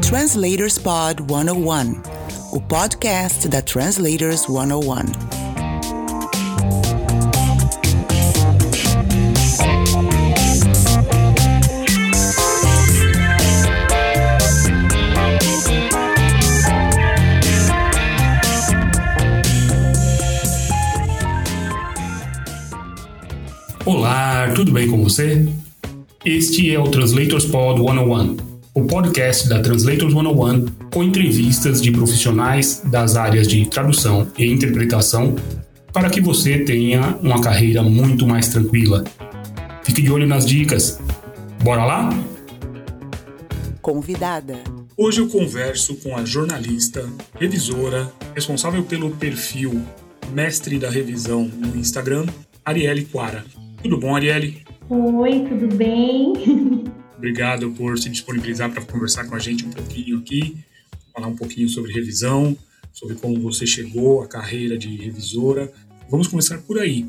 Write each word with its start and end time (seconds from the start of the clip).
Translators 0.00 0.78
Pod 0.78 1.22
101, 1.22 2.02
o 2.52 2.60
podcast 2.60 3.48
da 3.48 3.62
Translators 3.62 4.42
101. 4.46 5.36
Olá, 23.84 24.52
tudo 24.54 24.72
bem 24.72 24.90
com 24.90 25.02
você? 25.02 25.48
Este 26.26 26.74
é 26.74 26.80
o 26.80 26.88
Translators 26.88 27.44
Pod 27.44 27.80
101, 27.80 28.36
o 28.74 28.84
podcast 28.84 29.48
da 29.48 29.62
Translators 29.62 30.12
101 30.12 30.66
com 30.92 31.04
entrevistas 31.04 31.80
de 31.80 31.92
profissionais 31.92 32.82
das 32.84 33.14
áreas 33.14 33.46
de 33.46 33.64
tradução 33.66 34.26
e 34.36 34.44
interpretação 34.44 35.36
para 35.92 36.10
que 36.10 36.20
você 36.20 36.58
tenha 36.64 37.16
uma 37.22 37.40
carreira 37.40 37.80
muito 37.80 38.26
mais 38.26 38.48
tranquila. 38.48 39.04
Fique 39.84 40.02
de 40.02 40.10
olho 40.10 40.26
nas 40.26 40.44
dicas. 40.44 40.98
Bora 41.62 41.84
lá? 41.84 42.10
Convidada. 43.80 44.58
Hoje 44.96 45.20
eu 45.20 45.28
converso 45.28 45.94
com 45.94 46.16
a 46.16 46.24
jornalista, 46.24 47.08
revisora, 47.38 48.12
responsável 48.34 48.82
pelo 48.82 49.10
perfil 49.10 49.80
Mestre 50.32 50.76
da 50.76 50.90
Revisão 50.90 51.44
no 51.44 51.76
Instagram, 51.76 52.26
Arielle 52.64 53.04
Quara. 53.04 53.44
Tudo 53.80 53.96
bom, 53.96 54.16
Arielle? 54.16 54.65
Oi, 54.88 55.44
tudo 55.48 55.74
bem? 55.74 56.32
Obrigado 57.18 57.72
por 57.72 57.98
se 57.98 58.08
disponibilizar 58.08 58.70
para 58.72 58.84
conversar 58.84 59.28
com 59.28 59.34
a 59.34 59.38
gente 59.40 59.66
um 59.66 59.70
pouquinho 59.70 60.18
aqui, 60.18 60.58
falar 61.12 61.26
um 61.26 61.34
pouquinho 61.34 61.68
sobre 61.68 61.92
revisão, 61.92 62.56
sobre 62.92 63.16
como 63.16 63.40
você 63.40 63.66
chegou 63.66 64.22
à 64.22 64.28
carreira 64.28 64.78
de 64.78 64.94
revisora. 64.96 65.72
Vamos 66.08 66.28
começar 66.28 66.58
por 66.58 66.78
aí. 66.78 67.04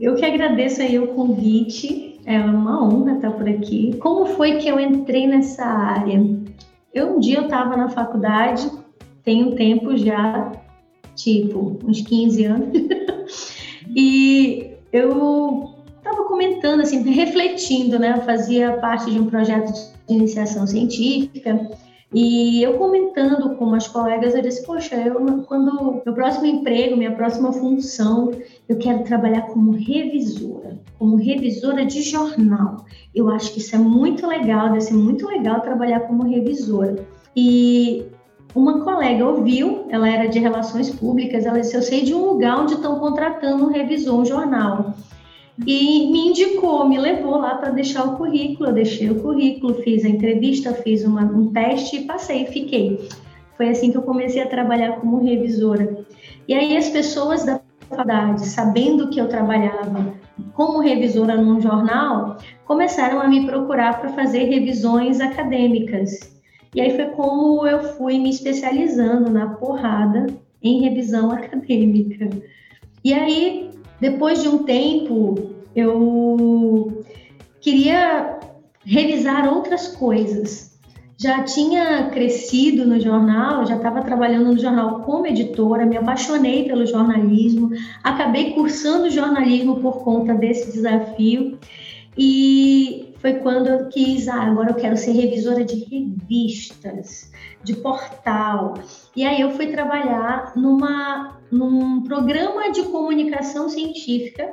Eu 0.00 0.14
que 0.14 0.24
agradeço 0.24 0.80
aí 0.80 0.96
o 0.96 1.08
convite, 1.08 2.20
é 2.24 2.38
uma 2.38 2.86
honra 2.86 3.16
estar 3.16 3.32
por 3.32 3.48
aqui. 3.48 3.96
Como 3.98 4.26
foi 4.36 4.58
que 4.58 4.68
eu 4.68 4.78
entrei 4.78 5.26
nessa 5.26 5.64
área? 5.64 6.24
Eu 6.94 7.16
um 7.16 7.18
dia 7.18 7.38
eu 7.38 7.44
estava 7.44 7.76
na 7.76 7.88
faculdade, 7.88 8.70
tem 9.24 9.42
um 9.42 9.56
tempo 9.56 9.96
já, 9.96 10.52
tipo, 11.16 11.80
uns 11.84 12.00
15 12.00 12.44
anos, 12.44 12.68
e 13.96 14.70
eu 14.92 15.67
comentando, 16.38 16.82
assim, 16.82 17.02
refletindo, 17.10 17.98
né? 17.98 18.14
Eu 18.16 18.22
fazia 18.22 18.74
parte 18.74 19.10
de 19.10 19.18
um 19.18 19.26
projeto 19.26 19.72
de 19.72 20.14
iniciação 20.14 20.64
científica 20.68 21.68
e 22.14 22.62
eu 22.62 22.78
comentando 22.78 23.56
com 23.56 23.64
umas 23.64 23.88
colegas, 23.88 24.36
eu 24.36 24.40
disse, 24.40 24.64
poxa, 24.64 24.94
eu, 24.94 25.42
quando 25.48 26.00
meu 26.06 26.14
próximo 26.14 26.46
emprego, 26.46 26.96
minha 26.96 27.10
próxima 27.10 27.52
função, 27.52 28.30
eu 28.68 28.78
quero 28.78 29.02
trabalhar 29.02 29.42
como 29.48 29.72
revisora, 29.72 30.78
como 30.96 31.16
revisora 31.16 31.84
de 31.84 32.02
jornal. 32.02 32.86
Eu 33.12 33.28
acho 33.28 33.52
que 33.52 33.58
isso 33.58 33.74
é 33.74 33.78
muito 33.78 34.24
legal, 34.24 34.68
deve 34.68 34.82
ser 34.82 34.94
muito 34.94 35.26
legal 35.26 35.60
trabalhar 35.60 36.00
como 36.00 36.22
revisora. 36.22 37.04
E 37.34 38.04
uma 38.54 38.84
colega 38.84 39.26
ouviu, 39.26 39.86
ela 39.90 40.08
era 40.08 40.28
de 40.28 40.38
relações 40.38 40.88
públicas, 40.88 41.44
ela 41.44 41.60
disse, 41.60 41.76
eu 41.76 41.82
sei 41.82 42.02
de 42.02 42.14
um 42.14 42.24
lugar 42.24 42.60
onde 42.60 42.74
estão 42.74 43.00
contratando 43.00 43.64
um 43.64 43.72
revisor, 43.72 44.20
um 44.20 44.24
jornal 44.24 44.94
e 45.66 46.10
me 46.10 46.28
indicou, 46.28 46.88
me 46.88 46.98
levou 46.98 47.36
lá 47.38 47.56
para 47.56 47.70
deixar 47.70 48.04
o 48.04 48.16
currículo. 48.16 48.70
Eu 48.70 48.74
deixei 48.74 49.10
o 49.10 49.20
currículo, 49.20 49.74
fiz 49.82 50.04
a 50.04 50.08
entrevista, 50.08 50.72
fiz 50.72 51.04
uma, 51.04 51.22
um 51.22 51.52
teste 51.52 51.96
e 51.96 52.04
passei, 52.04 52.46
fiquei. 52.46 53.08
Foi 53.56 53.68
assim 53.68 53.90
que 53.90 53.96
eu 53.96 54.02
comecei 54.02 54.40
a 54.40 54.48
trabalhar 54.48 55.00
como 55.00 55.22
revisora. 55.22 56.04
E 56.46 56.54
aí 56.54 56.76
as 56.76 56.88
pessoas 56.88 57.44
da 57.44 57.60
faculdade, 57.88 58.46
sabendo 58.46 59.10
que 59.10 59.20
eu 59.20 59.28
trabalhava 59.28 60.14
como 60.54 60.80
revisora 60.80 61.36
num 61.36 61.60
jornal, 61.60 62.36
começaram 62.64 63.20
a 63.20 63.26
me 63.26 63.44
procurar 63.46 64.00
para 64.00 64.10
fazer 64.10 64.44
revisões 64.44 65.20
acadêmicas. 65.20 66.38
E 66.74 66.80
aí 66.80 66.94
foi 66.94 67.06
como 67.06 67.66
eu 67.66 67.82
fui 67.94 68.18
me 68.18 68.30
especializando 68.30 69.30
na 69.30 69.54
porrada 69.54 70.26
em 70.62 70.82
revisão 70.82 71.30
acadêmica. 71.30 72.28
E 73.02 73.12
aí 73.12 73.70
depois 74.00 74.42
de 74.42 74.48
um 74.48 74.64
tempo, 74.64 75.54
eu 75.74 77.04
queria 77.60 78.38
revisar 78.84 79.52
outras 79.52 79.88
coisas. 79.88 80.68
Já 81.20 81.42
tinha 81.42 82.08
crescido 82.10 82.86
no 82.86 83.00
jornal, 83.00 83.66
já 83.66 83.76
estava 83.76 84.02
trabalhando 84.02 84.52
no 84.52 84.58
jornal 84.58 85.00
como 85.00 85.26
editora, 85.26 85.84
me 85.84 85.96
apaixonei 85.96 86.64
pelo 86.64 86.86
jornalismo, 86.86 87.70
acabei 88.04 88.52
cursando 88.52 89.10
jornalismo 89.10 89.80
por 89.80 90.04
conta 90.04 90.32
desse 90.32 90.70
desafio 90.70 91.58
e 92.16 93.07
foi 93.18 93.34
quando 93.34 93.68
eu 93.68 93.88
quis, 93.88 94.28
ah, 94.28 94.42
agora 94.42 94.70
eu 94.70 94.74
quero 94.74 94.96
ser 94.96 95.12
revisora 95.12 95.64
de 95.64 95.84
revistas, 95.84 97.30
de 97.62 97.74
portal. 97.74 98.74
E 99.14 99.24
aí 99.24 99.40
eu 99.40 99.50
fui 99.50 99.68
trabalhar 99.68 100.52
numa 100.56 101.36
num 101.50 102.02
programa 102.02 102.70
de 102.70 102.82
comunicação 102.84 103.68
científica 103.68 104.48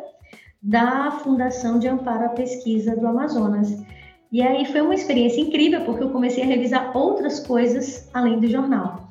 da 0.61 1.11
Fundação 1.11 1.77
de 1.77 1.87
Amparo 1.87 2.25
à 2.25 2.29
Pesquisa 2.29 2.95
do 2.95 3.05
Amazonas. 3.05 3.83
E 4.31 4.41
aí 4.41 4.65
foi 4.65 4.81
uma 4.81 4.95
experiência 4.95 5.41
incrível, 5.41 5.85
porque 5.85 6.03
eu 6.03 6.09
comecei 6.09 6.43
a 6.43 6.47
revisar 6.47 6.95
outras 6.97 7.39
coisas 7.39 8.09
além 8.13 8.39
do 8.39 8.47
jornal. 8.47 9.09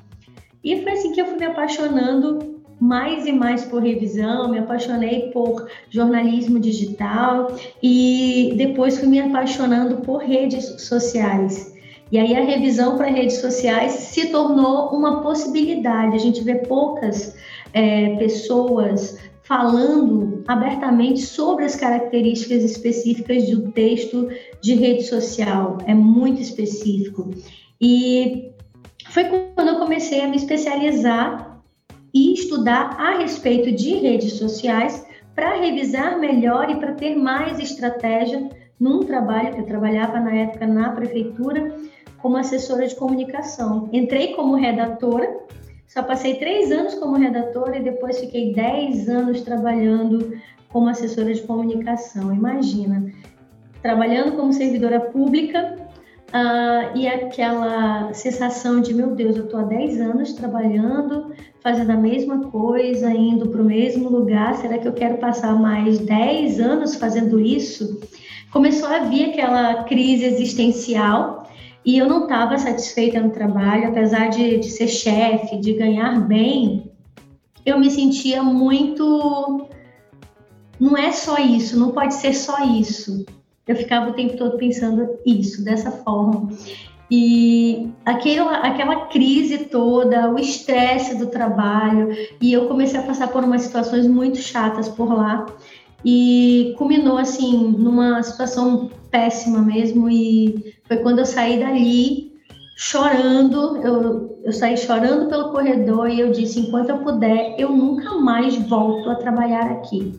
E 0.63 0.83
foi 0.83 0.93
assim 0.93 1.13
que 1.13 1.21
eu 1.21 1.27
fui 1.27 1.37
me 1.37 1.45
apaixonando 1.45 2.54
mais 2.85 3.27
e 3.27 3.33
mais 3.33 3.65
por 3.65 3.83
revisão, 3.83 4.51
me 4.51 4.59
apaixonei 4.59 5.31
por 5.33 5.67
jornalismo 5.89 6.61
digital 6.61 7.57
e 7.83 8.53
depois 8.59 8.99
fui 8.99 9.09
me 9.09 9.21
apaixonando 9.21 10.03
por 10.03 10.19
redes 10.19 10.83
sociais. 10.83 11.75
E 12.13 12.19
aí 12.19 12.37
a 12.37 12.45
revisão 12.45 12.99
para 12.99 13.07
redes 13.07 13.39
sociais 13.39 13.93
se 13.93 14.27
tornou 14.27 14.91
uma 14.91 15.23
possibilidade. 15.23 16.15
A 16.15 16.19
gente 16.19 16.45
vê 16.45 16.57
poucas 16.57 17.35
é, 17.73 18.17
pessoas 18.17 19.19
falando 19.43 20.45
abertamente 20.47 21.23
sobre 21.23 21.65
as 21.65 21.75
características 21.75 22.63
específicas 22.65 23.45
um 23.57 23.71
texto 23.71 24.29
de 24.61 24.75
rede 24.75 25.05
social. 25.05 25.79
É 25.87 25.95
muito 25.95 26.43
específico. 26.43 27.31
E 27.81 28.51
foi 29.09 29.25
quando 29.25 29.69
eu 29.69 29.79
comecei 29.79 30.21
a 30.21 30.29
me 30.29 30.37
especializar 30.37 31.54
e 32.15 32.33
estudar 32.33 32.97
a 32.99 33.19
respeito 33.19 33.73
de 33.73 33.97
redes 33.97 34.35
sociais 34.35 35.05
para 35.35 35.57
revisar 35.57 36.19
melhor 36.19 36.71
e 36.71 36.77
para 36.77 36.93
ter 36.93 37.17
mais 37.17 37.59
estratégia 37.59 38.49
num 38.79 39.01
trabalho 39.01 39.53
que 39.53 39.61
eu 39.61 39.67
trabalhava 39.67 40.21
na 40.21 40.33
época 40.35 40.67
na 40.67 40.91
prefeitura 40.93 41.77
como 42.19 42.37
assessora 42.37 42.87
de 42.87 42.95
comunicação. 42.95 43.91
Entrei 43.93 44.35
como 44.35 44.55
redatora 44.55 45.45
só 45.95 46.03
passei 46.03 46.35
três 46.35 46.73
anos 46.73 46.95
como 46.95 47.17
redatora 47.17 47.77
e 47.77 47.83
depois 47.83 48.19
fiquei 48.19 48.53
dez 48.53 49.09
anos 49.09 49.43
trabalhando 49.43 50.37
como 50.69 50.89
assessora 50.89 51.33
de 51.33 51.43
comunicação. 51.43 52.35
Imagina, 52.35 53.13
trabalhando 53.81 54.33
como 54.33 54.53
servidora 54.53 54.99
pública 54.99 55.77
uh, 56.35 56.97
e 56.97 57.07
aquela 57.07 58.13
sensação 58.13 58.81
de, 58.81 58.93
meu 58.93 59.15
Deus, 59.15 59.37
eu 59.37 59.45
estou 59.45 59.61
há 59.61 59.63
dez 59.63 60.01
anos 60.01 60.33
trabalhando, 60.33 61.33
fazendo 61.61 61.91
a 61.91 61.97
mesma 61.97 62.51
coisa, 62.51 63.11
indo 63.11 63.49
para 63.49 63.63
o 63.63 63.65
mesmo 63.65 64.11
lugar, 64.11 64.55
será 64.57 64.77
que 64.79 64.89
eu 64.89 64.93
quero 64.93 65.19
passar 65.19 65.55
mais 65.55 65.99
dez 66.01 66.59
anos 66.61 66.97
fazendo 66.97 67.41
isso? 67.41 68.01
Começou 68.51 68.89
a 68.89 69.01
vir 69.01 69.31
aquela 69.31 69.85
crise 69.85 70.25
existencial 70.25 71.49
e 71.85 71.99
eu 71.99 72.09
não 72.09 72.25
estava 72.25 72.59
satisfeita 72.59 73.21
no 73.21 73.31
trabalho, 73.31 73.89
apesar 73.89 74.29
de, 74.29 74.59
de 74.59 74.71
ser 74.71 74.89
chefe, 74.89 75.59
de 75.59 75.75
ganhar 75.75 76.21
bem, 76.27 76.91
eu 77.65 77.79
me 77.79 77.91
sentia 77.91 78.43
muito. 78.43 79.69
Não 80.79 80.97
é 80.97 81.13
só 81.13 81.39
isso, 81.39 81.79
não 81.79 81.93
pode 81.93 82.15
ser 82.15 82.35
só 82.35 82.65
isso. 82.65 83.25
Eu 83.67 83.77
ficava 83.77 84.11
o 84.11 84.15
tempo 84.15 84.37
todo 84.37 84.57
pensando 84.57 85.19
isso, 85.25 85.65
dessa 85.65 85.91
forma. 85.91 86.49
E 87.11 87.91
aquela, 88.05 88.59
aquela 88.59 89.07
crise 89.07 89.67
toda, 89.67 90.31
o 90.33 90.39
estresse 90.39 91.17
do 91.17 91.27
trabalho, 91.27 92.09
e 92.41 92.53
eu 92.53 92.67
comecei 92.67 92.99
a 92.99 93.03
passar 93.03 93.29
por 93.29 93.45
umas 93.45 93.63
situações 93.63 94.07
muito 94.07 94.39
chatas 94.39 94.89
por 94.89 95.13
lá 95.13 95.47
e 96.05 96.75
culminou 96.77 97.17
assim 97.17 97.69
numa 97.79 98.23
situação 98.23 98.91
péssima 99.11 99.61
mesmo 99.61 100.09
e 100.11 100.75
foi 100.87 100.99
quando 100.99 101.21
eu 101.21 101.27
saí 101.27 101.59
dali 101.59 102.35
chorando, 102.77 103.77
eu, 103.79 104.41
eu 104.45 104.53
saí 104.53 104.77
chorando 104.77 105.29
pelo 105.29 105.51
corredor 105.51 106.11
e 106.11 106.21
eu 106.21 106.33
disse, 106.33 106.61
enquanto 106.61 106.91
eu 106.91 106.99
puder, 106.99 107.55
eu 107.59 107.71
nunca 107.71 108.15
mais 108.19 108.57
volto 108.69 109.09
a 109.09 109.15
trabalhar 109.15 109.71
aqui. 109.71 110.19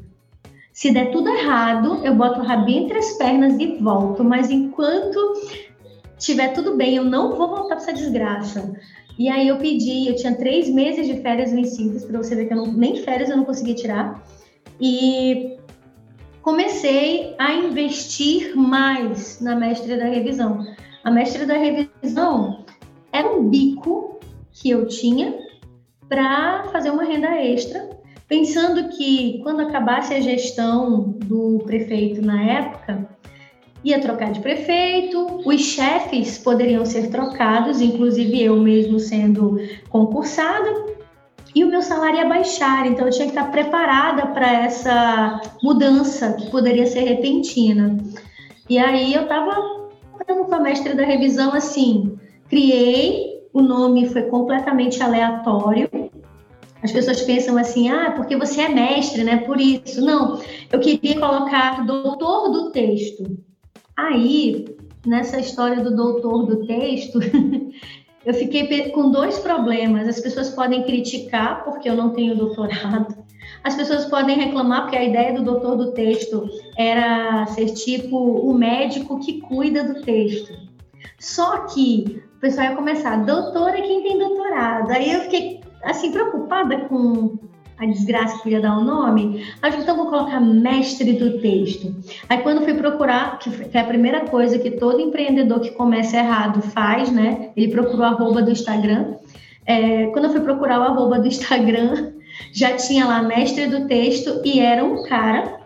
Se 0.75 0.91
der 0.91 1.09
tudo 1.09 1.29
errado, 1.29 2.01
eu 2.03 2.13
boto 2.13 2.41
o 2.41 2.43
rabinho 2.43 2.83
entre 2.83 2.97
as 2.97 3.13
pernas 3.13 3.57
e 3.57 3.77
volto. 3.77 4.25
Mas 4.25 4.51
enquanto 4.51 5.17
tiver 6.17 6.49
tudo 6.49 6.75
bem, 6.75 6.97
eu 6.97 7.05
não 7.05 7.33
vou 7.33 7.47
voltar 7.47 7.77
para 7.77 7.77
essa 7.77 7.93
desgraça. 7.93 8.73
E 9.17 9.29
aí 9.29 9.47
eu 9.47 9.57
pedi, 9.57 10.09
eu 10.09 10.17
tinha 10.17 10.35
três 10.35 10.67
meses 10.67 11.07
de 11.07 11.21
férias 11.21 11.53
vencidas, 11.53 12.03
para 12.03 12.21
você 12.21 12.35
ver 12.35 12.47
que 12.47 12.53
eu 12.53 12.57
não, 12.57 12.73
nem 12.73 12.97
férias 12.97 13.29
eu 13.29 13.37
não 13.37 13.45
conseguia 13.45 13.73
tirar. 13.73 14.21
E 14.77 15.57
comecei 16.41 17.33
a 17.39 17.53
investir 17.53 18.53
mais 18.53 19.39
na 19.39 19.55
mestre 19.55 19.95
da 19.95 20.07
revisão. 20.07 20.59
A 21.05 21.09
mestre 21.09 21.45
da 21.45 21.53
revisão 21.53 22.65
era 23.13 23.29
um 23.29 23.47
bico 23.47 24.19
que 24.51 24.71
eu 24.71 24.89
tinha 24.89 25.39
para 26.09 26.65
fazer 26.65 26.91
uma 26.91 27.05
renda 27.05 27.33
extra, 27.41 27.94
pensando 28.27 28.89
que 28.89 29.39
quando 29.43 29.61
acabasse 29.61 30.13
a 30.13 30.21
gestão 30.21 31.15
do 31.25 31.59
prefeito 31.65 32.21
na 32.21 32.43
época, 32.43 33.07
ia 33.83 33.99
trocar 33.99 34.31
de 34.31 34.39
prefeito, 34.39 35.41
os 35.45 35.61
chefes 35.61 36.39
poderiam 36.39 36.85
ser 36.85 37.09
trocados, 37.11 37.81
inclusive 37.81 38.41
eu 38.43 38.57
mesmo 38.57 38.99
sendo 38.99 39.59
concursada, 39.89 40.95
e 41.53 41.63
o 41.63 41.69
meu 41.69 41.81
salário 41.81 42.17
ia 42.17 42.25
baixar, 42.27 42.85
então 42.85 43.05
eu 43.05 43.11
tinha 43.11 43.27
que 43.27 43.37
estar 43.37 43.49
preparada 43.49 44.25
para 44.27 44.51
essa 44.51 45.39
mudança 45.63 46.33
que 46.33 46.49
poderia 46.49 46.85
ser 46.85 47.01
repentina. 47.01 47.95
E 48.69 48.77
aí 48.77 49.13
eu 49.13 49.21
estava 49.21 49.53
falando 50.27 50.47
com 50.47 50.55
a 50.55 50.59
mestre 50.59 50.95
da 50.95 51.05
revisão 51.05 51.53
assim, 51.53 52.17
criei, 52.49 53.47
o 53.53 53.61
nome 53.61 54.09
foi 54.09 54.23
completamente 54.23 55.01
aleatório. 55.01 55.89
As 56.85 56.91
pessoas 56.91 57.23
pensam 57.23 57.57
assim, 57.57 57.89
ah, 57.89 58.11
porque 58.15 58.37
você 58.37 58.61
é 58.61 58.69
mestre, 58.69 59.23
né? 59.23 59.37
Por 59.37 59.59
isso. 59.59 60.05
Não, 60.05 60.39
eu 60.71 60.79
queria 60.79 61.19
colocar 61.19 61.83
doutor 61.83 62.51
do 62.51 62.69
texto. 62.69 63.23
Aí, 63.97 64.65
nessa 65.03 65.39
história 65.39 65.83
do 65.83 65.95
doutor 65.95 66.45
do 66.45 66.67
texto, 66.67 67.19
eu 68.23 68.33
fiquei 68.35 68.91
com 68.91 69.09
dois 69.09 69.39
problemas. 69.39 70.07
As 70.07 70.19
pessoas 70.19 70.51
podem 70.51 70.83
criticar 70.83 71.63
porque 71.63 71.89
eu 71.89 71.95
não 71.95 72.11
tenho 72.11 72.37
doutorado. 72.37 73.25
As 73.63 73.73
pessoas 73.73 74.05
podem 74.05 74.37
reclamar 74.37 74.83
porque 74.83 74.97
a 74.97 75.03
ideia 75.03 75.33
do 75.33 75.43
doutor 75.43 75.75
do 75.75 75.91
texto 75.91 76.47
era 76.77 77.47
ser 77.47 77.71
tipo 77.71 78.15
o 78.15 78.53
médico 78.53 79.19
que 79.19 79.41
cuida 79.41 79.83
do 79.83 80.03
texto. 80.03 80.53
Só 81.19 81.65
que 81.65 82.21
o 82.37 82.39
pessoal 82.39 82.67
ia 82.67 82.75
começar, 82.75 83.25
doutor 83.25 83.69
é 83.69 83.81
quem 83.81 84.03
tem 84.03 84.19
doutorado. 84.19 84.91
Aí 84.91 85.11
eu 85.11 85.21
fiquei 85.21 85.64
assim 85.85 86.11
preocupada 86.11 86.77
com 86.89 87.37
a 87.77 87.85
desgraça 87.85 88.41
que 88.41 88.49
ia 88.49 88.61
dar 88.61 88.77
o 88.77 88.83
nome, 88.83 89.45
acho 89.61 89.77
que 89.77 89.83
então 89.83 89.97
vou 89.97 90.07
colocar 90.07 90.39
mestre 90.39 91.13
do 91.13 91.39
texto. 91.39 91.93
Aí 92.29 92.37
quando 92.39 92.63
fui 92.63 92.73
procurar, 92.73 93.37
que 93.39 93.49
é 93.73 93.81
a 93.81 93.85
primeira 93.85 94.21
coisa 94.21 94.57
que 94.57 94.71
todo 94.71 95.01
empreendedor 95.01 95.59
que 95.59 95.71
começa 95.71 96.17
errado 96.17 96.61
faz, 96.61 97.11
né? 97.11 97.51
Ele 97.55 97.69
procurou 97.69 98.01
o 98.01 98.05
arroba 98.05 98.41
do 98.41 98.51
Instagram. 98.51 99.15
É, 99.65 100.07
quando 100.07 100.25
eu 100.25 100.31
fui 100.31 100.41
procurar 100.41 100.79
o 100.79 100.83
arroba 100.83 101.19
do 101.19 101.27
Instagram, 101.27 102.13
já 102.53 102.75
tinha 102.77 103.05
lá 103.05 103.21
mestre 103.21 103.67
do 103.67 103.87
texto 103.87 104.41
e 104.45 104.59
era 104.59 104.83
um 104.83 105.03
cara 105.03 105.65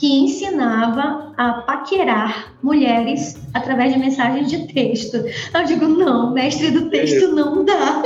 que 0.00 0.20
ensinava 0.20 1.34
a 1.36 1.52
paquerar 1.60 2.54
mulheres 2.62 3.38
através 3.52 3.92
de 3.92 3.98
mensagens 3.98 4.48
de 4.48 4.72
texto. 4.72 5.22
Eu 5.52 5.64
digo, 5.64 5.86
não, 5.86 6.32
mestre 6.32 6.70
do 6.70 6.88
texto 6.88 7.28
não 7.34 7.66
dá. 7.66 8.02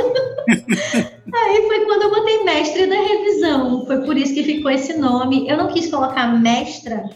Aí 1.34 1.66
foi 1.66 1.84
quando 1.84 2.02
eu 2.02 2.10
botei 2.10 2.42
mestre 2.44 2.86
da 2.86 2.96
revisão. 2.96 3.86
Foi 3.86 4.04
ficou 4.64 4.70
esse 4.70 4.96
nome. 4.96 5.46
Eu 5.46 5.58
não 5.58 5.68
quis 5.68 5.90
colocar 5.90 6.26
mestra, 6.28 7.10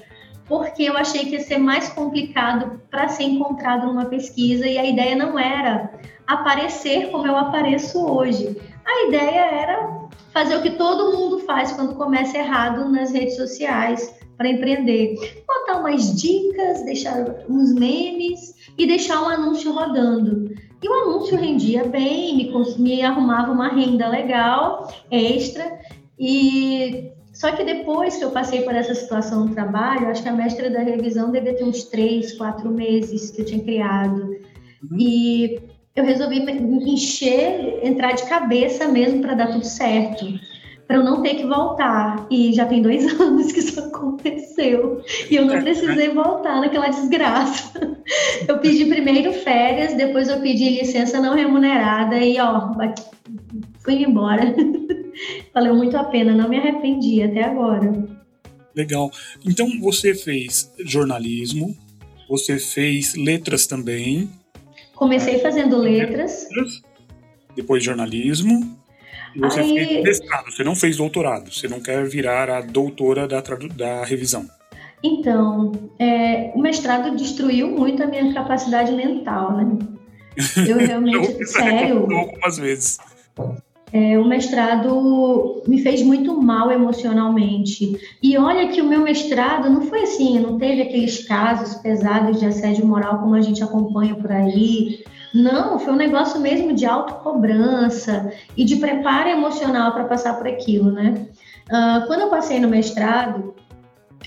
porque 0.46 0.82
eu 0.82 0.96
achei 0.96 1.24
que 1.24 1.32
ia 1.32 1.40
ser 1.40 1.58
mais 1.58 1.88
complicado 1.88 2.82
para 2.90 3.08
ser 3.08 3.24
encontrado 3.24 3.86
numa 3.86 4.04
pesquisa 4.04 4.66
e 4.66 4.76
a 4.76 4.84
ideia 4.84 5.16
não 5.16 5.38
era 5.38 5.90
aparecer 6.26 7.10
como 7.10 7.26
eu 7.26 7.36
apareço 7.36 8.04
hoje. 8.04 8.54
A 8.84 9.08
ideia 9.08 9.40
era 9.40 10.08
fazer 10.30 10.56
o 10.56 10.62
que 10.62 10.72
todo 10.72 11.16
mundo 11.16 11.38
faz 11.40 11.72
quando 11.72 11.94
começa 11.94 12.36
errado 12.36 12.86
nas 12.90 13.12
redes 13.12 13.36
sociais, 13.36 14.14
para 14.36 14.50
empreender. 14.50 15.42
Botar 15.46 15.80
umas 15.80 16.20
dicas, 16.20 16.84
deixar 16.84 17.24
uns 17.48 17.72
memes 17.72 18.54
e 18.76 18.86
deixar 18.86 19.22
um 19.22 19.28
anúncio 19.28 19.72
rodando. 19.72 20.54
E 20.80 20.88
o 20.88 20.92
anúncio 20.92 21.36
rendia 21.36 21.84
bem, 21.84 22.36
me, 22.36 22.78
me 22.78 23.02
arrumava 23.02 23.50
uma 23.50 23.68
renda 23.68 24.06
legal, 24.06 24.92
extra. 25.10 25.80
E 26.16 27.17
só 27.38 27.52
que 27.52 27.62
depois 27.62 28.16
que 28.16 28.24
eu 28.24 28.32
passei 28.32 28.62
por 28.62 28.74
essa 28.74 28.92
situação 28.96 29.44
no 29.44 29.54
trabalho, 29.54 30.08
acho 30.08 30.24
que 30.24 30.28
a 30.28 30.32
mestra 30.32 30.68
da 30.68 30.80
revisão 30.80 31.30
devia 31.30 31.54
ter 31.54 31.62
uns 31.62 31.84
três, 31.84 32.36
quatro 32.36 32.68
meses 32.68 33.30
que 33.30 33.42
eu 33.42 33.44
tinha 33.44 33.62
criado. 33.62 34.22
Uhum. 34.90 34.98
E 34.98 35.60
eu 35.94 36.04
resolvi 36.04 36.40
me 36.40 36.94
encher, 36.94 37.78
entrar 37.84 38.10
de 38.10 38.28
cabeça 38.28 38.88
mesmo 38.88 39.22
para 39.22 39.34
dar 39.34 39.52
tudo 39.52 39.64
certo 39.64 40.26
para 40.88 40.96
eu 40.96 41.04
não 41.04 41.22
ter 41.22 41.34
que 41.34 41.46
voltar. 41.46 42.26
E 42.28 42.52
já 42.54 42.64
tem 42.64 42.82
dois 42.82 43.06
anos 43.20 43.52
que 43.52 43.60
isso 43.60 43.78
aconteceu. 43.78 45.00
E 45.30 45.36
eu 45.36 45.44
não 45.44 45.62
precisei 45.62 46.08
voltar 46.08 46.60
naquela 46.60 46.88
desgraça. 46.88 47.98
Eu 48.48 48.58
pedi 48.58 48.86
primeiro 48.86 49.32
férias, 49.32 49.94
depois 49.94 50.28
eu 50.28 50.40
pedi 50.40 50.80
licença 50.80 51.20
não 51.20 51.34
remunerada 51.34 52.18
e, 52.18 52.40
ó, 52.40 52.72
fui 53.84 54.02
embora. 54.02 54.42
Valeu 55.54 55.74
muito 55.74 55.96
a 55.96 56.04
pena, 56.04 56.34
não 56.34 56.48
me 56.48 56.56
arrependi 56.56 57.22
até 57.22 57.44
agora. 57.44 57.92
Legal. 58.74 59.10
Então 59.44 59.68
você 59.80 60.14
fez 60.14 60.72
jornalismo, 60.84 61.76
você 62.28 62.58
fez 62.58 63.14
letras 63.14 63.66
também. 63.66 64.30
Comecei 64.94 65.38
fazendo 65.38 65.78
letras. 65.78 66.46
Depois 67.56 67.82
jornalismo. 67.82 68.78
E 69.34 69.40
você 69.40 69.60
Aí... 69.60 69.74
fez 69.74 70.02
mestrado, 70.02 70.50
você 70.50 70.64
não 70.64 70.74
fez 70.74 70.96
doutorado, 70.96 71.52
você 71.52 71.68
não 71.68 71.80
quer 71.80 72.06
virar 72.06 72.50
a 72.50 72.60
doutora 72.60 73.26
da, 73.26 73.40
da 73.40 74.04
revisão. 74.04 74.46
Então, 75.02 75.72
é, 75.98 76.50
o 76.54 76.60
mestrado 76.60 77.16
destruiu 77.16 77.68
muito 77.68 78.02
a 78.02 78.06
minha 78.06 78.32
capacidade 78.34 78.92
mental, 78.92 79.56
né? 79.56 79.78
Eu 80.68 80.78
realmente, 80.78 81.46
sério. 81.46 82.00
Algumas 82.12 82.58
vezes. 82.58 82.98
É, 83.92 84.18
o 84.18 84.24
mestrado 84.26 85.62
me 85.66 85.80
fez 85.82 86.02
muito 86.02 86.40
mal 86.40 86.70
emocionalmente. 86.70 87.98
E 88.22 88.36
olha 88.36 88.68
que 88.68 88.82
o 88.82 88.88
meu 88.88 89.00
mestrado 89.00 89.70
não 89.70 89.82
foi 89.82 90.02
assim, 90.02 90.38
não 90.38 90.58
teve 90.58 90.82
aqueles 90.82 91.26
casos 91.26 91.76
pesados 91.76 92.38
de 92.38 92.46
assédio 92.46 92.86
moral 92.86 93.18
como 93.20 93.34
a 93.34 93.40
gente 93.40 93.62
acompanha 93.62 94.14
por 94.14 94.30
aí. 94.30 95.04
Não, 95.34 95.78
foi 95.78 95.92
um 95.92 95.96
negócio 95.96 96.40
mesmo 96.40 96.74
de 96.74 96.86
autocobrança 96.86 98.32
e 98.56 98.64
de 98.64 98.76
preparo 98.76 99.28
emocional 99.28 99.92
para 99.92 100.04
passar 100.04 100.36
por 100.36 100.46
aquilo, 100.46 100.90
né? 100.90 101.26
Uh, 101.68 102.06
quando 102.06 102.22
eu 102.22 102.30
passei 102.30 102.58
no 102.58 102.68
mestrado, 102.68 103.54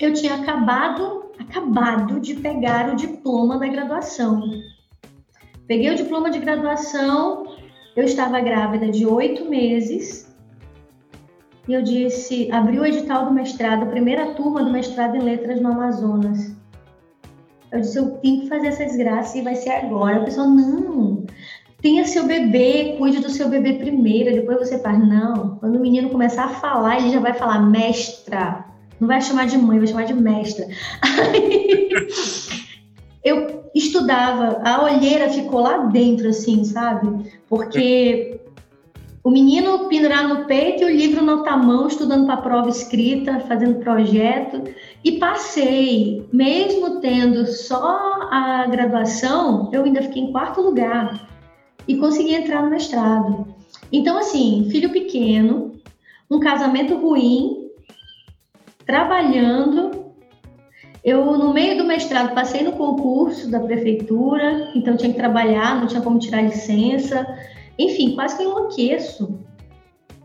eu 0.00 0.12
tinha 0.12 0.34
acabado, 0.34 1.26
acabado 1.38 2.20
de 2.20 2.34
pegar 2.34 2.92
o 2.92 2.96
diploma 2.96 3.58
da 3.58 3.66
graduação. 3.66 4.42
Peguei 5.66 5.90
o 5.90 5.96
diploma 5.96 6.30
de 6.30 6.38
graduação, 6.38 7.51
eu 7.94 8.04
estava 8.04 8.40
grávida 8.40 8.90
de 8.90 9.06
oito 9.06 9.48
meses 9.48 10.32
e 11.68 11.74
eu 11.74 11.82
disse, 11.82 12.50
abri 12.50 12.78
o 12.78 12.84
edital 12.84 13.26
do 13.26 13.32
mestrado, 13.32 13.86
primeira 13.86 14.34
turma 14.34 14.64
do 14.64 14.70
mestrado 14.70 15.16
em 15.16 15.20
letras 15.20 15.60
no 15.60 15.70
Amazonas. 15.70 16.52
Eu 17.70 17.80
disse, 17.80 17.98
eu 17.98 18.10
tenho 18.18 18.42
que 18.42 18.48
fazer 18.48 18.66
essa 18.66 18.84
desgraça 18.84 19.38
e 19.38 19.42
vai 19.42 19.54
ser 19.54 19.70
agora. 19.70 20.16
A 20.16 20.24
pessoa, 20.24 20.46
não, 20.46 21.24
tenha 21.80 22.04
seu 22.04 22.26
bebê, 22.26 22.96
cuide 22.98 23.20
do 23.20 23.30
seu 23.30 23.48
bebê 23.48 23.74
primeiro, 23.74 24.34
depois 24.34 24.58
você 24.58 24.78
faz. 24.80 24.98
Não, 24.98 25.56
quando 25.58 25.76
o 25.76 25.80
menino 25.80 26.10
começar 26.10 26.44
a 26.44 26.48
falar, 26.48 26.98
ele 26.98 27.10
já 27.10 27.20
vai 27.20 27.32
falar 27.32 27.60
mestra. 27.60 28.64
Não 28.98 29.06
vai 29.06 29.20
chamar 29.20 29.46
de 29.46 29.56
mãe, 29.56 29.78
vai 29.78 29.86
chamar 29.86 30.04
de 30.04 30.14
mestra. 30.14 30.66
Aí, 31.02 31.88
eu 33.24 33.61
estudava, 33.74 34.60
a 34.64 34.84
olheira 34.84 35.30
ficou 35.30 35.60
lá 35.60 35.78
dentro, 35.78 36.28
assim, 36.28 36.64
sabe? 36.64 37.30
Porque 37.48 38.40
o 39.24 39.30
menino 39.30 39.88
pendurado 39.88 40.28
no 40.28 40.44
peito 40.46 40.82
e 40.82 40.86
o 40.86 40.96
livro 40.96 41.24
na 41.24 41.36
outra 41.36 41.56
mão, 41.56 41.86
estudando 41.86 42.26
para 42.26 42.34
a 42.34 42.42
prova 42.42 42.68
escrita, 42.68 43.38
fazendo 43.40 43.78
projeto. 43.78 44.64
E 45.04 45.12
passei, 45.12 46.26
mesmo 46.32 47.00
tendo 47.00 47.46
só 47.46 48.28
a 48.30 48.66
graduação, 48.66 49.70
eu 49.72 49.84
ainda 49.84 50.02
fiquei 50.02 50.22
em 50.22 50.32
quarto 50.32 50.60
lugar 50.60 51.28
e 51.86 51.96
consegui 51.96 52.34
entrar 52.34 52.62
no 52.62 52.70
mestrado. 52.70 53.54
Então, 53.92 54.18
assim, 54.18 54.68
filho 54.70 54.90
pequeno, 54.90 55.72
um 56.30 56.40
casamento 56.40 56.96
ruim, 56.96 57.68
trabalhando. 58.84 60.01
Eu, 61.04 61.24
no 61.36 61.52
meio 61.52 61.76
do 61.76 61.84
mestrado, 61.84 62.34
passei 62.34 62.62
no 62.62 62.72
concurso 62.72 63.50
da 63.50 63.58
prefeitura, 63.58 64.70
então 64.74 64.96
tinha 64.96 65.10
que 65.10 65.18
trabalhar, 65.18 65.80
não 65.80 65.86
tinha 65.86 66.00
como 66.00 66.18
tirar 66.18 66.42
licença 66.42 67.26
enfim, 67.78 68.14
quase 68.14 68.36
que 68.36 68.42
enlouqueço. 68.42 69.38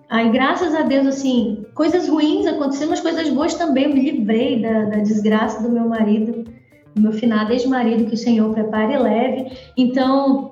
Aí, 0.09 0.29
graças 0.29 0.73
a 0.73 0.83
Deus, 0.83 1.05
assim, 1.05 1.65
coisas 1.73 2.07
ruins 2.07 2.45
aconteceram, 2.45 2.91
mas 2.91 3.01
coisas 3.01 3.29
boas 3.29 3.53
também. 3.55 3.85
Eu 3.85 3.93
me 3.93 4.11
livrei 4.11 4.61
da, 4.61 4.85
da 4.85 4.97
desgraça 4.97 5.61
do 5.61 5.69
meu 5.69 5.87
marido, 5.87 6.45
do 6.95 7.01
meu 7.01 7.11
finado 7.11 7.51
ex-marido, 7.51 8.05
que 8.05 8.13
o 8.13 8.17
Senhor 8.17 8.53
prepare 8.53 8.93
e 8.93 8.97
leve. 8.97 9.51
Então, 9.75 10.51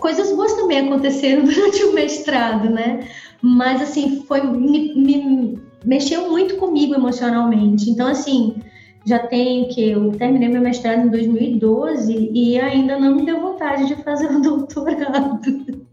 coisas 0.00 0.30
boas 0.32 0.52
também 0.54 0.80
aconteceram 0.80 1.44
durante 1.46 1.82
o 1.84 1.94
mestrado, 1.94 2.68
né? 2.68 3.00
Mas, 3.40 3.80
assim, 3.80 4.22
foi 4.26 4.42
me, 4.42 4.94
me 4.94 5.58
mexeu 5.84 6.30
muito 6.30 6.56
comigo 6.56 6.94
emocionalmente. 6.94 7.88
Então, 7.88 8.06
assim, 8.06 8.56
já 9.04 9.18
tenho 9.26 9.68
que 9.68 9.90
eu 9.90 10.12
terminei 10.12 10.48
meu 10.48 10.60
mestrado 10.60 11.06
em 11.06 11.08
2012 11.08 12.30
e 12.32 12.60
ainda 12.60 12.98
não 12.98 13.16
me 13.16 13.24
deu 13.24 13.40
vontade 13.40 13.86
de 13.86 14.02
fazer 14.02 14.26
o 14.26 14.40
doutorado. 14.42 15.86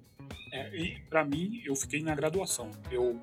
É, 0.51 0.95
para 1.09 1.23
mim, 1.23 1.61
eu 1.65 1.75
fiquei 1.75 2.01
na 2.01 2.13
graduação. 2.15 2.69
Eu 2.91 3.17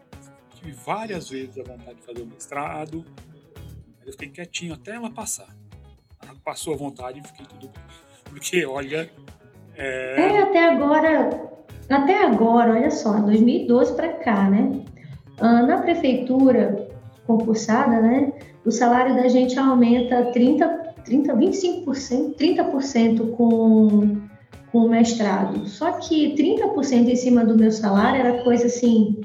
tive 0.54 0.72
várias 0.72 1.28
vezes 1.28 1.58
a 1.58 1.62
vontade 1.62 1.96
de 1.96 2.02
fazer 2.02 2.22
o 2.22 2.26
mestrado, 2.26 3.04
mas 3.98 4.06
eu 4.06 4.12
fiquei 4.12 4.28
quietinho 4.28 4.74
até 4.74 4.92
ela 4.92 5.10
passar. 5.10 5.54
Ela 6.22 6.36
passou 6.44 6.74
a 6.74 6.76
vontade 6.76 7.20
e 7.20 7.26
fiquei 7.26 7.46
tudo 7.46 7.68
bem. 7.68 7.82
Porque, 8.24 8.64
olha. 8.64 9.10
É... 9.76 10.20
é, 10.20 10.42
até 10.42 10.64
agora. 10.70 11.54
Até 11.90 12.24
agora, 12.24 12.72
olha 12.72 12.90
só, 12.90 13.20
2012 13.20 13.94
para 13.94 14.14
cá, 14.14 14.48
né? 14.48 14.84
Ah, 15.38 15.62
na 15.62 15.82
prefeitura 15.82 16.88
concursada, 17.26 18.00
né? 18.00 18.32
O 18.64 18.70
salário 18.70 19.14
da 19.14 19.28
gente 19.28 19.58
aumenta 19.58 20.24
30, 20.32 20.66
30 21.04 21.34
25%, 21.34 22.36
30% 22.36 23.30
com, 23.32 24.16
com 24.72 24.78
o 24.78 24.88
mestrado. 24.88 25.66
Só 25.68 25.92
que 25.92 26.34
30% 26.34 27.08
em 27.08 27.16
cima 27.16 27.44
do 27.44 27.56
meu 27.56 27.70
salário 27.70 28.20
era 28.20 28.42
coisa 28.42 28.66
assim, 28.66 29.20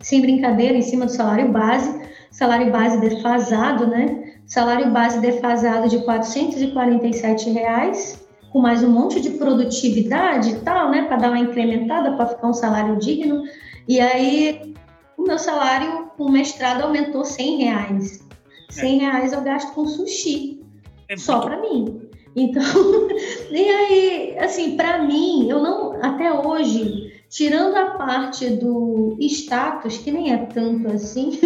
sem 0.00 0.20
brincadeira, 0.20 0.76
em 0.76 0.82
cima 0.82 1.06
do 1.06 1.12
salário 1.12 1.50
base, 1.50 2.00
salário 2.30 2.70
base 2.70 3.00
defasado, 3.00 3.86
né? 3.86 4.34
Salário 4.46 4.90
base 4.90 5.20
defasado 5.20 5.88
de 5.88 5.98
447 6.04 7.50
reais, 7.50 8.24
com 8.50 8.60
mais 8.60 8.82
um 8.82 8.90
monte 8.90 9.20
de 9.20 9.30
produtividade 9.30 10.50
e 10.50 10.60
tal, 10.60 10.90
né? 10.90 11.02
Para 11.02 11.16
dar 11.16 11.28
uma 11.30 11.40
incrementada, 11.40 12.12
para 12.12 12.26
ficar 12.26 12.48
um 12.48 12.54
salário 12.54 12.96
digno. 12.96 13.42
E 13.86 14.00
aí, 14.00 14.74
o 15.16 15.22
meu 15.22 15.38
salário 15.38 16.10
com 16.16 16.30
mestrado 16.30 16.82
aumentou 16.82 17.24
100 17.24 17.56
reais. 17.56 18.27
100 18.68 18.98
reais 18.98 19.32
eu 19.32 19.40
gasto 19.40 19.72
com 19.74 19.86
sushi. 19.86 20.60
É 21.08 21.16
só 21.16 21.40
para 21.40 21.60
mim. 21.60 22.08
Então, 22.36 22.62
e 23.50 23.68
aí, 23.68 24.38
assim, 24.38 24.76
para 24.76 25.02
mim, 25.02 25.48
eu 25.48 25.60
não, 25.60 25.92
até 26.02 26.32
hoje, 26.32 27.12
tirando 27.28 27.76
a 27.76 27.90
parte 27.92 28.48
do 28.50 29.16
status, 29.20 29.98
que 29.98 30.12
nem 30.12 30.32
é 30.32 30.36
tanto 30.46 30.88
assim, 30.88 31.38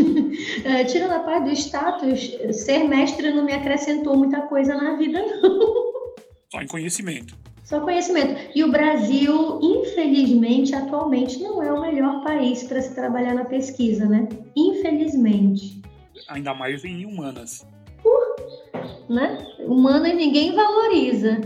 é, 0.64 0.84
tirando 0.84 1.12
a 1.12 1.20
parte 1.20 1.44
do 1.44 1.52
status, 1.52 2.36
ser 2.52 2.84
mestre 2.84 3.32
não 3.32 3.44
me 3.44 3.52
acrescentou 3.52 4.16
muita 4.16 4.42
coisa 4.42 4.74
na 4.74 4.96
vida, 4.96 5.24
não. 5.24 6.14
Só 6.50 6.60
em 6.60 6.66
conhecimento. 6.66 7.36
Só 7.64 7.80
conhecimento. 7.80 8.50
E 8.54 8.62
o 8.64 8.70
Brasil, 8.70 9.60
infelizmente, 9.62 10.74
atualmente 10.74 11.38
não 11.38 11.62
é 11.62 11.72
o 11.72 11.80
melhor 11.80 12.22
país 12.22 12.64
para 12.64 12.82
se 12.82 12.94
trabalhar 12.94 13.34
na 13.34 13.46
pesquisa, 13.46 14.04
né? 14.04 14.28
Infelizmente 14.54 15.80
ainda 16.28 16.54
mais 16.54 16.84
em 16.84 17.04
humanas. 17.04 17.66
Uh, 18.04 19.12
né? 19.12 19.38
Humanas 19.60 20.14
ninguém 20.14 20.54
valoriza. 20.54 21.40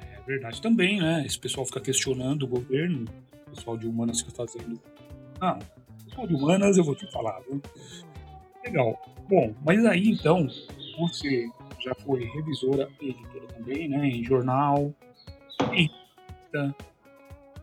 É 0.00 0.20
verdade 0.26 0.60
também, 0.60 1.00
né? 1.00 1.24
Esse 1.26 1.38
pessoal 1.38 1.66
fica 1.66 1.80
questionando 1.80 2.44
o 2.44 2.48
governo, 2.48 3.06
o 3.46 3.50
pessoal 3.50 3.76
de 3.76 3.86
humanas 3.86 4.20
fica 4.20 4.32
fazendo. 4.32 4.80
Ah, 5.40 5.58
pessoal 6.04 6.26
de 6.26 6.34
humanas 6.34 6.76
eu 6.76 6.84
vou 6.84 6.94
te 6.94 7.10
falar, 7.10 7.40
viu? 7.40 7.60
Legal. 8.64 9.00
Bom, 9.28 9.54
mas 9.64 9.84
aí 9.86 10.10
então, 10.10 10.48
você 10.98 11.48
já 11.78 11.94
foi 11.94 12.24
revisora 12.24 12.88
e 13.00 13.10
editora 13.10 13.46
também, 13.46 13.88
né? 13.88 14.06
Em 14.06 14.24
jornal, 14.24 14.92
em 15.72 15.90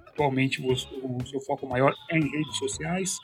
Atualmente 0.07 0.61
o 0.61 1.27
seu 1.27 1.39
foco 1.41 1.67
maior 1.67 1.93
é 2.09 2.17
em 2.17 2.27
redes 2.27 2.57
sociais. 2.57 3.19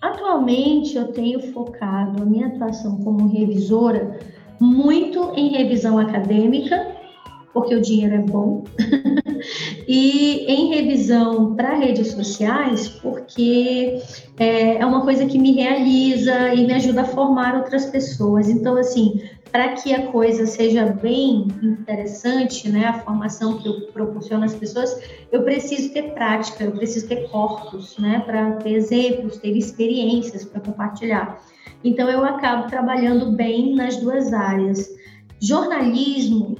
Atualmente 0.00 0.96
eu 0.96 1.08
tenho 1.08 1.40
focado 1.52 2.22
a 2.22 2.26
minha 2.26 2.48
atuação 2.48 2.98
como 2.98 3.28
revisora 3.28 4.18
muito 4.60 5.32
em 5.34 5.48
revisão 5.48 5.98
acadêmica, 5.98 6.94
porque 7.52 7.74
o 7.74 7.80
dinheiro 7.80 8.14
é 8.14 8.18
bom, 8.18 8.64
e 9.88 10.44
em 10.46 10.74
revisão 10.74 11.54
para 11.54 11.74
redes 11.74 12.12
sociais, 12.12 12.88
porque 12.88 14.02
é, 14.38 14.76
é 14.76 14.86
uma 14.86 15.02
coisa 15.02 15.26
que 15.26 15.38
me 15.38 15.52
realiza 15.52 16.54
e 16.54 16.66
me 16.66 16.74
ajuda 16.74 17.02
a 17.02 17.06
formar 17.06 17.56
outras 17.56 17.86
pessoas. 17.86 18.48
Então, 18.48 18.76
assim, 18.76 19.22
para 19.56 19.72
que 19.72 19.94
a 19.94 20.08
coisa 20.08 20.44
seja 20.44 20.84
bem 20.84 21.48
interessante, 21.62 22.68
né, 22.68 22.84
a 22.84 22.92
formação 22.92 23.56
que 23.56 23.66
eu 23.66 23.86
proporciono 23.90 24.44
às 24.44 24.54
pessoas, 24.54 25.00
eu 25.32 25.44
preciso 25.44 25.94
ter 25.94 26.12
prática, 26.12 26.64
eu 26.64 26.72
preciso 26.72 27.08
ter 27.08 27.26
corpos, 27.30 27.96
né, 27.96 28.22
para 28.26 28.52
ter 28.56 28.74
exemplos, 28.74 29.38
ter 29.38 29.56
experiências 29.56 30.44
para 30.44 30.60
compartilhar. 30.60 31.40
Então 31.82 32.06
eu 32.10 32.22
acabo 32.22 32.68
trabalhando 32.68 33.32
bem 33.32 33.74
nas 33.74 33.96
duas 33.96 34.30
áreas. 34.34 34.90
Jornalismo, 35.40 36.56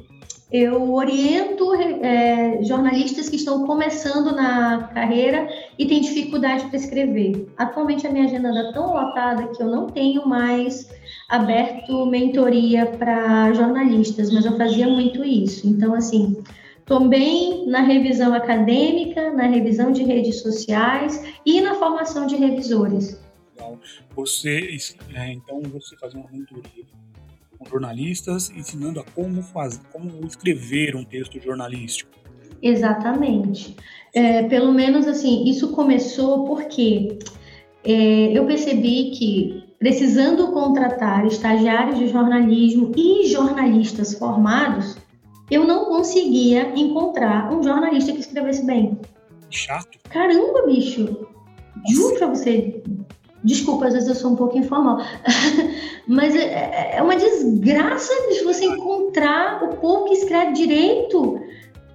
eu 0.50 0.94
oriento 0.94 1.74
é, 1.74 2.62
jornalistas 2.62 3.28
que 3.28 3.36
estão 3.36 3.66
começando 3.66 4.34
na 4.34 4.88
carreira 4.94 5.48
e 5.76 5.86
têm 5.86 6.00
dificuldade 6.00 6.66
para 6.66 6.76
escrever. 6.76 7.48
Atualmente 7.56 8.06
a 8.06 8.12
minha 8.12 8.26
agenda 8.26 8.50
está 8.50 8.72
tão 8.72 8.92
lotada 8.92 9.48
que 9.48 9.60
eu 9.60 9.66
não 9.66 9.88
tenho 9.88 10.26
mais 10.26 10.88
aberto 11.28 12.06
mentoria 12.06 12.86
para 12.86 13.52
jornalistas, 13.54 14.32
mas 14.32 14.44
eu 14.44 14.56
fazia 14.56 14.86
muito 14.86 15.24
isso. 15.24 15.66
Então, 15.66 15.94
assim, 15.94 16.40
também 16.84 17.66
na 17.66 17.80
revisão 17.80 18.32
acadêmica, 18.32 19.32
na 19.32 19.48
revisão 19.48 19.90
de 19.90 20.04
redes 20.04 20.42
sociais 20.42 21.24
e 21.44 21.60
na 21.60 21.74
formação 21.74 22.28
de 22.28 22.36
revisores. 22.36 23.20
Legal. 23.56 23.80
Você, 24.14 24.76
é, 25.12 25.32
então, 25.32 25.60
você 25.62 25.96
fazia 25.96 26.20
uma 26.20 26.30
mentoria 26.30 26.86
com 27.58 27.64
jornalistas, 27.64 28.50
ensinando 28.50 29.00
a 29.00 29.04
como 29.04 29.42
fazer, 29.42 29.80
como 29.92 30.26
escrever 30.26 30.94
um 30.96 31.04
texto 31.04 31.40
jornalístico. 31.40 32.10
Exatamente. 32.62 33.76
É, 34.14 34.44
pelo 34.44 34.72
menos 34.72 35.06
assim, 35.06 35.44
isso 35.44 35.72
começou 35.72 36.44
porque 36.44 37.18
é, 37.84 38.36
eu 38.36 38.46
percebi 38.46 39.10
que 39.10 39.64
precisando 39.78 40.52
contratar 40.52 41.26
estagiários 41.26 41.98
de 41.98 42.08
jornalismo 42.08 42.92
e 42.96 43.26
jornalistas 43.26 44.14
formados, 44.14 44.96
eu 45.50 45.64
não 45.64 45.84
conseguia 45.84 46.72
encontrar 46.76 47.52
um 47.52 47.62
jornalista 47.62 48.12
que 48.12 48.20
escrevesse 48.20 48.64
bem. 48.64 48.98
Chato. 49.50 49.98
Caramba, 50.08 50.66
bicho. 50.66 51.28
Juro 51.88 52.16
pra 52.16 52.26
você. 52.28 52.82
Desculpa, 53.46 53.86
às 53.86 53.94
vezes 53.94 54.08
eu 54.08 54.14
sou 54.16 54.32
um 54.32 54.36
pouco 54.36 54.58
informal. 54.58 54.98
Mas 56.06 56.34
é, 56.34 56.96
é, 56.96 57.02
uma 57.02 57.14
desgraça 57.14 58.12
de 58.32 58.42
você 58.42 58.64
encontrar 58.64 59.62
o 59.62 59.76
povo 59.76 60.06
que 60.06 60.14
escreve 60.14 60.52
direito. 60.52 61.40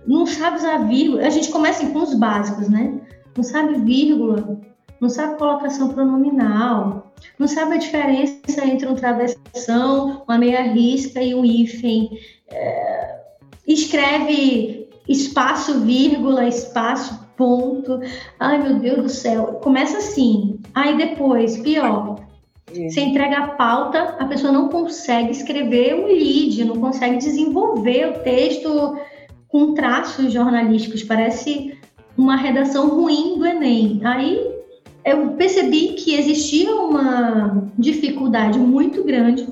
Não 0.08 0.26
sabe 0.26 0.58
usar 0.58 0.88
vírgula. 0.88 1.28
A 1.28 1.30
gente 1.30 1.52
começa 1.52 1.86
com 1.88 2.00
os 2.00 2.14
básicos, 2.14 2.70
né? 2.70 3.02
Não 3.36 3.44
sabe 3.44 3.82
vírgula, 3.82 4.62
não 5.02 5.10
sabe 5.10 5.38
colocação 5.38 5.90
pronominal, 5.90 7.12
não 7.38 7.48
sabe 7.48 7.76
a 7.76 7.78
diferença 7.78 8.66
entre 8.66 8.88
um 8.88 8.96
travessão, 8.96 10.24
uma 10.26 10.38
meia 10.38 10.62
risca 10.62 11.22
e 11.22 11.36
um 11.36 11.44
hífen. 11.44 12.18
É, 12.50 13.20
escreve 13.68 14.90
espaço, 15.08 15.82
vírgula, 15.82 16.48
espaço, 16.48 17.21
ponto. 17.42 18.00
Ai, 18.40 18.62
meu 18.62 18.76
Deus 18.76 18.98
do 19.02 19.10
céu. 19.10 19.60
Começa 19.64 19.98
assim. 19.98 20.60
Aí 20.76 20.96
depois, 20.96 21.58
pior. 21.58 22.20
Você 22.72 23.02
entrega 23.02 23.38
a 23.38 23.48
pauta, 23.48 24.16
a 24.18 24.26
pessoa 24.26 24.54
não 24.54 24.70
consegue 24.70 25.32
escrever 25.32 25.96
um 25.96 26.06
lead, 26.06 26.64
não 26.64 26.78
consegue 26.78 27.18
desenvolver 27.18 28.10
o 28.10 28.20
texto 28.20 28.96
com 29.50 29.74
traços 29.74 30.32
jornalísticos. 30.32 31.04
Parece 31.04 31.78
uma 32.16 32.38
redação 32.38 32.90
ruim 32.90 33.38
do 33.38 33.46
Enem. 33.46 34.00
Aí 34.06 34.40
eu 35.04 35.32
percebi 35.32 35.94
que 35.94 36.14
existia 36.16 36.74
uma 36.74 37.68
dificuldade 37.78 38.58
muito 38.58 39.04
grande 39.04 39.48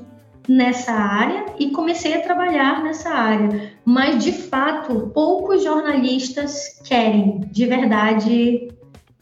nessa 0.50 0.90
área 0.90 1.46
e 1.60 1.70
comecei 1.70 2.12
a 2.12 2.22
trabalhar 2.22 2.82
nessa 2.82 3.08
área. 3.08 3.72
Mas, 3.84 4.24
de 4.24 4.32
fato, 4.32 5.08
poucos 5.14 5.62
jornalistas 5.62 6.80
querem, 6.84 7.38
de 7.52 7.66
verdade, 7.66 8.68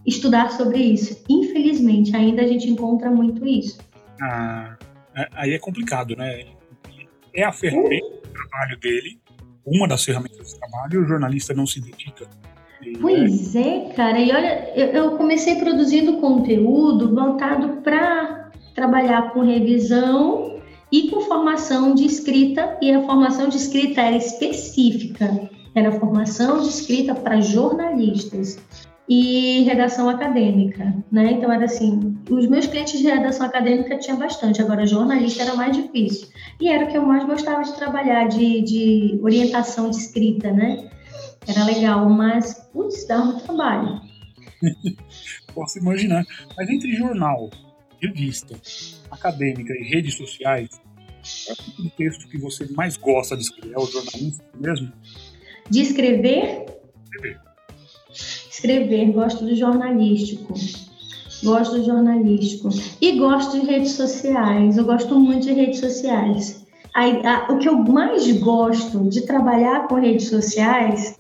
estudar 0.07 0.51
sobre 0.53 0.79
isso. 0.79 1.23
Infelizmente, 1.29 2.17
ainda 2.17 2.41
a 2.41 2.47
gente 2.47 2.71
encontra 2.71 3.11
muito 3.11 3.47
isso. 3.47 3.79
Ah, 4.23 4.75
é, 5.15 5.29
aí 5.35 5.53
é 5.53 5.59
complicado, 5.59 6.17
né? 6.17 6.47
É 7.35 7.45
a 7.45 7.53
ferramenta 7.53 8.07
do 8.07 8.29
trabalho 8.31 8.79
dele, 8.81 9.21
uma 9.67 9.87
das 9.87 10.03
ferramentas 10.03 10.55
do 10.55 10.59
trabalho, 10.59 11.03
o 11.03 11.07
jornalista 11.07 11.53
não 11.53 11.67
se 11.67 11.79
dedica. 11.79 12.27
Pois 13.03 13.55
é, 13.55 13.93
cara. 13.95 14.19
E 14.19 14.33
olha, 14.33 14.73
eu 14.75 15.19
comecei 15.19 15.57
produzindo 15.57 16.17
conteúdo 16.23 17.15
voltado 17.15 17.83
para 17.83 18.51
trabalhar 18.75 19.35
com 19.35 19.41
revisão 19.43 20.58
e 20.91 21.11
com 21.11 21.21
formação 21.21 21.95
de 21.95 22.05
escrita, 22.05 22.79
e 22.81 22.91
a 22.93 23.03
formação 23.03 23.49
de 23.49 23.57
escrita 23.57 24.01
era 24.01 24.17
específica, 24.17 25.51
era 25.75 25.93
formação 25.93 26.61
de 26.61 26.69
escrita 26.69 27.15
para 27.15 27.41
jornalistas 27.41 28.59
e 29.09 29.63
redação 29.65 30.09
acadêmica, 30.09 30.95
né? 31.11 31.33
Então 31.33 31.51
era 31.51 31.65
assim, 31.65 32.19
os 32.29 32.47
meus 32.47 32.67
clientes 32.67 32.99
de 32.99 33.07
redação 33.07 33.47
acadêmica 33.47 33.99
tinha 33.99 34.17
bastante, 34.17 34.61
agora 34.61 34.87
jornalista 34.87 35.43
era 35.43 35.55
mais 35.55 35.75
difícil. 35.75 36.29
E 36.61 36.69
era 36.69 36.85
o 36.85 36.89
que 36.89 36.99
eu 36.99 37.07
mais 37.07 37.25
gostava 37.25 37.63
de 37.63 37.75
trabalhar, 37.75 38.29
de, 38.29 38.61
de 38.63 39.19
orientação 39.23 39.89
de 39.91 39.97
escrita, 39.97 40.53
né? 40.53 40.91
Era 41.47 41.65
legal, 41.65 42.09
mas, 42.11 42.55
putz, 42.73 43.07
dava 43.07 43.25
muito 43.25 43.45
trabalho. 43.45 44.01
Posso 45.55 45.79
imaginar. 45.79 46.25
Mas 46.57 46.69
entre 46.69 46.95
jornal, 46.95 47.49
revista, 48.03 48.55
acadêmica 49.11 49.73
e 49.75 49.83
redes 49.85 50.17
sociais, 50.17 50.69
qual 50.71 51.49
é 51.49 51.53
o 51.53 51.57
tipo 51.57 51.83
de 51.83 51.91
texto 51.91 52.29
que 52.29 52.39
você 52.39 52.67
mais 52.73 52.97
gosta 52.97 53.37
de 53.37 53.43
escrever? 53.43 53.75
É 53.75 53.79
o 53.79 53.87
jornalista 53.87 54.45
mesmo? 54.59 54.93
De 55.71 55.81
escrever? 55.81 56.67
Escrever. 57.05 57.41
Escrever, 58.51 59.13
gosto 59.13 59.45
do 59.45 59.55
jornalístico. 59.55 60.55
Gosto 61.45 61.79
do 61.79 61.85
jornalístico. 61.85 62.69
E 63.01 63.19
gosto 63.19 63.61
de 63.61 63.67
redes 63.67 63.93
sociais. 63.93 64.77
Eu 64.77 64.85
gosto 64.85 65.19
muito 65.19 65.45
de 65.45 65.53
redes 65.53 65.79
sociais. 65.79 66.67
o 67.49 67.59
que 67.59 67.69
eu 67.69 67.79
mais 67.79 68.31
gosto 68.39 69.09
de 69.09 69.23
trabalhar 69.23 69.87
com 69.87 69.97
redes 69.97 70.29
sociais 70.29 71.17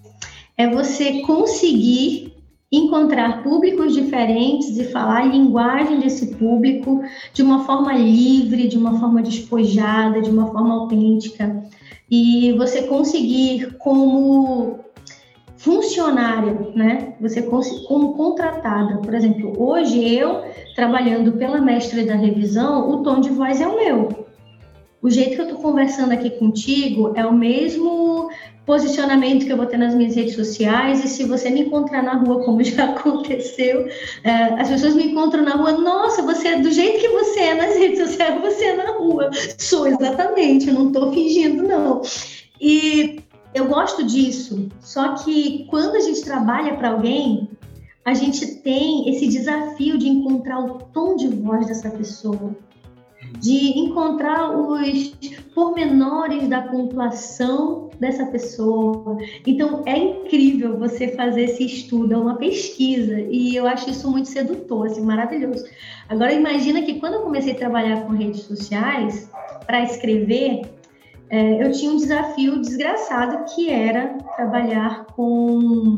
é 0.56 0.68
você 0.68 1.20
conseguir 1.20 2.27
encontrar 2.70 3.42
públicos 3.42 3.94
diferentes 3.94 4.76
e 4.76 4.84
falar 4.84 5.22
a 5.22 5.26
linguagem 5.26 6.00
desse 6.00 6.34
público 6.36 7.02
de 7.32 7.42
uma 7.42 7.64
forma 7.64 7.94
livre, 7.94 8.68
de 8.68 8.76
uma 8.76 9.00
forma 9.00 9.22
despojada, 9.22 10.20
de 10.20 10.30
uma 10.30 10.48
forma 10.48 10.74
autêntica. 10.74 11.62
E 12.10 12.52
você 12.52 12.82
conseguir, 12.82 13.76
como 13.78 14.78
funcionária, 15.56 16.56
né? 16.74 17.14
Você 17.20 17.42
como 17.42 18.14
contratada, 18.14 18.98
por 18.98 19.12
exemplo, 19.12 19.52
hoje 19.58 20.14
eu 20.14 20.42
trabalhando 20.76 21.32
pela 21.32 21.60
mestre 21.60 22.04
da 22.04 22.14
revisão, 22.14 22.90
o 22.90 23.02
tom 23.02 23.20
de 23.20 23.30
voz 23.30 23.60
é 23.60 23.66
o 23.66 23.76
meu. 23.76 24.28
O 25.00 25.10
jeito 25.10 25.36
que 25.36 25.40
eu 25.40 25.46
estou 25.46 25.60
conversando 25.60 26.12
aqui 26.12 26.30
contigo 26.30 27.12
é 27.14 27.24
o 27.24 27.32
mesmo 27.32 28.30
posicionamento 28.68 29.46
que 29.46 29.52
eu 29.52 29.56
vou 29.56 29.64
ter 29.64 29.78
nas 29.78 29.94
minhas 29.94 30.14
redes 30.14 30.34
sociais, 30.34 31.02
e 31.02 31.08
se 31.08 31.24
você 31.24 31.48
me 31.48 31.62
encontrar 31.62 32.02
na 32.02 32.18
rua, 32.18 32.44
como 32.44 32.62
já 32.62 32.84
aconteceu, 32.92 33.88
é, 34.22 34.30
as 34.60 34.68
pessoas 34.68 34.94
me 34.94 35.06
encontram 35.06 35.42
na 35.42 35.52
rua, 35.52 35.72
nossa, 35.72 36.20
você 36.20 36.48
é 36.48 36.60
do 36.60 36.70
jeito 36.70 37.00
que 37.00 37.08
você 37.08 37.40
é 37.40 37.54
nas 37.54 37.74
redes 37.80 37.98
sociais, 37.98 38.38
você 38.42 38.64
é 38.66 38.76
na 38.76 38.92
rua. 38.98 39.30
Sou 39.56 39.86
exatamente, 39.86 40.68
eu 40.68 40.74
não 40.74 40.88
estou 40.88 41.10
fingindo, 41.14 41.62
não. 41.62 42.02
E 42.60 43.20
eu 43.54 43.64
gosto 43.68 44.04
disso, 44.04 44.68
só 44.80 45.14
que 45.14 45.66
quando 45.70 45.96
a 45.96 46.00
gente 46.00 46.20
trabalha 46.20 46.76
para 46.76 46.90
alguém, 46.90 47.48
a 48.04 48.12
gente 48.12 48.46
tem 48.56 49.08
esse 49.08 49.28
desafio 49.28 49.96
de 49.96 50.08
encontrar 50.08 50.60
o 50.60 50.74
tom 50.92 51.16
de 51.16 51.28
voz 51.28 51.66
dessa 51.66 51.88
pessoa 51.88 52.54
de 53.38 53.78
encontrar 53.78 54.50
os 54.56 55.08
pormenores 55.54 56.48
da 56.48 56.62
pontuação 56.62 57.90
dessa 58.00 58.26
pessoa. 58.26 59.18
Então 59.46 59.82
é 59.86 59.96
incrível 59.96 60.78
você 60.78 61.08
fazer 61.08 61.44
esse 61.44 61.64
estudo, 61.64 62.14
é 62.14 62.16
uma 62.16 62.36
pesquisa 62.36 63.20
e 63.20 63.54
eu 63.54 63.66
acho 63.66 63.90
isso 63.90 64.10
muito 64.10 64.28
sedutor, 64.28 64.86
assim, 64.86 65.02
maravilhoso. 65.02 65.64
Agora 66.08 66.32
imagina 66.32 66.82
que 66.82 66.94
quando 67.00 67.14
eu 67.14 67.22
comecei 67.22 67.52
a 67.52 67.56
trabalhar 67.56 68.06
com 68.06 68.12
redes 68.12 68.42
sociais 68.42 69.30
para 69.66 69.82
escrever, 69.82 70.62
é, 71.30 71.62
eu 71.62 71.72
tinha 71.72 71.92
um 71.92 71.96
desafio 71.96 72.60
desgraçado 72.60 73.44
que 73.54 73.68
era 73.68 74.14
trabalhar 74.36 75.06
com 75.14 75.96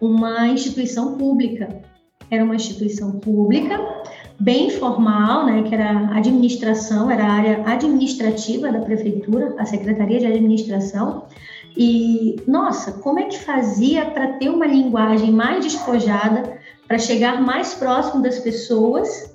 uma 0.00 0.48
instituição 0.48 1.16
pública. 1.18 1.82
Era 2.30 2.42
uma 2.44 2.56
instituição 2.56 3.12
pública 3.20 3.78
bem 4.42 4.70
formal, 4.70 5.46
né, 5.46 5.62
que 5.62 5.72
era 5.72 6.16
administração, 6.16 7.08
era 7.08 7.24
a 7.24 7.32
área 7.32 7.62
administrativa 7.64 8.72
da 8.72 8.80
prefeitura, 8.80 9.54
a 9.56 9.64
Secretaria 9.64 10.18
de 10.18 10.26
Administração. 10.26 11.26
E, 11.76 12.36
nossa, 12.46 12.92
como 13.00 13.20
é 13.20 13.26
que 13.26 13.38
fazia 13.38 14.04
para 14.06 14.32
ter 14.34 14.48
uma 14.48 14.66
linguagem 14.66 15.30
mais 15.30 15.64
despojada, 15.64 16.58
para 16.88 16.98
chegar 16.98 17.40
mais 17.40 17.74
próximo 17.74 18.20
das 18.20 18.40
pessoas, 18.40 19.32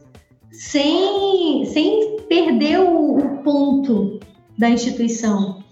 sem, 0.51 1.65
sem 1.65 2.17
perder 2.27 2.81
o, 2.81 3.17
o 3.17 3.37
ponto 3.43 4.19
da 4.57 4.69
instituição? 4.69 5.63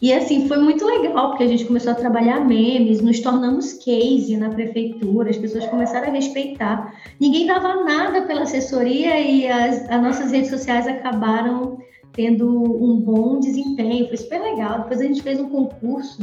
E 0.00 0.12
assim, 0.12 0.46
foi 0.46 0.58
muito 0.58 0.84
legal, 0.84 1.30
porque 1.30 1.44
a 1.44 1.48
gente 1.48 1.64
começou 1.64 1.92
a 1.92 1.94
trabalhar 1.94 2.44
memes, 2.44 3.00
nos 3.00 3.20
tornamos 3.20 3.72
case 3.72 4.36
na 4.36 4.50
prefeitura, 4.50 5.30
as 5.30 5.38
pessoas 5.38 5.66
começaram 5.66 6.08
a 6.08 6.10
respeitar. 6.10 6.92
Ninguém 7.18 7.46
dava 7.46 7.82
nada 7.82 8.22
pela 8.22 8.42
assessoria 8.42 9.18
e 9.20 9.48
as, 9.48 9.88
as 9.90 10.02
nossas 10.02 10.32
redes 10.32 10.50
sociais 10.50 10.86
acabaram 10.86 11.78
tendo 12.12 12.48
um 12.82 12.98
bom 13.00 13.40
desempenho, 13.40 14.08
foi 14.08 14.16
super 14.16 14.40
legal. 14.40 14.82
Depois 14.82 15.00
a 15.00 15.04
gente 15.04 15.22
fez 15.22 15.40
um 15.40 15.48
concurso 15.48 16.22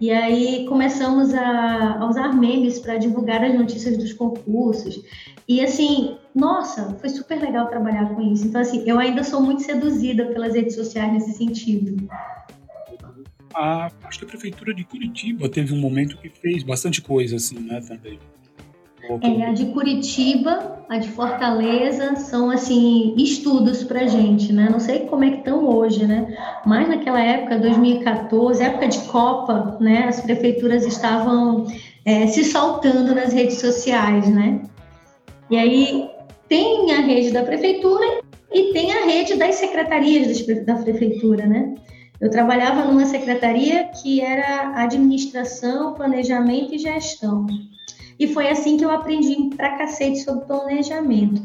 e 0.00 0.10
aí 0.10 0.66
começamos 0.68 1.34
a, 1.34 1.98
a 2.00 2.08
usar 2.08 2.34
memes 2.34 2.78
para 2.78 2.98
divulgar 2.98 3.42
as 3.44 3.54
notícias 3.54 3.96
dos 3.96 4.12
concursos. 4.12 5.00
E 5.48 5.60
assim, 5.60 6.18
nossa, 6.34 6.96
foi 7.00 7.08
super 7.08 7.40
legal 7.40 7.66
trabalhar 7.66 8.14
com 8.14 8.20
isso. 8.20 8.46
Então, 8.46 8.60
assim, 8.60 8.84
eu 8.86 8.98
ainda 8.98 9.24
sou 9.24 9.40
muito 9.40 9.62
seduzida 9.62 10.26
pelas 10.26 10.54
redes 10.54 10.76
sociais 10.76 11.12
nesse 11.12 11.32
sentido 11.32 12.08
a, 13.54 13.90
acho 14.04 14.18
que 14.18 14.24
a 14.24 14.28
prefeitura 14.28 14.74
de 14.74 14.84
Curitiba 14.84 15.48
teve 15.48 15.72
um 15.74 15.80
momento 15.80 16.16
que 16.18 16.28
fez 16.28 16.62
bastante 16.62 17.00
coisa 17.00 17.36
assim, 17.36 17.58
né, 17.58 17.80
também. 17.80 18.18
É, 19.20 19.46
a 19.46 19.52
de 19.52 19.66
Curitiba, 19.66 20.84
a 20.88 20.96
de 20.96 21.08
Fortaleza 21.08 22.14
são 22.16 22.50
assim 22.50 23.14
estudos 23.16 23.82
para 23.82 24.06
gente, 24.06 24.52
né? 24.52 24.68
Não 24.70 24.78
sei 24.78 25.00
como 25.00 25.24
é 25.24 25.30
que 25.30 25.38
estão 25.38 25.68
hoje, 25.68 26.06
né? 26.06 26.36
Mas 26.64 26.88
naquela 26.88 27.20
época, 27.20 27.58
2014, 27.58 28.62
época 28.62 28.86
de 28.86 29.00
Copa, 29.00 29.76
né? 29.80 30.04
As 30.04 30.20
prefeituras 30.20 30.86
estavam 30.86 31.66
é, 32.04 32.28
se 32.28 32.44
soltando 32.44 33.12
nas 33.12 33.32
redes 33.32 33.58
sociais, 33.58 34.28
né? 34.28 34.62
E 35.50 35.56
aí 35.56 36.08
tem 36.48 36.92
a 36.92 37.00
rede 37.00 37.32
da 37.32 37.42
prefeitura 37.42 38.20
e 38.52 38.72
tem 38.72 38.92
a 38.92 39.04
rede 39.04 39.34
das 39.34 39.56
secretarias 39.56 40.46
da 40.64 40.76
prefeitura, 40.76 41.44
né? 41.44 41.74
Eu 42.22 42.30
trabalhava 42.30 42.84
numa 42.84 43.04
secretaria 43.04 43.88
que 43.88 44.20
era 44.20 44.80
administração, 44.80 45.92
planejamento 45.92 46.72
e 46.72 46.78
gestão. 46.78 47.44
E 48.16 48.32
foi 48.32 48.48
assim 48.48 48.76
que 48.76 48.84
eu 48.84 48.90
aprendi 48.92 49.50
pra 49.56 49.76
cacete 49.76 50.20
sobre 50.20 50.46
planejamento. 50.46 51.42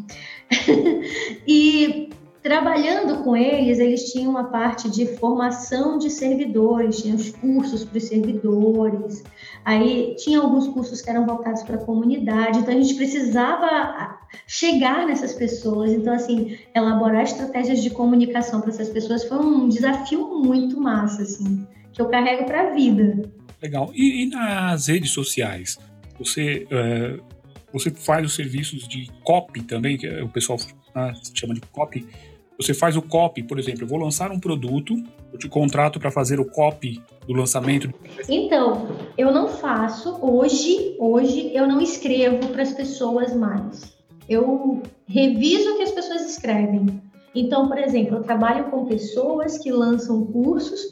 e 1.48 2.10
trabalhando 2.48 3.26
com 3.26 3.36
eles, 3.36 3.78
eles 3.78 4.10
tinham 4.10 4.32
uma 4.32 4.46
parte 4.46 4.90
de 4.90 5.06
formação 5.18 5.98
de 5.98 6.10
servidores, 6.10 7.02
tinha 7.02 7.14
os 7.14 7.30
cursos 7.30 7.84
para 7.84 7.98
os 7.98 8.06
servidores, 8.06 9.22
aí 9.66 10.16
tinha 10.18 10.40
alguns 10.40 10.66
cursos 10.70 11.02
que 11.02 11.10
eram 11.10 11.26
voltados 11.26 11.62
para 11.64 11.76
a 11.76 11.86
comunidade, 11.86 12.60
então 12.60 12.74
a 12.74 12.80
gente 12.80 12.96
precisava 12.96 14.18
chegar 14.48 15.06
nessas 15.06 15.34
pessoas, 15.34 15.92
então 15.92 16.14
assim, 16.14 16.58
elaborar 16.74 17.24
estratégias 17.24 17.84
de 17.84 17.90
comunicação 17.90 18.62
para 18.62 18.70
essas 18.70 18.88
pessoas 18.88 19.26
foi 19.26 19.40
um 19.40 19.68
desafio 19.68 20.42
muito 20.42 20.80
massa, 20.80 21.24
assim, 21.24 21.68
que 21.92 22.02
eu 22.02 22.08
carrego 22.08 22.46
para 22.46 22.70
a 22.70 22.74
vida. 22.74 23.30
Legal. 23.62 23.92
E, 23.94 24.24
e, 24.24 24.30
nas 24.30 24.88
redes 24.88 25.12
sociais, 25.12 25.78
você 26.18 26.66
é, 26.72 27.20
você 27.74 27.92
faz 27.92 28.26
os 28.26 28.34
serviços 28.34 28.88
de 28.88 29.12
copy 29.26 29.62
também, 29.64 29.98
que 29.98 30.08
o 30.22 30.30
pessoal 30.30 30.58
né, 30.96 31.14
chama 31.34 31.54
de 31.54 31.60
copy 31.60 32.08
você 32.60 32.74
faz 32.74 32.98
o 32.98 33.02
copy, 33.02 33.44
por 33.44 33.60
exemplo, 33.60 33.84
eu 33.84 33.88
vou 33.88 34.00
lançar 34.00 34.32
um 34.32 34.40
produto, 34.40 34.96
eu 35.32 35.38
te 35.38 35.48
contrato 35.48 36.00
para 36.00 36.10
fazer 36.10 36.40
o 36.40 36.46
copy 36.46 37.02
do 37.28 37.34
lançamento. 37.34 37.94
Então, 38.28 38.88
eu 39.18 39.32
não 39.32 39.48
faço 39.48 40.18
hoje, 40.22 40.96
hoje 41.00 41.52
eu 41.54 41.68
não 41.68 41.80
escrevo 41.80 42.48
para 42.48 42.64
as 42.64 42.74
pessoas 42.74 43.36
mais. 43.36 43.96
Eu 44.28 44.82
reviso 45.08 45.74
o 45.74 45.78
que 45.78 45.84
as 45.84 45.92
pessoas 45.92 46.30
escrevem. 46.30 47.02
Então, 47.36 47.68
por 47.68 47.78
exemplo, 47.78 48.18
eu 48.18 48.24
trabalho 48.24 48.66
com 48.72 48.86
pessoas 48.86 49.60
que 49.60 49.72
lançam 49.72 50.26
cursos, 50.26 50.92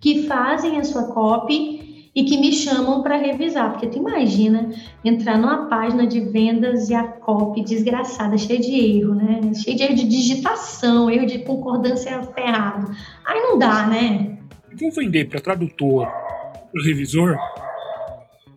que 0.00 0.26
fazem 0.26 0.78
a 0.78 0.84
sua 0.84 1.12
copy 1.12 1.87
e 2.14 2.24
que 2.24 2.38
me 2.38 2.52
chamam 2.52 3.02
para 3.02 3.16
revisar, 3.16 3.70
porque 3.72 3.86
tu 3.86 3.98
imagina 3.98 4.70
entrar 5.04 5.38
numa 5.38 5.66
página 5.68 6.06
de 6.06 6.20
vendas 6.20 6.88
e 6.88 6.94
a 6.94 7.04
copy 7.04 7.62
desgraçada, 7.62 8.36
cheia 8.36 8.58
de 8.58 8.98
erro, 8.98 9.14
né? 9.14 9.52
Cheia 9.54 9.76
de 9.76 9.82
erro 9.82 9.94
de 9.94 10.08
digitação, 10.08 11.10
erro 11.10 11.26
de 11.26 11.40
concordância 11.40 12.22
ferrado. 12.34 12.90
Aí 13.24 13.40
não 13.40 13.58
dá, 13.58 13.86
né? 13.86 14.38
Vou 14.80 14.90
vender 14.92 15.28
para 15.28 15.40
tradutor, 15.40 16.06
para 16.06 16.82
revisor, 16.84 17.36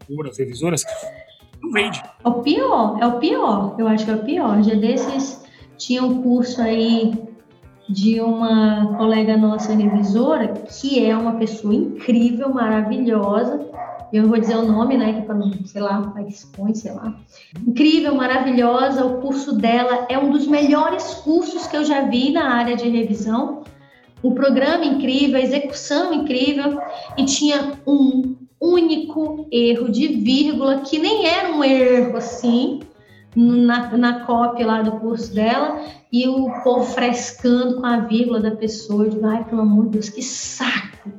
revisoras, 0.08 0.38
revisoras, 0.38 0.84
não 1.62 1.72
vende. 1.72 2.02
É 2.24 2.28
o 2.28 2.42
pior, 2.42 2.98
é 3.02 3.08
o 3.08 3.20
pior. 3.20 3.76
Eu 3.78 3.88
acho 3.88 4.06
que 4.06 4.12
é 4.12 4.16
o 4.16 4.24
pior. 4.24 4.64
Já 4.64 4.76
desses 4.76 5.44
tinha 5.78 6.04
um 6.04 6.22
curso 6.22 6.62
aí 6.62 7.14
de 7.92 8.22
uma 8.22 8.96
colega 8.98 9.36
nossa 9.38 9.74
revisora, 9.74 10.48
que 10.48 11.06
é 11.06 11.16
uma 11.16 11.34
pessoa 11.34 11.74
incrível, 11.74 12.54
maravilhosa. 12.54 13.70
Eu 14.12 14.28
vou 14.28 14.40
dizer 14.40 14.58
o 14.58 14.66
nome, 14.66 14.98
né, 14.98 15.14
que 15.14 15.22
para 15.22 15.36
não, 15.36 15.52
sei 15.66 15.82
lá, 15.82 16.14
que 16.16 16.34
expõe, 16.34 16.74
sei 16.74 16.92
lá. 16.92 17.16
Incrível, 17.66 18.14
maravilhosa. 18.16 19.06
O 19.06 19.22
curso 19.22 19.54
dela 19.54 20.06
é 20.10 20.18
um 20.18 20.32
dos 20.32 20.48
melhores 20.48 21.14
cursos 21.16 21.68
que 21.68 21.78
eu 21.78 21.86
já 21.86 22.02
vi 22.02 22.32
na 22.32 22.54
área 22.56 22.76
de 22.76 22.90
revisão. 22.90 23.64
O 24.22 24.34
programa 24.34 24.86
incrível, 24.86 25.38
a 25.38 25.42
execução 25.42 26.14
incrível 26.14 26.80
e 27.18 27.26
tinha 27.26 27.72
um 27.88 28.36
único 28.60 29.48
erro 29.52 29.90
de 29.90 30.08
vírgula 30.08 30.82
que 30.82 31.00
nem 31.00 31.26
era 31.26 31.52
um 31.52 31.64
erro 31.64 32.18
assim 32.18 32.82
na, 33.36 33.96
na 33.98 34.26
cópia 34.26 34.66
lá 34.66 34.82
do 34.82 35.00
curso 35.00 35.34
dela 35.34 35.82
e 36.12 36.28
o 36.28 36.52
povo 36.64 36.84
frescando 36.84 37.80
com 37.80 37.86
a 37.86 38.02
vírgula 38.02 38.40
da 38.40 38.52
pessoa. 38.52 39.10
Digo, 39.10 39.26
ai, 39.26 39.44
pelo 39.46 39.62
amor 39.62 39.86
de 39.86 39.92
Deus, 39.92 40.10
que 40.10 40.22
saco! 40.22 41.10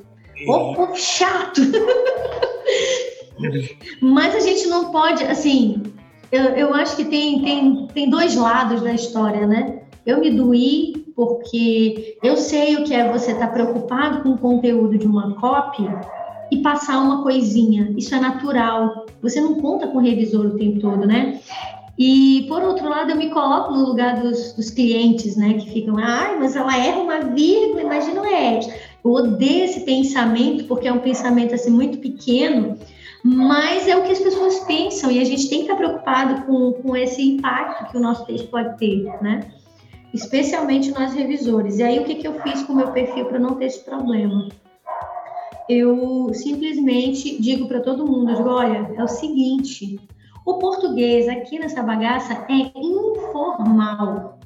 Ô, 0.47 0.75
povo 0.75 0.97
chato! 0.97 1.61
Mas 4.01 4.35
a 4.35 4.41
gente 4.41 4.67
não 4.69 4.91
pode, 4.91 5.25
assim, 5.25 5.83
eu, 6.31 6.45
eu 6.45 6.75
acho 6.75 6.97
que 6.97 7.05
tem, 7.05 7.43
tem, 7.43 7.87
tem 7.89 8.11
dois 8.11 8.37
lados 8.37 8.83
da 8.83 8.93
história, 8.93 9.47
né? 9.47 9.81
Eu 10.05 10.21
me 10.21 10.31
doí 10.31 11.07
porque 11.15 12.19
eu 12.23 12.37
sei 12.37 12.77
o 12.77 12.85
que 12.85 12.95
é 12.95 13.11
você 13.11 13.33
estar 13.33 13.49
tá 13.49 13.53
preocupado 13.53 14.23
com 14.23 14.31
o 14.31 14.39
conteúdo 14.39 14.99
de 14.99 15.07
uma 15.07 15.35
cópia 15.35 16.01
e 16.51 16.59
passar 16.59 16.99
uma 16.99 17.23
coisinha. 17.23 17.93
Isso 17.97 18.15
é 18.15 18.21
natural. 18.21 19.07
Você 19.23 19.41
não 19.41 19.61
conta 19.61 19.87
com 19.87 19.99
o 19.99 20.01
revisor 20.01 20.47
o 20.47 20.59
tempo 20.59 20.81
todo, 20.81 21.07
né? 21.07 21.41
E, 21.99 22.47
por 22.49 22.63
outro 22.63 22.89
lado, 22.89 23.11
eu 23.11 23.17
me 23.17 23.29
coloco 23.29 23.73
no 23.73 23.85
lugar 23.87 24.21
dos, 24.21 24.55
dos 24.55 24.71
clientes, 24.71 25.37
né? 25.37 25.55
Que 25.55 25.71
ficam, 25.71 25.97
ai, 25.99 26.39
mas 26.39 26.57
ela 26.57 26.77
erra 26.77 27.01
uma 27.01 27.21
vírgula, 27.21 27.83
imagina 27.83 28.23
o 28.23 28.27
Ed. 28.27 28.73
Eu 29.05 29.11
odeio 29.11 29.65
esse 29.65 29.81
pensamento, 29.81 30.65
porque 30.65 30.89
é 30.89 30.93
um 30.93 31.01
pensamento, 31.01 31.55
assim, 31.55 31.71
muito 31.71 31.99
pequeno, 31.99 32.79
mas 33.23 33.87
é 33.87 33.97
o 33.97 34.03
que 34.03 34.13
as 34.13 34.19
pessoas 34.19 34.61
pensam 34.61 35.11
e 35.11 35.21
a 35.21 35.25
gente 35.25 35.49
tem 35.49 35.59
que 35.59 35.65
estar 35.65 35.77
preocupado 35.77 36.47
com, 36.47 36.73
com 36.73 36.97
esse 36.97 37.23
impacto 37.23 37.91
que 37.91 37.97
o 37.97 38.01
nosso 38.01 38.25
texto 38.25 38.49
pode 38.49 38.77
ter, 38.79 39.05
né? 39.21 39.53
Especialmente 40.15 40.91
nós 40.91 41.15
revisores. 41.15 41.79
E 41.79 41.83
aí, 41.83 41.99
o 41.99 42.05
que, 42.05 42.17
que 42.17 42.27
eu 42.27 42.41
fiz 42.41 42.63
com 42.63 42.73
o 42.73 42.77
meu 42.77 42.91
perfil 42.91 43.27
para 43.27 43.39
não 43.39 43.55
ter 43.55 43.67
esse 43.67 43.81
problema? 43.81 44.49
Eu 45.69 46.33
simplesmente 46.35 47.41
digo 47.41 47.69
para 47.69 47.81
todo 47.81 48.07
mundo, 48.07 48.35
digo, 48.35 48.49
olha, 48.49 48.93
é 48.97 49.03
o 49.03 49.09
seguinte, 49.09 49.99
o 50.45 50.55
português 50.55 51.29
aqui 51.29 51.59
nessa 51.59 51.83
bagaça 51.83 52.47
é 52.49 52.73
informal. 52.79 54.39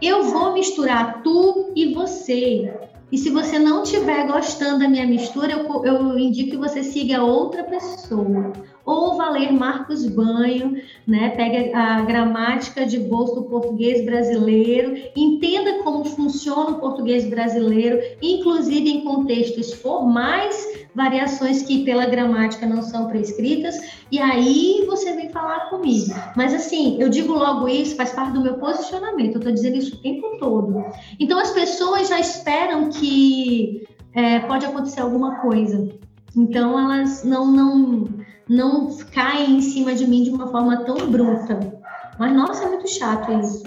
Eu 0.00 0.24
vou 0.24 0.52
misturar 0.52 1.22
tu 1.22 1.72
e 1.74 1.94
você. 1.94 2.72
E 3.12 3.18
se 3.18 3.30
você 3.30 3.58
não 3.58 3.84
estiver 3.84 4.26
gostando 4.26 4.80
da 4.80 4.88
minha 4.88 5.06
mistura, 5.06 5.52
eu, 5.52 5.84
eu 5.84 6.18
indico 6.18 6.50
que 6.50 6.56
você 6.56 6.82
siga 6.82 7.22
outra 7.22 7.62
pessoa 7.62 8.52
ou 8.84 9.16
valer 9.16 9.52
Marcos 9.52 10.06
Banho, 10.06 10.82
né? 11.06 11.30
Pega 11.30 11.76
a 11.76 12.02
gramática 12.02 12.84
de 12.84 12.98
bolso 12.98 13.36
do 13.36 13.44
português 13.44 14.04
brasileiro, 14.04 14.94
entenda 15.16 15.82
como 15.82 16.04
funciona 16.04 16.70
o 16.70 16.80
português 16.80 17.28
brasileiro, 17.28 18.00
inclusive 18.20 18.90
em 18.90 19.04
contextos 19.04 19.72
formais, 19.72 20.83
variações 20.94 21.62
que 21.62 21.84
pela 21.84 22.06
gramática 22.06 22.66
não 22.66 22.82
são 22.82 23.08
prescritas, 23.08 23.76
e 24.10 24.18
aí 24.18 24.84
você 24.86 25.12
vem 25.12 25.30
falar 25.30 25.70
comigo. 25.70 26.14
Mas 26.36 26.54
assim, 26.54 27.00
eu 27.00 27.08
digo 27.08 27.32
logo 27.32 27.68
isso, 27.68 27.96
faz 27.96 28.12
parte 28.12 28.32
do 28.32 28.42
meu 28.42 28.54
posicionamento, 28.54 29.34
eu 29.34 29.38
estou 29.38 29.52
dizendo 29.52 29.76
isso 29.76 29.96
o 29.96 30.02
tempo 30.02 30.36
todo. 30.38 30.84
Então 31.18 31.38
as 31.38 31.50
pessoas 31.50 32.08
já 32.08 32.20
esperam 32.20 32.90
que 32.90 33.86
é, 34.14 34.40
pode 34.40 34.66
acontecer 34.66 35.00
alguma 35.00 35.40
coisa. 35.40 35.88
Então 36.36 36.78
elas 36.78 37.24
não, 37.24 37.46
não 37.46 38.08
não 38.48 38.96
caem 39.12 39.56
em 39.56 39.60
cima 39.60 39.94
de 39.94 40.06
mim 40.06 40.22
de 40.22 40.30
uma 40.30 40.48
forma 40.48 40.84
tão 40.84 40.96
bruta. 41.10 41.58
Mas, 42.18 42.32
nossa, 42.34 42.64
é 42.64 42.68
muito 42.68 42.88
chato 42.88 43.32
isso. 43.40 43.64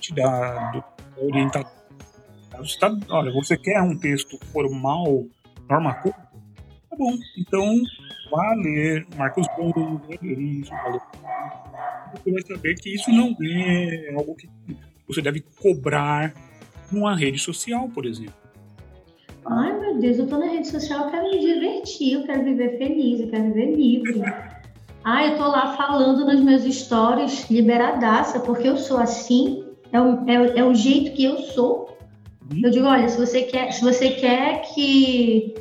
Te 0.00 0.14
dá 0.14 0.84
orientação. 1.16 1.70
Tá, 2.80 2.96
olha, 3.10 3.32
você 3.32 3.56
quer 3.56 3.82
um 3.82 3.96
texto 3.96 4.38
formal, 4.52 5.24
norma 5.68 5.94
curta? 5.94 6.20
Tá 6.90 6.96
bom. 6.96 7.12
Então, 7.36 7.82
vá 8.30 8.54
ler 8.54 9.06
Marcos 9.16 9.46
ler 10.08 10.38
isso, 10.38 10.70
Você 12.12 12.30
vai 12.30 12.42
saber 12.42 12.74
que 12.74 12.94
isso 12.94 13.10
não 13.10 13.36
é 13.42 14.14
algo 14.16 14.34
que 14.34 14.48
você 15.06 15.20
deve 15.20 15.44
cobrar 15.60 16.32
numa 16.90 17.16
rede 17.16 17.38
social, 17.38 17.88
por 17.88 18.06
exemplo. 18.06 18.34
Ai, 19.46 19.78
meu 19.78 19.98
Deus, 19.98 20.18
eu 20.18 20.26
tô 20.26 20.38
na 20.38 20.46
rede 20.46 20.68
social, 20.68 21.04
eu 21.04 21.10
quero 21.10 21.30
me 21.30 21.38
divertir, 21.38 22.14
eu 22.14 22.24
quero 22.24 22.44
viver 22.44 22.78
feliz, 22.78 23.20
eu 23.20 23.28
quero 23.28 23.44
viver 23.44 23.76
livre. 23.76 24.22
Ah, 25.04 25.26
eu 25.26 25.36
tô 25.36 25.46
lá 25.46 25.76
falando 25.76 26.24
nos 26.24 26.40
meus 26.40 26.62
stories, 26.62 27.50
liberadaça, 27.50 28.40
porque 28.40 28.66
eu 28.66 28.78
sou 28.78 28.96
assim, 28.96 29.64
é 29.92 30.00
o, 30.00 30.28
é, 30.28 30.60
é 30.60 30.64
o 30.64 30.74
jeito 30.74 31.14
que 31.14 31.24
eu 31.24 31.36
sou. 31.38 31.93
Eu 32.62 32.70
digo, 32.70 32.86
olha, 32.86 33.08
se 33.08 33.18
você 33.18 33.42
quer, 33.42 33.72
se 33.72 33.82
você 33.82 34.10
quer 34.10 34.62
que, 34.62 35.54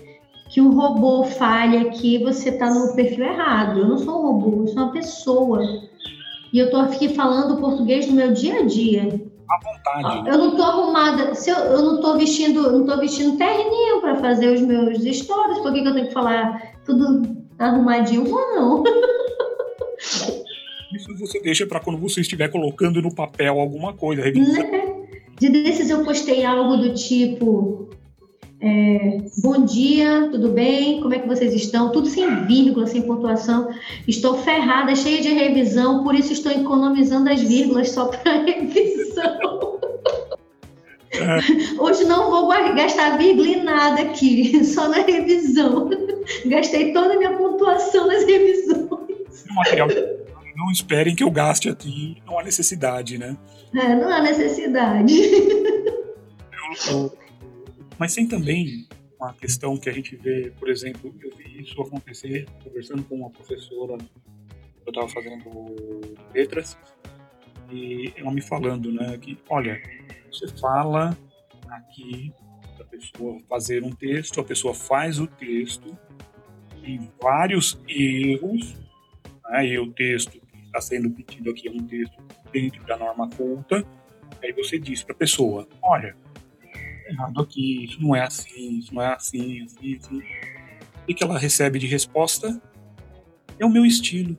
que 0.50 0.60
um 0.60 0.72
robô 0.72 1.24
falhe 1.24 1.78
aqui, 1.78 2.18
você 2.18 2.52
tá 2.52 2.70
no 2.70 2.96
perfil 2.96 3.26
errado. 3.26 3.80
Eu 3.80 3.88
não 3.88 3.98
sou 3.98 4.20
um 4.20 4.28
robô, 4.28 4.62
eu 4.64 4.68
sou 4.68 4.84
uma 4.84 4.92
pessoa. 4.92 5.62
E 6.52 6.60
eu 6.60 6.70
tô 6.70 6.78
aqui 6.78 7.10
falando 7.10 7.60
português 7.60 8.08
no 8.08 8.14
meu 8.14 8.32
dia 8.32 8.60
a 8.60 8.66
dia 8.66 9.08
à 9.50 9.60
vontade. 9.60 10.30
Eu 10.30 10.38
não 10.38 10.56
tô 10.56 10.64
arrumada, 10.64 11.34
se 11.36 11.50
eu, 11.50 11.58
eu 11.58 11.82
não 11.82 12.02
tô 12.02 12.18
vestindo, 12.18 12.72
não 12.72 12.86
tô 12.86 12.98
vestindo 13.00 13.38
terninho 13.38 14.02
para 14.02 14.16
fazer 14.18 14.54
os 14.54 14.62
meus 14.62 15.04
stories, 15.04 15.60
por 15.60 15.74
que, 15.74 15.82
que 15.82 15.88
eu 15.88 15.94
tenho 15.94 16.08
que 16.08 16.14
falar 16.14 16.74
tudo 16.86 17.22
arrumadinho? 17.60 18.24
Não. 18.24 18.84
Isso 20.94 21.18
você 21.18 21.42
deixa 21.42 21.66
para 21.66 21.80
quando 21.80 21.98
você 21.98 22.22
estiver 22.22 22.50
colocando 22.50 23.02
no 23.02 23.14
papel 23.14 23.60
alguma 23.60 23.94
coisa, 23.94 24.22
revisando. 24.22 24.93
De 25.44 25.50
desses 25.50 25.90
eu 25.90 26.06
postei 26.06 26.46
algo 26.46 26.78
do 26.78 26.94
tipo 26.94 27.90
é, 28.62 29.18
bom 29.40 29.66
dia, 29.66 30.30
tudo 30.32 30.54
bem? 30.54 31.02
Como 31.02 31.14
é 31.14 31.20
que 31.20 31.28
vocês 31.28 31.54
estão? 31.54 31.92
Tudo 31.92 32.08
sem 32.08 32.46
vírgula, 32.46 32.88
sem 32.88 33.02
pontuação. 33.02 33.68
Estou 34.08 34.38
ferrada, 34.38 34.96
cheia 34.96 35.22
de 35.22 35.34
revisão, 35.34 36.02
por 36.02 36.16
isso 36.16 36.32
estou 36.32 36.50
economizando 36.50 37.30
as 37.30 37.42
vírgulas 37.42 37.90
só 37.90 38.06
para 38.06 38.32
revisão. 38.40 39.80
É. 41.12 41.78
Hoje 41.78 42.06
não 42.06 42.32
vou 42.32 42.48
gastar 42.48 43.18
vírgula 43.18 43.50
em 43.50 43.64
nada 43.66 44.02
aqui, 44.02 44.64
só 44.64 44.88
na 44.88 45.02
revisão. 45.02 45.90
Gastei 46.46 46.94
toda 46.94 47.16
a 47.16 47.18
minha 47.18 47.38
pontuação 47.38 48.08
nas 48.08 48.24
revisões. 48.24 49.46
Material, 49.50 49.90
não 50.56 50.72
esperem 50.72 51.14
que 51.14 51.24
eu 51.26 51.30
gaste 51.30 51.68
aqui, 51.68 52.16
não 52.26 52.40
há 52.40 52.44
necessidade, 52.44 53.18
né? 53.18 53.36
É, 53.76 53.96
não 53.96 54.10
há 54.10 54.22
necessidade. 54.22 55.14
Mas 57.98 58.14
tem 58.14 58.28
também 58.28 58.88
uma 59.20 59.34
questão 59.34 59.78
que 59.78 59.90
a 59.90 59.94
gente 59.94 60.16
vê, 60.16 60.52
por 60.60 60.70
exemplo, 60.70 61.14
eu 61.22 61.36
vi 61.36 61.62
isso 61.62 61.82
acontecer 61.82 62.48
conversando 62.64 63.04
com 63.04 63.16
uma 63.16 63.30
professora, 63.30 63.98
eu 64.86 64.90
estava 64.90 65.08
fazendo 65.08 66.02
letras, 66.34 66.78
e 67.72 68.14
ela 68.18 68.32
me 68.32 68.42
falando, 68.42 68.92
né, 68.92 69.18
que, 69.18 69.38
olha, 69.50 69.82
você 70.32 70.48
fala 70.60 71.18
aqui 71.70 72.34
da 72.78 72.84
pessoa 72.86 73.40
fazer 73.48 73.84
um 73.84 73.92
texto, 73.92 74.40
a 74.42 74.44
pessoa 74.44 74.74
faz 74.74 75.20
o 75.20 75.28
texto, 75.28 75.98
tem 76.82 77.10
vários 77.22 77.80
erros, 77.88 78.76
né, 79.50 79.68
e 79.68 79.80
o 79.80 79.92
texto 79.92 80.32
que 80.32 80.66
está 80.66 80.82
sendo 80.82 81.10
pedido 81.10 81.50
aqui 81.50 81.68
é 81.68 81.72
um 81.72 81.88
texto 81.88 82.22
dentro 82.54 82.86
da 82.86 82.96
norma 82.96 83.30
culta, 83.30 83.84
aí 84.42 84.54
você 84.54 84.78
diz 84.80 85.04
para 85.04 85.14
a 85.14 85.18
pessoa, 85.18 85.68
olha, 85.82 86.16
errado 87.08 87.42
aqui, 87.42 87.84
isso 87.84 88.02
não 88.02 88.16
é 88.16 88.22
assim, 88.22 88.80
isso 88.80 88.94
não 88.94 89.02
é 89.02 89.14
assim, 89.14 89.64
assim, 89.64 89.96
assim. 89.96 90.22
O 91.10 91.14
que 91.14 91.24
ela 91.24 91.38
recebe 91.38 91.80
de 91.80 91.88
resposta 91.88 92.62
é 93.60 93.66
o 93.66 93.70
meu 93.70 93.86
estilo. 93.86 94.38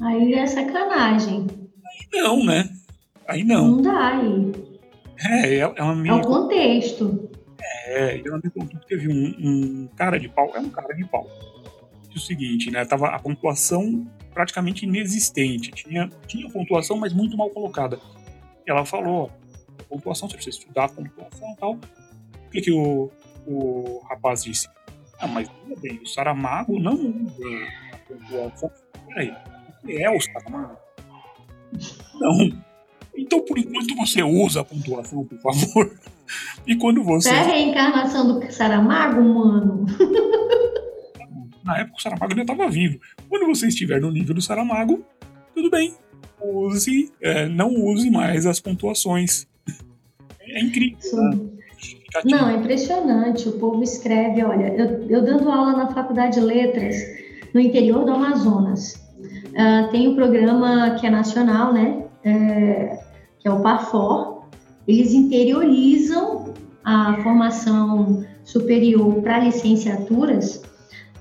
Aí 0.00 0.34
é 0.34 0.46
sacanagem. 0.46 1.46
Aí 1.84 2.20
não, 2.20 2.44
né? 2.44 2.70
Aí 3.26 3.42
não. 3.42 3.68
Não 3.68 3.82
dá 3.82 4.18
aí. 4.18 4.52
É, 5.20 5.56
ela 5.56 5.94
me... 5.94 6.08
É 6.08 6.14
o 6.14 6.20
contexto. 6.20 7.28
É, 7.60 8.20
ela 8.24 8.40
me 8.42 8.50
contou 8.50 8.78
que 8.78 8.86
teve 8.86 9.08
um, 9.08 9.34
um, 9.40 9.88
cara 9.96 10.18
de 10.18 10.28
pau, 10.28 10.52
é 10.54 10.60
um 10.60 10.70
cara 10.70 10.94
de 10.94 11.04
pau. 11.04 11.26
O 12.18 12.20
seguinte, 12.20 12.68
né? 12.70 12.84
Tava 12.84 13.08
a 13.08 13.18
pontuação 13.20 14.04
praticamente 14.34 14.84
inexistente. 14.84 15.70
Tinha, 15.70 16.10
tinha 16.26 16.50
pontuação, 16.50 16.96
mas 16.96 17.12
muito 17.12 17.36
mal 17.36 17.48
colocada. 17.50 18.00
Ela 18.66 18.84
falou, 18.84 19.30
pontuação, 19.88 20.28
você 20.28 20.34
precisa 20.34 20.58
estudar 20.58 20.84
a 20.86 20.88
pontuação 20.88 21.52
e 21.52 21.56
tal. 21.56 21.72
O 21.74 22.50
que, 22.50 22.60
que 22.60 22.72
o, 22.72 23.08
o 23.46 24.02
rapaz 24.08 24.42
disse? 24.42 24.68
Ah, 25.20 25.28
mas 25.28 25.48
tudo 25.48 25.80
bem, 25.80 26.00
o 26.02 26.06
Saramago 26.06 26.78
não 26.80 26.94
usa 26.94 27.44
a 27.92 27.96
pontuação. 27.98 28.70
Peraí, 29.06 29.32
é 29.88 30.10
o 30.10 30.20
Saramago? 30.20 30.76
Não. 32.20 32.62
Então, 33.16 33.40
por 33.44 33.58
enquanto, 33.58 33.94
você 33.96 34.22
usa 34.22 34.60
a 34.60 34.64
pontuação, 34.64 35.24
por 35.24 35.38
favor. 35.40 35.98
E 36.66 36.76
quando 36.76 37.02
você. 37.02 37.30
É 37.30 37.38
a 37.38 37.42
reencarnação 37.44 38.38
do 38.38 38.52
Saramago, 38.52 39.22
mano? 39.22 39.86
Na 41.68 41.80
época 41.80 41.98
o 41.98 42.00
Saramago 42.00 42.32
ainda 42.32 42.50
estava 42.50 42.66
vivo. 42.70 42.98
Quando 43.28 43.46
você 43.46 43.68
estiver 43.68 44.00
no 44.00 44.10
nível 44.10 44.34
do 44.34 44.40
Saramago, 44.40 45.04
tudo 45.54 45.70
bem. 45.70 45.94
Use, 46.40 47.12
é, 47.20 47.46
não 47.46 47.74
use 47.74 48.10
mais 48.10 48.46
as 48.46 48.58
pontuações. 48.58 49.46
É 50.40 50.60
incrível. 50.62 50.98
Né? 51.12 51.38
Não, 52.24 52.48
é 52.48 52.56
impressionante. 52.56 53.46
O 53.50 53.58
povo 53.58 53.82
escreve, 53.82 54.42
olha, 54.42 54.68
eu, 54.68 55.10
eu 55.10 55.22
dando 55.22 55.50
aula 55.50 55.76
na 55.76 55.90
Faculdade 55.92 56.36
de 56.36 56.40
Letras, 56.40 56.96
no 57.52 57.60
interior 57.60 58.02
do 58.06 58.12
Amazonas. 58.12 58.94
Uh, 59.48 59.90
tem 59.90 60.08
um 60.08 60.14
programa 60.14 60.96
que 60.98 61.06
é 61.06 61.10
nacional, 61.10 61.74
né? 61.74 62.02
É, 62.24 62.98
que 63.40 63.46
é 63.46 63.50
o 63.50 63.60
PAFOR. 63.60 64.48
Eles 64.86 65.12
interiorizam 65.12 66.54
a 66.82 67.20
formação 67.22 68.24
superior 68.42 69.20
para 69.20 69.40
licenciaturas. 69.40 70.62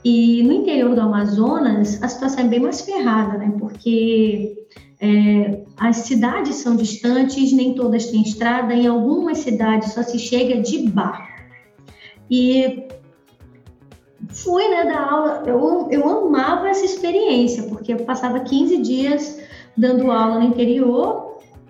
E 0.10 0.42
no 0.42 0.54
interior 0.54 0.96
do 0.96 1.02
Amazonas, 1.02 2.02
a 2.02 2.08
situação 2.08 2.46
é 2.46 2.48
bem 2.48 2.62
mais 2.62 2.80
ferrada, 2.80 3.38
né? 3.38 3.54
Porque 3.60 4.56
é, 5.02 5.64
as 5.76 5.98
cidades 5.98 6.56
são 6.56 6.78
distantes, 6.78 7.52
nem 7.52 7.74
todas 7.76 8.06
têm 8.06 8.22
estrada, 8.22 8.74
em 8.74 8.88
algumas 8.88 9.40
cidades 9.40 9.92
só 9.92 10.02
se 10.02 10.18
chega 10.18 10.62
de 10.62 10.88
barco. 10.88 11.28
E 12.32 12.88
fui 14.30 14.66
né, 14.70 14.86
dar 14.86 15.12
aula, 15.12 15.44
eu, 15.46 15.90
eu 15.92 16.10
amava 16.10 16.70
essa 16.70 16.86
experiência, 16.86 17.64
porque 17.64 17.92
eu 17.92 18.06
passava 18.06 18.40
15 18.40 18.78
dias 18.78 19.42
dando 19.76 20.10
aula 20.10 20.40
no 20.40 20.46
interior 20.46 21.27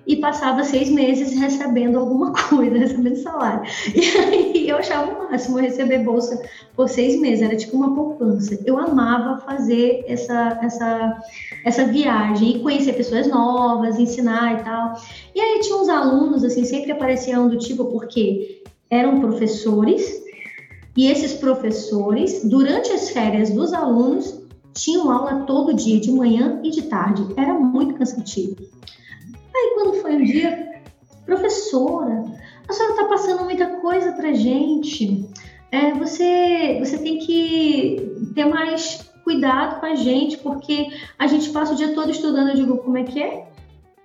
e 0.07 0.15
passava 0.15 0.63
seis 0.63 0.89
meses 0.89 1.37
recebendo 1.37 1.99
alguma 1.99 2.31
coisa, 2.47 2.77
recebendo 2.77 3.17
salário. 3.17 3.69
E 3.93 3.99
aí 4.17 4.69
eu 4.69 4.77
achava 4.77 5.11
o 5.11 5.29
máximo 5.29 5.57
receber 5.57 5.99
bolsa 5.99 6.41
por 6.75 6.87
seis 6.87 7.19
meses, 7.19 7.43
era 7.43 7.57
tipo 7.57 7.75
uma 7.75 7.93
poupança. 7.93 8.57
Eu 8.65 8.77
amava 8.77 9.41
fazer 9.41 10.05
essa, 10.07 10.57
essa, 10.63 11.21
essa 11.65 11.85
viagem 11.85 12.55
e 12.55 12.59
conhecer 12.59 12.93
pessoas 12.93 13.27
novas, 13.27 13.99
ensinar 13.99 14.61
e 14.61 14.63
tal. 14.63 14.93
E 15.35 15.41
aí 15.41 15.59
tinha 15.59 15.75
uns 15.75 15.89
alunos, 15.89 16.43
assim, 16.45 16.63
sempre 16.63 16.93
apareciam 16.93 17.49
do 17.49 17.57
tipo, 17.57 17.85
porque 17.85 18.63
eram 18.89 19.19
professores, 19.19 20.25
e 20.95 21.11
esses 21.11 21.33
professores, 21.33 22.43
durante 22.45 22.91
as 22.91 23.09
férias 23.09 23.49
dos 23.49 23.73
alunos, 23.73 24.41
tinham 24.73 25.11
aula 25.11 25.43
todo 25.45 25.73
dia, 25.73 25.99
de 25.99 26.11
manhã 26.11 26.61
e 26.63 26.71
de 26.71 26.83
tarde. 26.83 27.27
Era 27.35 27.53
muito 27.53 27.95
cansativo. 27.95 28.55
Aí 29.57 29.71
quando 29.73 30.01
foi 30.01 30.15
um 30.15 30.23
dia, 30.23 30.81
professora, 31.25 32.23
a 32.67 32.73
senhora 32.73 32.93
está 32.93 33.05
passando 33.05 33.43
muita 33.43 33.67
coisa 33.77 34.11
para 34.11 34.33
gente. 34.33 35.27
É, 35.71 35.93
você, 35.93 36.77
você 36.79 36.97
tem 36.99 37.17
que 37.17 38.31
ter 38.35 38.45
mais 38.45 39.11
cuidado 39.23 39.79
com 39.79 39.85
a 39.85 39.95
gente, 39.95 40.37
porque 40.37 40.87
a 41.17 41.27
gente 41.27 41.49
passa 41.49 41.73
o 41.73 41.75
dia 41.75 41.93
todo 41.93 42.11
estudando. 42.11 42.49
Eu 42.49 42.55
digo, 42.55 42.77
como 42.77 42.97
é 42.97 43.03
que 43.03 43.21
é? 43.21 43.47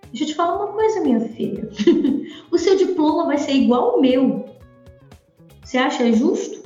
Deixa 0.09 0.25
eu 0.25 0.29
te 0.29 0.35
falar 0.35 0.57
uma 0.57 0.73
coisa, 0.73 1.01
minha 1.01 1.21
filha. 1.21 1.69
o 2.51 2.59
seu 2.59 2.77
diploma 2.77 3.27
vai 3.27 3.39
ser 3.39 3.53
igual 3.53 3.93
ao 3.93 4.01
meu. 4.01 4.47
Você 5.63 5.79
acha 5.79 6.13
justo 6.13 6.63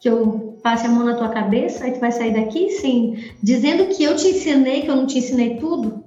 que 0.00 0.08
eu 0.08 0.58
passe 0.62 0.86
a 0.86 0.90
mão 0.90 1.04
na 1.04 1.16
tua 1.16 1.28
cabeça 1.28 1.86
e 1.86 1.92
tu 1.92 2.00
vai 2.00 2.12
sair 2.12 2.32
daqui 2.32 2.70
sem 2.70 3.32
dizendo 3.42 3.86
que 3.86 4.02
eu 4.02 4.16
te 4.16 4.28
ensinei, 4.28 4.82
que 4.82 4.90
eu 4.90 4.96
não 4.96 5.06
te 5.06 5.18
ensinei 5.18 5.56
tudo? 5.56 6.04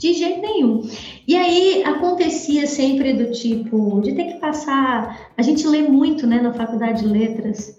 De 0.00 0.14
jeito 0.14 0.40
nenhum. 0.40 0.80
E 1.28 1.36
aí 1.36 1.84
acontecia 1.84 2.66
sempre 2.66 3.12
do 3.12 3.30
tipo 3.32 4.00
de 4.00 4.14
ter 4.14 4.24
que 4.24 4.40
passar. 4.40 5.30
A 5.36 5.42
gente 5.42 5.66
lê 5.66 5.82
muito, 5.82 6.26
né, 6.26 6.40
na 6.40 6.54
faculdade 6.54 7.02
de 7.02 7.08
letras. 7.08 7.78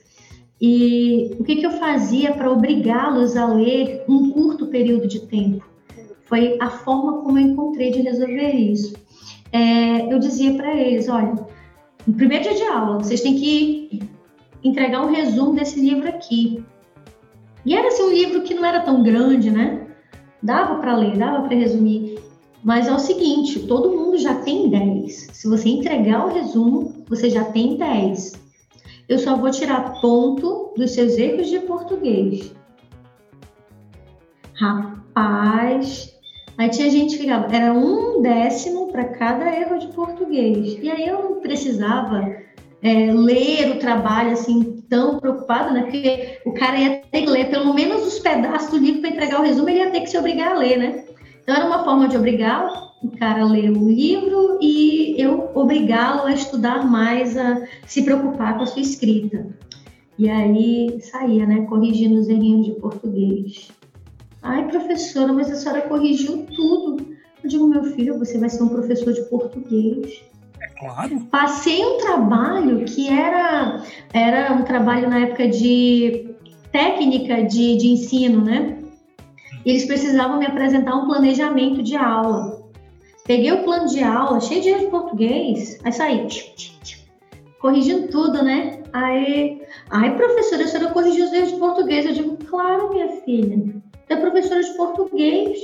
E 0.61 1.35
o 1.39 1.43
que, 1.43 1.55
que 1.55 1.65
eu 1.65 1.71
fazia 1.71 2.31
para 2.33 2.51
obrigá-los 2.51 3.35
a 3.35 3.47
ler 3.47 4.03
um 4.07 4.29
curto 4.29 4.67
período 4.67 5.07
de 5.07 5.21
tempo? 5.21 5.65
Foi 6.25 6.59
a 6.61 6.69
forma 6.69 7.23
como 7.23 7.39
eu 7.39 7.47
encontrei 7.47 7.89
de 7.89 8.01
resolver 8.01 8.51
isso. 8.51 8.93
É, 9.51 10.13
eu 10.13 10.19
dizia 10.19 10.53
para 10.53 10.75
eles: 10.79 11.09
olha, 11.09 11.33
no 12.05 12.13
primeiro 12.13 12.43
dia 12.43 12.53
de 12.53 12.63
aula, 12.65 12.99
vocês 12.99 13.21
têm 13.21 13.33
que 13.33 14.03
entregar 14.63 15.03
um 15.03 15.11
resumo 15.11 15.55
desse 15.55 15.81
livro 15.81 16.07
aqui. 16.07 16.63
E 17.65 17.75
era 17.75 17.87
assim 17.87 18.03
um 18.03 18.11
livro 18.11 18.43
que 18.43 18.53
não 18.53 18.63
era 18.63 18.81
tão 18.81 19.01
grande, 19.01 19.49
né? 19.49 19.87
Dava 20.41 20.75
para 20.79 20.95
ler, 20.95 21.17
dava 21.17 21.47
para 21.47 21.55
resumir. 21.55 22.19
Mas 22.63 22.87
é 22.87 22.93
o 22.93 22.99
seguinte, 22.99 23.67
todo 23.67 23.91
mundo 23.91 24.17
já 24.17 24.35
tem 24.35 24.69
10. 24.69 25.29
Se 25.33 25.47
você 25.47 25.69
entregar 25.69 26.25
o 26.25 26.33
resumo, 26.33 27.03
você 27.07 27.29
já 27.29 27.43
tem 27.43 27.75
10. 27.75 28.33
Eu 29.09 29.19
só 29.19 29.35
vou 29.35 29.51
tirar 29.51 29.99
ponto 29.99 30.73
dos 30.77 30.91
seus 30.91 31.17
erros 31.17 31.49
de 31.49 31.59
português. 31.59 32.53
Rapaz, 34.53 36.15
aí 36.57 36.69
tinha 36.69 36.89
gente 36.89 37.17
que 37.17 37.27
era 37.29 37.73
um 37.73 38.21
décimo 38.21 38.91
para 38.91 39.05
cada 39.05 39.51
erro 39.51 39.79
de 39.79 39.87
português. 39.87 40.77
E 40.81 40.89
aí 40.89 41.07
eu 41.07 41.23
não 41.23 41.41
precisava 41.41 42.40
é, 42.81 43.13
ler 43.13 43.71
o 43.71 43.79
trabalho 43.79 44.31
assim 44.31 44.83
tão 44.89 45.19
preocupado, 45.19 45.73
né? 45.73 45.83
Porque 45.83 46.39
o 46.45 46.53
cara 46.53 46.77
ia 46.77 47.01
ter 47.11 47.21
que 47.21 47.29
ler 47.29 47.49
pelo 47.49 47.73
menos 47.73 48.05
os 48.05 48.19
pedaços 48.19 48.71
do 48.71 48.77
livro 48.77 49.01
para 49.01 49.11
entregar 49.11 49.39
o 49.39 49.43
resumo, 49.43 49.69
ele 49.69 49.79
ia 49.79 49.91
ter 49.91 50.01
que 50.01 50.09
se 50.09 50.17
obrigar 50.17 50.53
a 50.53 50.57
ler, 50.57 50.77
né? 50.77 51.05
Então 51.43 51.55
era 51.55 51.65
uma 51.65 51.83
forma 51.83 52.07
de 52.07 52.17
obrigar 52.17 52.91
o 53.03 53.09
cara 53.17 53.41
a 53.41 53.47
ler 53.47 53.69
o 53.71 53.89
livro 53.89 54.59
e 54.61 55.15
eu 55.17 55.49
obrigá-lo 55.55 56.23
a 56.23 56.33
estudar 56.33 56.85
mais, 56.85 57.37
a 57.37 57.65
se 57.87 58.03
preocupar 58.03 58.57
com 58.57 58.63
a 58.63 58.67
sua 58.67 58.81
escrita. 58.81 59.47
E 60.17 60.29
aí 60.29 60.99
saía, 61.01 61.45
né, 61.45 61.65
corrigindo 61.65 62.19
os 62.19 62.29
errinhos 62.29 62.65
de 62.65 62.73
português. 62.73 63.71
Ai, 64.41 64.67
professora, 64.67 65.33
mas 65.33 65.51
a 65.51 65.55
senhora 65.55 65.81
corrigiu 65.81 66.45
tudo. 66.55 67.07
Eu 67.43 67.49
digo, 67.49 67.67
meu 67.67 67.83
filho, 67.83 68.19
você 68.19 68.37
vai 68.37 68.49
ser 68.49 68.61
um 68.61 68.69
professor 68.69 69.13
de 69.13 69.21
português. 69.23 70.23
Claro. 70.81 71.19
Passei 71.29 71.85
um 71.85 71.99
trabalho 71.99 72.83
que 72.85 73.07
era, 73.07 73.83
era 74.11 74.51
um 74.51 74.63
trabalho 74.63 75.07
na 75.07 75.19
época 75.19 75.47
de 75.47 76.35
técnica 76.71 77.43
de, 77.43 77.77
de 77.77 77.87
ensino, 77.89 78.43
né? 78.43 78.79
Eles 79.63 79.85
precisavam 79.85 80.39
me 80.39 80.47
apresentar 80.47 80.95
um 80.95 81.05
planejamento 81.05 81.83
de 81.83 81.95
aula. 81.95 82.63
Peguei 83.27 83.51
o 83.51 83.63
plano 83.63 83.85
de 83.85 84.01
aula, 84.01 84.41
cheio 84.41 84.59
de 84.59 84.69
erro 84.69 84.79
de 84.79 84.87
português, 84.87 85.79
aí 85.83 85.91
saí, 85.91 86.27
corrigindo 87.59 88.07
tudo, 88.07 88.43
né? 88.43 88.81
Aí, 88.91 89.61
aí 89.91 90.09
professora, 90.15 90.63
a 90.63 90.67
senhora 90.67 90.93
corrigiu 90.93 91.25
os 91.25 91.31
erros 91.31 91.51
de 91.51 91.59
português. 91.59 92.05
Eu 92.07 92.13
digo, 92.13 92.37
claro, 92.37 92.89
minha 92.89 93.07
filha, 93.21 93.55
tu 94.07 94.13
é 94.13 94.15
professora 94.15 94.63
de 94.63 94.75
português. 94.75 95.59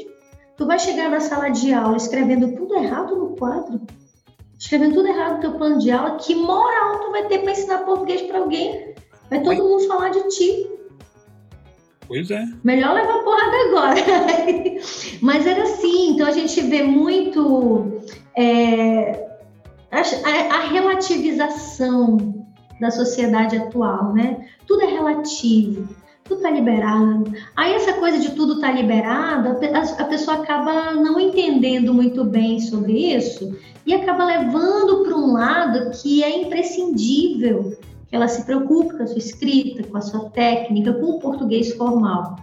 Tu 0.56 0.66
vai 0.68 0.78
chegar 0.78 1.10
na 1.10 1.20
sala 1.20 1.50
de 1.50 1.74
aula 1.74 1.98
escrevendo 1.98 2.56
tudo 2.56 2.76
errado 2.76 3.16
no 3.16 3.36
quadro? 3.36 3.82
Escrevendo 4.58 4.96
tudo 4.96 5.08
errado 5.08 5.36
no 5.36 5.42
teu 5.42 5.52
plano 5.54 5.80
de 5.80 5.92
aula, 5.92 6.18
que 6.18 6.36
moral 6.36 7.00
tu 7.02 7.12
vai 7.12 7.28
ter 7.28 7.40
para 7.40 7.52
ensinar 7.52 7.80
português 7.80 8.22
para 8.24 8.40
alguém? 8.40 8.96
Vai 9.30 9.42
todo 9.42 9.64
mundo 9.64 9.88
falar 9.88 10.10
de 10.10 10.28
ti. 10.30 10.72
Pois 12.08 12.32
é. 12.32 12.44
Melhor 12.64 12.94
levar 12.96 13.24
porrada 13.24 13.58
agora. 13.68 14.02
Mas 15.22 15.46
era 15.46 15.64
assim, 15.64 16.12
então 16.12 16.26
a 16.26 16.32
gente 16.32 16.62
vê 16.62 16.82
muito 16.84 18.02
é, 18.36 19.28
a, 19.92 20.56
a, 20.56 20.60
relativização 20.68 22.46
da 22.80 22.90
sociedade 22.90 23.58
atual, 23.58 24.14
né? 24.14 24.48
Tudo 24.66 24.84
é 24.84 24.88
relativo 24.88 25.88
tudo 26.28 26.42
tá 26.42 26.50
liberado. 26.50 27.32
Aí 27.56 27.74
essa 27.74 27.94
coisa 27.94 28.20
de 28.20 28.32
tudo 28.32 28.60
tá 28.60 28.72
liberado, 28.72 29.50
a, 30.00 30.04
pessoa 30.06 30.38
acaba 30.38 30.94
não 30.94 31.20
entendendo 31.20 31.94
muito 31.94 32.24
bem 32.24 32.60
sobre 32.60 33.16
isso 33.16 33.58
e 33.86 33.94
acaba 33.94 34.26
levando 34.26 35.04
para 35.04 35.16
um 35.16 35.34
lado 35.34 35.92
que 35.92 36.24
é 36.24 36.42
imprescindível 36.44 37.78
que 38.08 38.16
ela 38.16 38.28
se 38.28 38.46
preocupe 38.46 38.98
com 38.98 39.04
a 39.04 39.08
sua 39.08 39.18
escrita, 39.18 39.84
com 39.84 39.98
a 39.98 40.02
sua 40.02 40.30
técnica, 40.30 40.94
com 40.94 41.06
o 41.06 41.20
português 41.20 41.74
formal. 41.74 42.38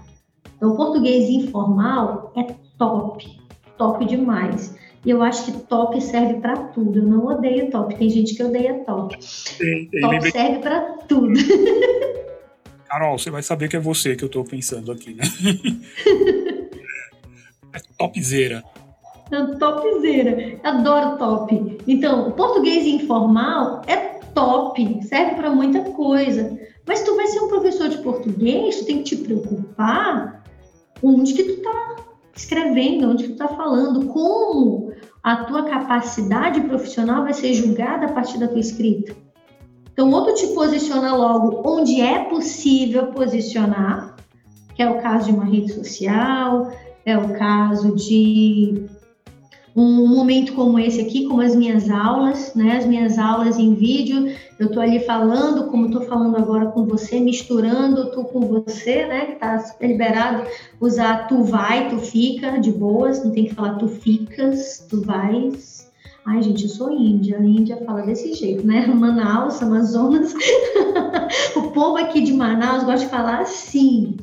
Então, 0.56 0.72
o 0.72 0.76
português 0.76 1.28
informal 1.28 2.32
é 2.36 2.54
top, 2.78 3.40
top 3.76 4.04
demais. 4.04 4.74
E 5.04 5.10
eu 5.10 5.22
acho 5.22 5.44
que 5.44 5.52
top 5.66 6.00
serve 6.00 6.40
para 6.40 6.56
tudo. 6.56 6.98
Eu 6.98 7.04
não 7.04 7.26
odeio 7.26 7.70
top. 7.70 7.94
Tem 7.94 8.08
gente 8.08 8.34
que 8.34 8.42
odeia 8.42 8.82
top. 8.84 9.16
Top 10.00 10.30
serve 10.30 10.58
para 10.60 10.80
tudo. 11.06 11.34
Carol, 12.94 13.18
você 13.18 13.28
vai 13.28 13.42
saber 13.42 13.68
que 13.68 13.74
é 13.74 13.80
você 13.80 14.14
que 14.14 14.24
eu 14.24 14.28
tô 14.28 14.44
pensando 14.44 14.92
aqui, 14.92 15.14
né? 15.14 15.24
é 17.74 17.80
topzera. 17.98 18.62
É 19.32 19.44
topzera. 19.58 20.60
Adoro 20.62 21.18
top. 21.18 21.78
Então, 21.88 22.28
o 22.28 22.32
português 22.34 22.86
informal 22.86 23.82
é 23.88 23.96
top, 24.32 25.02
serve 25.02 25.34
para 25.34 25.50
muita 25.50 25.80
coisa. 25.90 26.56
Mas 26.86 27.02
tu 27.02 27.16
vai 27.16 27.26
ser 27.26 27.40
um 27.40 27.48
professor 27.48 27.88
de 27.88 27.98
português, 27.98 28.76
tu 28.76 28.86
tem 28.86 28.98
que 28.98 29.16
te 29.16 29.16
preocupar 29.16 30.44
onde 31.02 31.34
que 31.34 31.42
tu 31.42 31.62
tá 31.62 31.96
escrevendo, 32.32 33.10
onde 33.10 33.24
que 33.24 33.32
tu 33.32 33.38
tá 33.38 33.48
falando, 33.48 34.06
como 34.06 34.92
a 35.20 35.42
tua 35.46 35.64
capacidade 35.64 36.60
profissional 36.60 37.24
vai 37.24 37.34
ser 37.34 37.54
julgada 37.54 38.06
a 38.06 38.12
partir 38.12 38.38
da 38.38 38.46
tua 38.46 38.60
escrita. 38.60 39.23
Então, 39.94 40.10
ou 40.10 40.24
tu 40.24 40.34
te 40.34 40.48
posiciona 40.48 41.14
logo 41.14 41.62
onde 41.64 42.00
é 42.00 42.24
possível 42.24 43.06
posicionar, 43.06 44.16
que 44.74 44.82
é 44.82 44.90
o 44.90 45.00
caso 45.00 45.26
de 45.26 45.32
uma 45.32 45.44
rede 45.44 45.72
social, 45.72 46.72
é 47.06 47.16
o 47.16 47.32
caso 47.34 47.94
de 47.94 48.88
um 49.76 50.08
momento 50.08 50.52
como 50.54 50.80
esse 50.80 51.00
aqui, 51.00 51.26
como 51.26 51.40
as 51.40 51.54
minhas 51.54 51.88
aulas, 51.88 52.54
né? 52.56 52.76
As 52.76 52.86
minhas 52.86 53.18
aulas 53.18 53.56
em 53.56 53.74
vídeo, 53.74 54.34
eu 54.58 54.68
tô 54.68 54.80
ali 54.80 54.98
falando, 55.00 55.68
como 55.68 55.90
tô 55.92 56.00
falando 56.00 56.36
agora 56.36 56.66
com 56.66 56.84
você, 56.86 57.20
misturando 57.20 58.10
tu 58.10 58.24
com 58.24 58.40
você, 58.40 59.06
né? 59.06 59.26
Que 59.26 59.34
tá 59.36 59.64
liberado 59.80 60.44
usar 60.80 61.28
tu 61.28 61.44
vai, 61.44 61.88
tu 61.88 61.98
fica, 61.98 62.58
de 62.58 62.72
boas, 62.72 63.24
não 63.24 63.30
tem 63.30 63.46
que 63.46 63.54
falar 63.54 63.74
tu 63.74 63.86
ficas, 63.86 64.84
tu 64.88 65.02
vais. 65.02 65.73
Ai, 66.26 66.40
gente, 66.40 66.64
eu 66.64 66.70
sou 66.70 66.90
índia, 66.90 67.36
a 67.38 67.44
Índia 67.44 67.76
fala 67.84 68.00
desse 68.02 68.32
jeito, 68.32 68.66
né? 68.66 68.86
Manaus, 68.88 69.62
Amazonas. 69.62 70.32
o 71.54 71.70
povo 71.70 71.98
aqui 71.98 72.22
de 72.22 72.32
Manaus 72.32 72.84
gosta 72.84 73.04
de 73.04 73.10
falar 73.10 73.40
assim. 73.40 74.16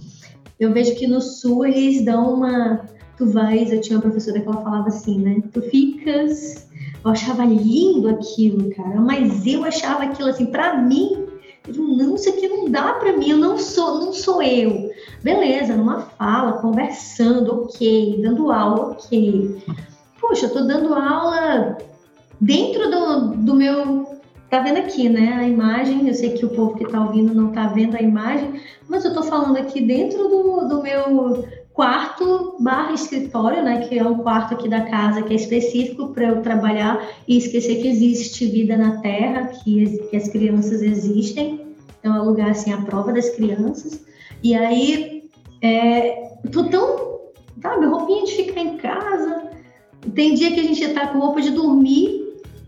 Eu 0.59 0.73
vejo 0.73 0.95
que 0.95 1.05
no 1.05 1.21
sul 1.21 1.65
eles 1.65 2.03
dão 2.03 2.33
uma 2.33 2.81
tu 3.17 3.27
vais, 3.27 3.71
eu 3.71 3.79
tinha 3.79 3.97
uma 3.97 4.01
professora 4.01 4.39
que 4.39 4.47
ela 4.47 4.61
falava 4.61 4.87
assim, 4.87 5.19
né? 5.19 5.43
Tu 5.53 5.61
ficas. 5.61 6.67
Eu 7.03 7.11
achava 7.11 7.45
lindo 7.45 8.09
aquilo, 8.09 8.69
cara, 8.75 8.99
mas 8.99 9.45
eu 9.45 9.63
achava 9.63 10.03
aquilo 10.03 10.29
assim, 10.29 10.47
para 10.47 10.77
mim, 10.77 11.27
eu 11.67 11.73
digo, 11.73 11.87
não, 11.95 12.13
isso 12.13 12.29
aqui 12.29 12.47
não 12.47 12.69
dá 12.69 12.93
para 12.93 13.17
mim, 13.17 13.29
eu 13.29 13.37
não 13.37 13.57
sou, 13.57 13.99
não 13.99 14.13
sou 14.13 14.41
eu. 14.41 14.89
Beleza, 15.23 15.75
numa 15.75 16.01
fala, 16.01 16.53
conversando, 16.53 17.63
ok, 17.63 18.19
dando 18.21 18.51
aula, 18.51 18.91
ok. 18.91 19.63
Poxa, 20.19 20.45
eu 20.45 20.53
tô 20.53 20.61
dando 20.61 20.93
aula 20.93 21.77
dentro 22.41 22.89
do, 22.89 23.27
do 23.37 23.55
meu. 23.55 24.19
Tá 24.49 24.59
vendo 24.59 24.79
aqui, 24.79 25.07
né? 25.07 25.33
A 25.33 25.47
imagem, 25.47 26.09
eu 26.09 26.13
sei 26.13 26.31
que 26.31 26.45
o 26.45 26.49
povo 26.49 26.75
que 26.75 26.85
tá 26.85 27.01
ouvindo 27.01 27.33
não 27.33 27.53
tá 27.53 27.67
vendo 27.67 27.95
a 27.95 28.01
imagem, 28.01 28.59
mas 28.89 29.05
eu 29.05 29.13
tô 29.13 29.23
falando 29.23 29.55
aqui 29.55 29.79
dentro 29.79 30.27
do, 30.27 30.67
do 30.67 30.83
meu 30.83 31.47
quarto 31.73 32.57
barra 32.59 32.93
escritório, 32.93 33.63
né, 33.63 33.87
que 33.87 33.97
é 33.97 34.03
um 34.03 34.17
quarto 34.17 34.53
aqui 34.53 34.67
da 34.67 34.81
casa 34.81 35.21
que 35.21 35.31
é 35.31 35.37
específico 35.37 36.09
para 36.09 36.25
eu 36.25 36.41
trabalhar 36.41 37.01
e 37.25 37.37
esquecer 37.37 37.81
que 37.81 37.87
existe 37.87 38.45
vida 38.45 38.75
na 38.75 38.97
Terra, 38.97 39.45
que, 39.47 39.99
que 40.09 40.17
as 40.17 40.27
crianças 40.27 40.81
existem. 40.81 41.61
Então, 41.99 42.13
é 42.13 42.21
um 42.21 42.25
lugar 42.25 42.49
assim, 42.49 42.73
a 42.73 42.81
prova 42.81 43.13
das 43.13 43.29
crianças. 43.29 44.03
E 44.43 44.53
aí, 44.53 45.29
é, 45.61 46.33
tô 46.51 46.65
tão, 46.65 47.21
sabe, 47.61 47.85
roupinha 47.85 48.25
de 48.25 48.33
ficar 48.33 48.61
em 48.61 48.75
casa. 48.75 49.49
Tem 50.13 50.33
dia 50.33 50.51
que 50.51 50.59
a 50.59 50.63
gente 50.63 50.85
tá 50.89 51.07
com 51.07 51.19
roupa 51.19 51.41
de 51.41 51.51
dormir 51.51 52.20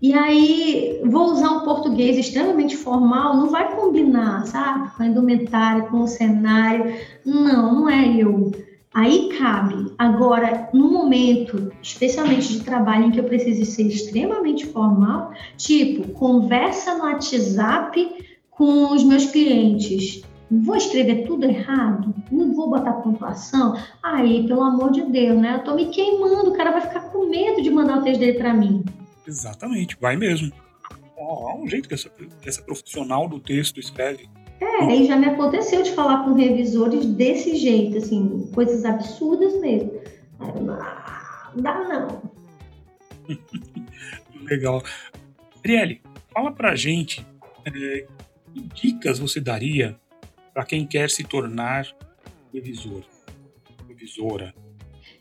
e 0.04 0.14
aí, 0.14 1.00
vou 1.06 1.32
usar 1.32 1.50
um 1.50 1.60
português 1.62 2.18
extremamente 2.18 2.76
formal, 2.76 3.38
não 3.38 3.50
vai 3.50 3.74
combinar, 3.74 4.46
sabe? 4.46 4.92
Com 4.98 5.04
a 5.04 5.06
indumentária, 5.08 5.84
com 5.84 6.02
o 6.02 6.08
cenário. 6.10 6.94
Não, 7.26 7.74
não 7.74 7.90
é 7.90 8.14
eu. 8.18 8.52
Aí 8.94 9.30
cabe. 9.30 9.94
Agora, 9.98 10.68
no 10.74 10.92
momento, 10.92 11.72
especialmente 11.82 12.50
de 12.50 12.66
trabalho 12.66 13.06
em 13.06 13.12
que 13.12 13.20
eu 13.22 13.24
preciso 13.24 13.64
ser 13.64 13.84
extremamente 13.84 14.66
formal, 14.66 15.32
tipo, 15.56 16.10
conversa 16.10 16.96
no 16.96 17.06
WhatsApp 17.06 18.26
com 18.52 18.92
os 18.92 19.06
meus 19.06 19.28
clientes. 19.28 20.22
Vou 20.52 20.76
escrever 20.76 21.26
tudo 21.26 21.46
errado? 21.46 22.14
Não 22.30 22.54
vou 22.54 22.70
botar 22.70 22.92
pontuação? 22.92 23.78
Aí, 24.04 24.46
pelo 24.46 24.64
amor 24.64 24.92
de 24.92 25.04
Deus, 25.04 25.40
né? 25.40 25.56
Eu 25.56 25.64
tô 25.64 25.74
me 25.76 25.86
queimando, 25.86 26.50
o 26.50 26.58
cara 26.58 26.72
vai 26.72 26.82
ficar 26.82 27.10
com 27.10 27.30
medo 27.30 27.62
de 27.62 27.70
mandar 27.70 28.00
o 28.00 28.02
texto 28.02 28.20
dele 28.20 28.38
para 28.38 28.54
mim. 28.54 28.84
Exatamente, 29.28 29.98
vai 30.00 30.16
mesmo. 30.16 30.52
Ó, 31.18 31.58
um 31.58 31.68
jeito 31.68 31.88
que 31.88 31.94
essa, 31.94 32.10
que 32.10 32.50
essa 32.50 32.62
profissional 32.62 33.28
do 33.28 33.40
texto 33.40 33.80
escreve 33.80 34.30
é, 34.64 34.96
e 34.96 35.06
já 35.06 35.18
me 35.18 35.26
aconteceu 35.26 35.84
de 35.84 35.92
falar 35.92 36.24
com 36.24 36.34
revisores 36.34 37.06
desse 37.06 37.56
jeito, 37.56 37.98
assim, 37.98 38.50
coisas 38.54 38.86
absurdas 38.86 39.60
mesmo. 39.60 40.02
Não 40.40 41.62
dá 41.62 41.84
não. 41.88 42.32
Legal. 44.44 44.82
Arielle, 45.64 46.02
fala 46.34 46.52
pra 46.52 46.76
gente 46.76 47.26
é, 47.66 48.06
que 48.54 48.62
dicas 48.74 49.20
você 49.20 49.40
daria 49.40 50.00
para 50.54 50.66
quem 50.66 50.86
quer 50.86 51.10
se 51.10 51.24
tornar 51.24 51.88
revisor, 52.54 53.04
revisora? 53.88 54.54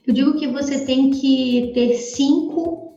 Eu 0.07 0.15
digo 0.15 0.39
que 0.39 0.49
você 0.49 0.85
tem 0.85 1.11
que 1.11 1.73
ter 1.75 1.95
cinco, 1.95 2.92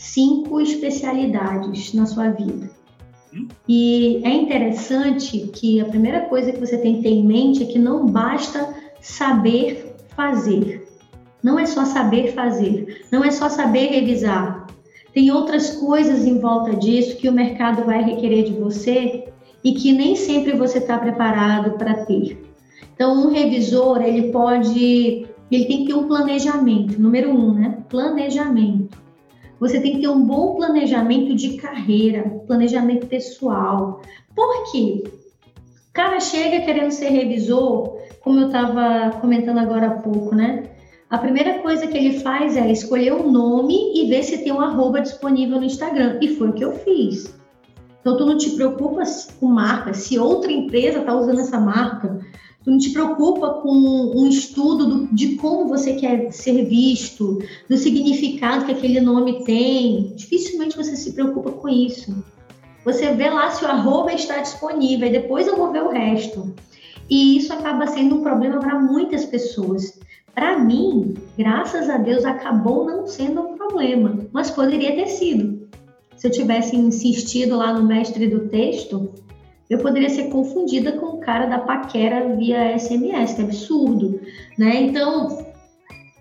cinco 0.00 0.62
especialidades 0.62 1.92
na 1.92 2.06
sua 2.06 2.30
vida. 2.30 2.70
E 3.68 4.22
é 4.24 4.32
interessante 4.32 5.50
que 5.52 5.78
a 5.78 5.84
primeira 5.84 6.22
coisa 6.22 6.50
que 6.50 6.58
você 6.58 6.78
tem 6.78 6.96
que 6.96 7.02
ter 7.02 7.10
em 7.10 7.24
mente 7.24 7.62
é 7.62 7.66
que 7.66 7.78
não 7.78 8.06
basta 8.06 8.74
saber 9.00 9.94
fazer. 10.16 10.88
Não 11.42 11.58
é 11.58 11.66
só 11.66 11.84
saber 11.84 12.32
fazer, 12.32 13.04
não 13.12 13.22
é 13.22 13.30
só 13.30 13.50
saber 13.50 13.88
revisar. 13.88 14.66
Tem 15.12 15.30
outras 15.30 15.76
coisas 15.76 16.24
em 16.24 16.38
volta 16.38 16.74
disso 16.74 17.18
que 17.18 17.28
o 17.28 17.32
mercado 17.32 17.84
vai 17.84 18.02
requerer 18.02 18.44
de 18.44 18.52
você 18.52 19.28
e 19.62 19.74
que 19.74 19.92
nem 19.92 20.16
sempre 20.16 20.56
você 20.56 20.78
está 20.78 20.98
preparado 20.98 21.76
para 21.76 22.06
ter. 22.06 22.42
Então, 22.94 23.26
um 23.26 23.30
revisor, 23.30 24.00
ele 24.02 24.30
pode, 24.30 25.26
ele 25.50 25.64
tem 25.66 25.78
que 25.78 25.86
ter 25.86 25.94
um 25.94 26.08
planejamento, 26.08 27.00
número 27.00 27.30
um, 27.30 27.54
né? 27.54 27.78
Planejamento. 27.88 28.99
Você 29.60 29.78
tem 29.78 29.92
que 29.92 30.00
ter 30.00 30.08
um 30.08 30.24
bom 30.24 30.56
planejamento 30.56 31.34
de 31.34 31.58
carreira, 31.58 32.22
planejamento 32.46 33.06
pessoal. 33.06 34.00
Por 34.34 34.72
quê? 34.72 35.04
O 35.04 35.92
cara 35.92 36.18
chega 36.18 36.64
querendo 36.64 36.90
ser 36.90 37.10
revisor, 37.10 37.98
como 38.22 38.40
eu 38.40 38.46
estava 38.46 39.18
comentando 39.20 39.58
agora 39.58 39.88
há 39.88 39.94
pouco, 40.00 40.34
né? 40.34 40.62
A 41.10 41.18
primeira 41.18 41.58
coisa 41.58 41.86
que 41.86 41.98
ele 41.98 42.20
faz 42.20 42.56
é 42.56 42.70
escolher 42.70 43.12
o 43.12 43.26
um 43.26 43.30
nome 43.30 43.92
e 43.94 44.08
ver 44.08 44.22
se 44.22 44.38
tem 44.38 44.52
um 44.52 44.60
arroba 44.60 45.00
disponível 45.00 45.58
no 45.58 45.64
Instagram. 45.64 46.18
E 46.22 46.36
foi 46.36 46.48
o 46.48 46.52
que 46.52 46.64
eu 46.64 46.72
fiz. 46.72 47.34
Então, 48.00 48.16
tu 48.16 48.24
não 48.24 48.38
te 48.38 48.50
preocupa 48.50 49.02
com 49.38 49.46
marca. 49.46 49.92
Se 49.92 50.18
outra 50.18 50.50
empresa 50.50 51.00
está 51.00 51.14
usando 51.14 51.40
essa 51.40 51.60
marca, 51.60 52.20
Tu 52.62 52.70
não 52.70 52.78
te 52.78 52.90
preocupa 52.90 53.54
com 53.54 53.70
um 53.70 54.26
estudo 54.26 54.86
do, 54.86 55.14
de 55.14 55.36
como 55.36 55.66
você 55.66 55.94
quer 55.94 56.30
ser 56.30 56.64
visto, 56.64 57.38
do 57.68 57.76
significado 57.76 58.66
que 58.66 58.72
aquele 58.72 59.00
nome 59.00 59.44
tem. 59.44 60.12
Dificilmente 60.14 60.76
você 60.76 60.94
se 60.94 61.12
preocupa 61.12 61.52
com 61.52 61.68
isso. 61.68 62.22
Você 62.84 63.12
vê 63.14 63.30
lá 63.30 63.50
se 63.50 63.64
o 63.64 63.68
arroba 63.68 64.12
está 64.12 64.38
disponível 64.38 65.08
e 65.08 65.12
depois 65.12 65.46
eu 65.46 65.56
vou 65.56 65.72
ver 65.72 65.82
o 65.82 65.90
resto. 65.90 66.54
E 67.08 67.36
isso 67.36 67.52
acaba 67.52 67.86
sendo 67.86 68.16
um 68.16 68.22
problema 68.22 68.60
para 68.60 68.78
muitas 68.78 69.24
pessoas. 69.24 69.98
Para 70.34 70.58
mim, 70.58 71.14
graças 71.36 71.88
a 71.88 71.96
Deus, 71.96 72.24
acabou 72.24 72.84
não 72.84 73.06
sendo 73.06 73.40
um 73.40 73.56
problema, 73.56 74.26
mas 74.32 74.50
poderia 74.50 74.94
ter 74.94 75.08
sido. 75.08 75.68
Se 76.16 76.26
eu 76.26 76.30
tivesse 76.30 76.76
insistido 76.76 77.56
lá 77.56 77.72
no 77.72 77.86
mestre 77.86 78.28
do 78.28 78.48
texto, 78.48 79.12
eu 79.70 79.78
poderia 79.78 80.10
ser 80.10 80.24
confundida 80.24 80.92
com 80.92 81.06
o 81.06 81.20
cara 81.20 81.46
da 81.46 81.60
paquera 81.60 82.34
via 82.34 82.76
SMS, 82.76 83.34
que 83.34 83.40
é 83.40 83.44
absurdo, 83.44 84.20
né? 84.58 84.82
Então, 84.82 85.46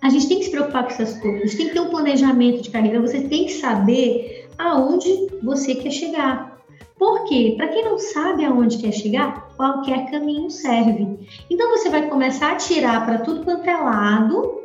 a 0.02 0.10
gente 0.10 0.28
tem 0.28 0.38
que 0.38 0.46
se 0.46 0.52
preocupar 0.52 0.84
com 0.84 0.92
essas 0.92 1.20
coisas, 1.20 1.42
a 1.42 1.46
gente 1.48 1.58
tem 1.58 1.68
que 1.68 1.74
ter 1.74 1.80
um 1.80 1.90
planejamento 1.90 2.62
de 2.62 2.70
carreira, 2.70 3.02
você 3.02 3.22
tem 3.22 3.46
que 3.46 3.54
saber 3.54 4.48
aonde 4.58 5.10
você 5.42 5.74
quer 5.74 5.92
chegar. 5.92 6.60
Por 6.98 7.24
quê? 7.26 7.56
Para 7.58 7.70
quem 7.70 7.84
não 7.84 7.98
sabe 7.98 8.46
aonde 8.46 8.78
quer 8.78 8.92
chegar, 8.92 9.50
qualquer 9.58 10.12
caminho 10.12 10.52
serve. 10.52 11.18
Então 11.50 11.70
você 11.72 11.90
vai 11.90 12.08
começar 12.08 12.52
a 12.52 12.56
tirar 12.56 13.06
para 13.06 13.20
tudo 13.20 13.44
quanto 13.44 13.68
é 13.68 13.76
lado 13.76 14.59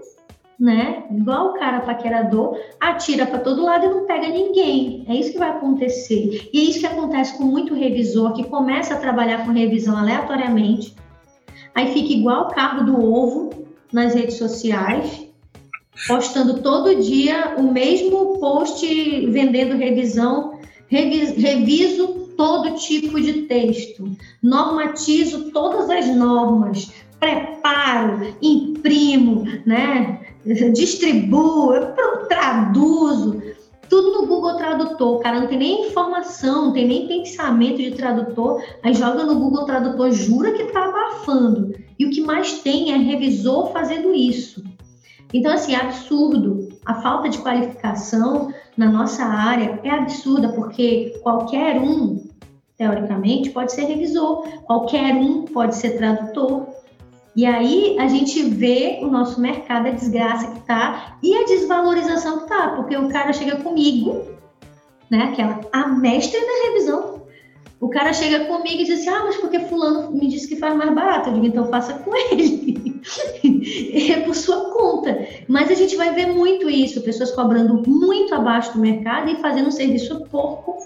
né? 0.58 1.04
Igual 1.10 1.50
o 1.50 1.54
cara 1.54 1.80
paquerador, 1.80 2.58
atira 2.80 3.26
para 3.26 3.40
todo 3.40 3.64
lado 3.64 3.86
e 3.86 3.88
não 3.88 4.06
pega 4.06 4.28
ninguém. 4.28 5.04
É 5.08 5.14
isso 5.14 5.32
que 5.32 5.38
vai 5.38 5.50
acontecer. 5.50 6.48
E 6.52 6.60
é 6.60 6.62
isso 6.64 6.80
que 6.80 6.86
acontece 6.86 7.36
com 7.36 7.44
muito 7.44 7.74
revisor 7.74 8.32
que 8.32 8.44
começa 8.44 8.94
a 8.94 8.98
trabalhar 8.98 9.44
com 9.44 9.52
revisão 9.52 9.96
aleatoriamente. 9.96 10.94
Aí 11.74 11.92
fica 11.92 12.12
igual 12.12 12.44
o 12.44 12.54
carro 12.54 12.84
do 12.84 13.04
ovo 13.04 13.50
nas 13.92 14.14
redes 14.14 14.36
sociais, 14.36 15.26
postando 16.06 16.62
todo 16.62 17.00
dia 17.00 17.54
o 17.56 17.62
mesmo 17.62 18.38
post 18.38 18.86
vendendo 19.26 19.76
revisão, 19.76 20.58
reviso 20.88 22.24
todo 22.36 22.74
tipo 22.76 23.20
de 23.20 23.42
texto, 23.42 24.10
normatizo 24.42 25.50
todas 25.50 25.88
as 25.88 26.06
normas, 26.08 26.92
preparo, 27.18 28.36
imprimo, 28.42 29.44
né? 29.64 30.23
Distribuo, 30.72 31.74
eu 31.74 32.26
traduzo. 32.28 33.42
tudo 33.88 34.12
no 34.12 34.26
Google 34.26 34.56
Tradutor, 34.56 35.20
cara, 35.20 35.40
não 35.40 35.46
tem 35.46 35.58
nem 35.58 35.88
informação, 35.88 36.66
não 36.66 36.72
tem 36.72 36.86
nem 36.86 37.06
pensamento 37.06 37.76
de 37.76 37.92
tradutor, 37.92 38.62
aí 38.82 38.94
joga 38.94 39.24
no 39.24 39.38
Google 39.38 39.64
Tradutor, 39.64 40.10
jura 40.10 40.52
que 40.52 40.64
tá 40.72 40.84
abafando. 40.84 41.74
E 41.98 42.06
o 42.06 42.10
que 42.10 42.20
mais 42.20 42.60
tem 42.60 42.92
é 42.92 42.96
revisor 42.96 43.72
fazendo 43.72 44.12
isso. 44.12 44.64
Então, 45.32 45.52
assim, 45.52 45.74
é 45.74 45.80
absurdo. 45.80 46.68
A 46.84 46.94
falta 46.94 47.28
de 47.28 47.38
qualificação 47.38 48.52
na 48.76 48.90
nossa 48.90 49.24
área 49.24 49.80
é 49.82 49.90
absurda, 49.90 50.48
porque 50.50 51.18
qualquer 51.22 51.80
um, 51.80 52.24
teoricamente, 52.76 53.50
pode 53.50 53.72
ser 53.72 53.84
revisor, 53.84 54.46
qualquer 54.64 55.14
um 55.14 55.44
pode 55.44 55.76
ser 55.76 55.96
tradutor. 55.96 56.66
E 57.36 57.44
aí 57.44 57.96
a 57.98 58.06
gente 58.06 58.42
vê 58.42 59.00
o 59.02 59.06
nosso 59.06 59.40
mercado, 59.40 59.88
a 59.88 59.90
desgraça 59.90 60.52
que 60.52 60.60
tá 60.60 61.18
e 61.22 61.34
a 61.34 61.44
desvalorização 61.44 62.40
que 62.40 62.48
tá, 62.48 62.68
porque 62.76 62.96
o 62.96 63.08
cara 63.08 63.32
chega 63.32 63.56
comigo, 63.56 64.22
né, 65.10 65.24
aquela 65.24 65.60
a 65.72 65.88
mestre 65.88 66.38
da 66.38 66.68
revisão. 66.68 67.24
O 67.80 67.88
cara 67.88 68.12
chega 68.12 68.46
comigo 68.46 68.80
e 68.80 68.84
diz 68.84 69.00
assim: 69.00 69.10
"Ah, 69.10 69.24
mas 69.24 69.36
porque 69.36 69.60
fulano 69.60 70.12
me 70.12 70.28
disse 70.28 70.48
que 70.48 70.56
faz 70.56 70.76
mais 70.76 70.94
barato". 70.94 71.28
Eu 71.28 71.34
digo: 71.34 71.46
"Então 71.46 71.66
faça 71.66 71.94
com 71.94 72.12
ele". 72.30 72.74
é 74.10 74.20
por 74.20 74.34
sua 74.34 74.70
conta. 74.70 75.26
Mas 75.48 75.70
a 75.70 75.74
gente 75.74 75.96
vai 75.96 76.14
ver 76.14 76.32
muito 76.32 76.70
isso, 76.70 77.02
pessoas 77.02 77.32
cobrando 77.32 77.82
muito 77.86 78.34
abaixo 78.34 78.72
do 78.72 78.80
mercado 78.80 79.30
e 79.30 79.40
fazendo 79.40 79.68
um 79.68 79.72
serviço 79.72 80.24
porco. 80.30 80.76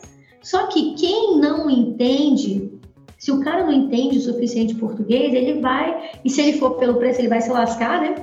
Só 0.43 0.67
que 0.69 0.95
quem 0.95 1.39
não 1.39 1.69
entende 1.71 2.78
se 3.19 3.33
o 3.33 3.41
cara 3.41 3.65
não 3.65 3.73
entende 3.73 4.17
o 4.17 4.21
suficiente 4.21 4.77
português, 4.77 5.35
ele 5.35 5.61
vai, 5.61 6.11
e 6.25 6.31
se 6.31 6.41
ele 6.41 6.59
for 6.59 6.77
pelo 6.77 6.95
preço, 6.95 7.21
ele 7.21 7.29
vai 7.29 7.41
se 7.41 7.51
lascar, 7.51 8.01
né? 8.01 8.15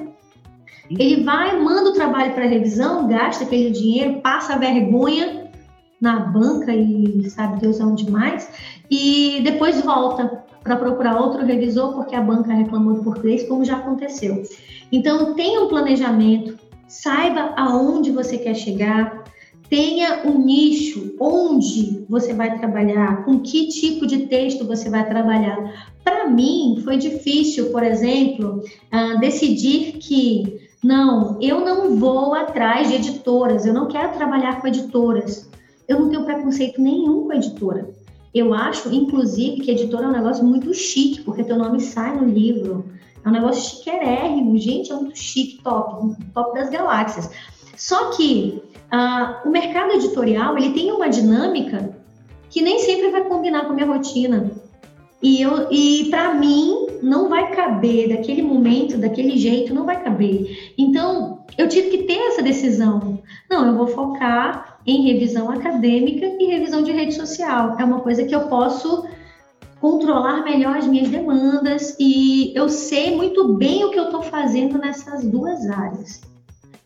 Ele 0.89 1.23
vai, 1.23 1.59
manda 1.59 1.89
o 1.89 1.93
trabalho 1.93 2.33
para 2.33 2.45
revisão, 2.45 3.07
gasta 3.07 3.43
aquele 3.43 3.71
dinheiro, 3.71 4.21
passa 4.21 4.57
vergonha 4.57 5.51
na 5.99 6.19
banca 6.19 6.73
e 6.73 7.29
sabe 7.29 7.59
Deus 7.59 7.81
aonde 7.81 8.09
mais, 8.09 8.49
e 8.89 9.41
depois 9.43 9.81
volta 9.81 10.43
para 10.63 10.77
procurar 10.77 11.19
outro 11.19 11.45
revisor 11.45 11.93
porque 11.93 12.15
a 12.15 12.21
banca 12.21 12.53
reclamou 12.53 12.93
do 12.93 13.03
português, 13.03 13.47
como 13.47 13.65
já 13.65 13.77
aconteceu. 13.77 14.43
Então, 14.91 15.33
tenha 15.35 15.61
um 15.61 15.67
planejamento, 15.67 16.57
saiba 16.87 17.53
aonde 17.57 18.11
você 18.11 18.37
quer 18.37 18.55
chegar, 18.55 19.25
tenha 19.75 20.25
um 20.25 20.39
nicho 20.39 21.13
onde 21.19 22.05
você 22.07 22.33
vai 22.33 22.57
trabalhar, 22.57 23.25
com 23.25 23.41
que 23.41 23.67
tipo 23.67 24.07
de 24.07 24.19
texto 24.27 24.63
você 24.63 24.89
vai 24.89 25.05
trabalhar. 25.05 25.91
Para 26.01 26.29
mim, 26.29 26.79
foi 26.81 26.95
difícil, 26.95 27.73
por 27.73 27.83
exemplo, 27.83 28.63
uh, 28.93 29.19
decidir 29.19 29.97
que 29.97 30.61
não, 30.81 31.37
eu 31.41 31.59
não 31.59 31.97
vou 31.97 32.33
atrás 32.33 32.87
de 32.87 32.95
editoras, 32.95 33.65
eu 33.65 33.73
não 33.73 33.89
quero 33.89 34.13
trabalhar 34.13 34.61
com 34.61 34.67
editoras. 34.69 35.51
Eu 35.89 35.99
não 35.99 36.09
tenho 36.09 36.23
preconceito 36.23 36.81
nenhum 36.81 37.25
com 37.25 37.33
editora. 37.33 37.89
Eu 38.33 38.53
acho, 38.53 38.87
inclusive, 38.95 39.59
que 39.59 39.71
editora 39.71 40.05
é 40.05 40.07
um 40.07 40.13
negócio 40.13 40.45
muito 40.45 40.73
chique, 40.73 41.21
porque 41.23 41.43
teu 41.43 41.57
nome 41.57 41.81
sai 41.81 42.15
no 42.15 42.25
livro. 42.25 42.85
É 43.25 43.27
um 43.27 43.31
negócio 43.33 43.77
chiquerérrimo, 43.77 44.57
gente, 44.57 44.89
é 44.89 44.95
muito 44.95 45.19
chique, 45.19 45.61
top, 45.61 46.15
top 46.33 46.57
das 46.57 46.69
galáxias. 46.69 47.29
Só 47.75 48.11
que 48.11 48.61
ah, 48.91 49.41
o 49.45 49.49
mercado 49.49 49.91
editorial 49.93 50.57
ele 50.57 50.73
tem 50.73 50.91
uma 50.91 51.09
dinâmica 51.09 51.95
que 52.49 52.61
nem 52.61 52.79
sempre 52.79 53.09
vai 53.09 53.23
combinar 53.25 53.65
com 53.65 53.71
a 53.71 53.75
minha 53.75 53.87
rotina. 53.87 54.51
E, 55.21 55.41
eu, 55.41 55.71
e 55.71 56.07
para 56.09 56.33
mim 56.35 56.87
não 57.01 57.27
vai 57.27 57.51
caber 57.51 58.09
daquele 58.09 58.41
momento, 58.41 58.97
daquele 58.97 59.37
jeito, 59.37 59.73
não 59.73 59.85
vai 59.85 60.03
caber. 60.03 60.73
Então 60.77 61.43
eu 61.57 61.67
tive 61.67 61.89
que 61.89 62.03
ter 62.03 62.17
essa 62.27 62.41
decisão. 62.41 63.21
Não, 63.49 63.65
eu 63.65 63.75
vou 63.75 63.87
focar 63.87 64.79
em 64.85 65.01
revisão 65.01 65.49
acadêmica 65.49 66.25
e 66.39 66.45
revisão 66.45 66.83
de 66.83 66.91
rede 66.91 67.15
social. 67.15 67.75
É 67.79 67.83
uma 67.83 68.01
coisa 68.01 68.23
que 68.23 68.35
eu 68.35 68.47
posso 68.47 69.05
controlar 69.81 70.43
melhor 70.43 70.77
as 70.77 70.87
minhas 70.87 71.09
demandas 71.09 71.95
e 71.99 72.53
eu 72.55 72.69
sei 72.69 73.15
muito 73.15 73.53
bem 73.55 73.83
o 73.83 73.91
que 73.91 73.99
eu 73.99 74.05
estou 74.05 74.21
fazendo 74.21 74.77
nessas 74.77 75.23
duas 75.25 75.69
áreas. 75.69 76.21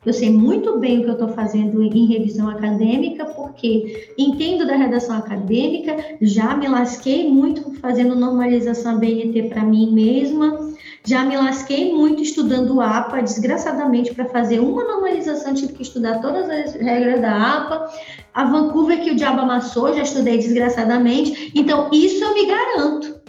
Eu 0.06 0.14
sei 0.14 0.30
muito 0.30 0.80
bem 0.80 1.00
o 1.00 1.04
que 1.04 1.10
eu 1.10 1.14
estou 1.14 1.28
fazendo 1.30 1.84
em 1.84 2.06
revisão 2.06 2.50
acadêmica, 2.50 3.26
porque 3.26 4.14
entendo 4.18 4.66
da 4.66 4.76
redação 4.76 5.18
acadêmica, 5.18 5.96
já 6.22 6.56
me 6.56 6.70
lasquei 6.70 7.30
muito 7.30 7.74
fazendo 7.82 8.16
normalização 8.16 8.98
BNT 8.98 9.50
para 9.50 9.62
mim 9.62 9.92
mesma, 9.92 10.70
já 11.06 11.26
me 11.26 11.36
lasquei 11.36 11.94
muito 11.94 12.24
estudando 12.24 12.80
APA, 12.80 13.22
desgraçadamente, 13.22 14.14
para 14.14 14.26
fazer 14.26 14.60
uma 14.60 14.86
normalização, 14.86 15.54
tive 15.54 15.74
que 15.74 15.82
estudar 15.82 16.20
todas 16.20 16.50
as 16.50 16.74
regras 16.76 17.20
da 17.22 17.58
APA. 17.58 17.90
A 18.34 18.46
Vancouver, 18.46 19.02
que 19.02 19.12
o 19.12 19.16
diabo 19.16 19.42
amassou, 19.42 19.94
já 19.94 20.04
estudei 20.04 20.38
desgraçadamente. 20.38 21.52
Então, 21.56 21.90
isso 21.92 22.24
eu 22.24 22.34
me 22.34 22.46
garanto. 22.46 23.20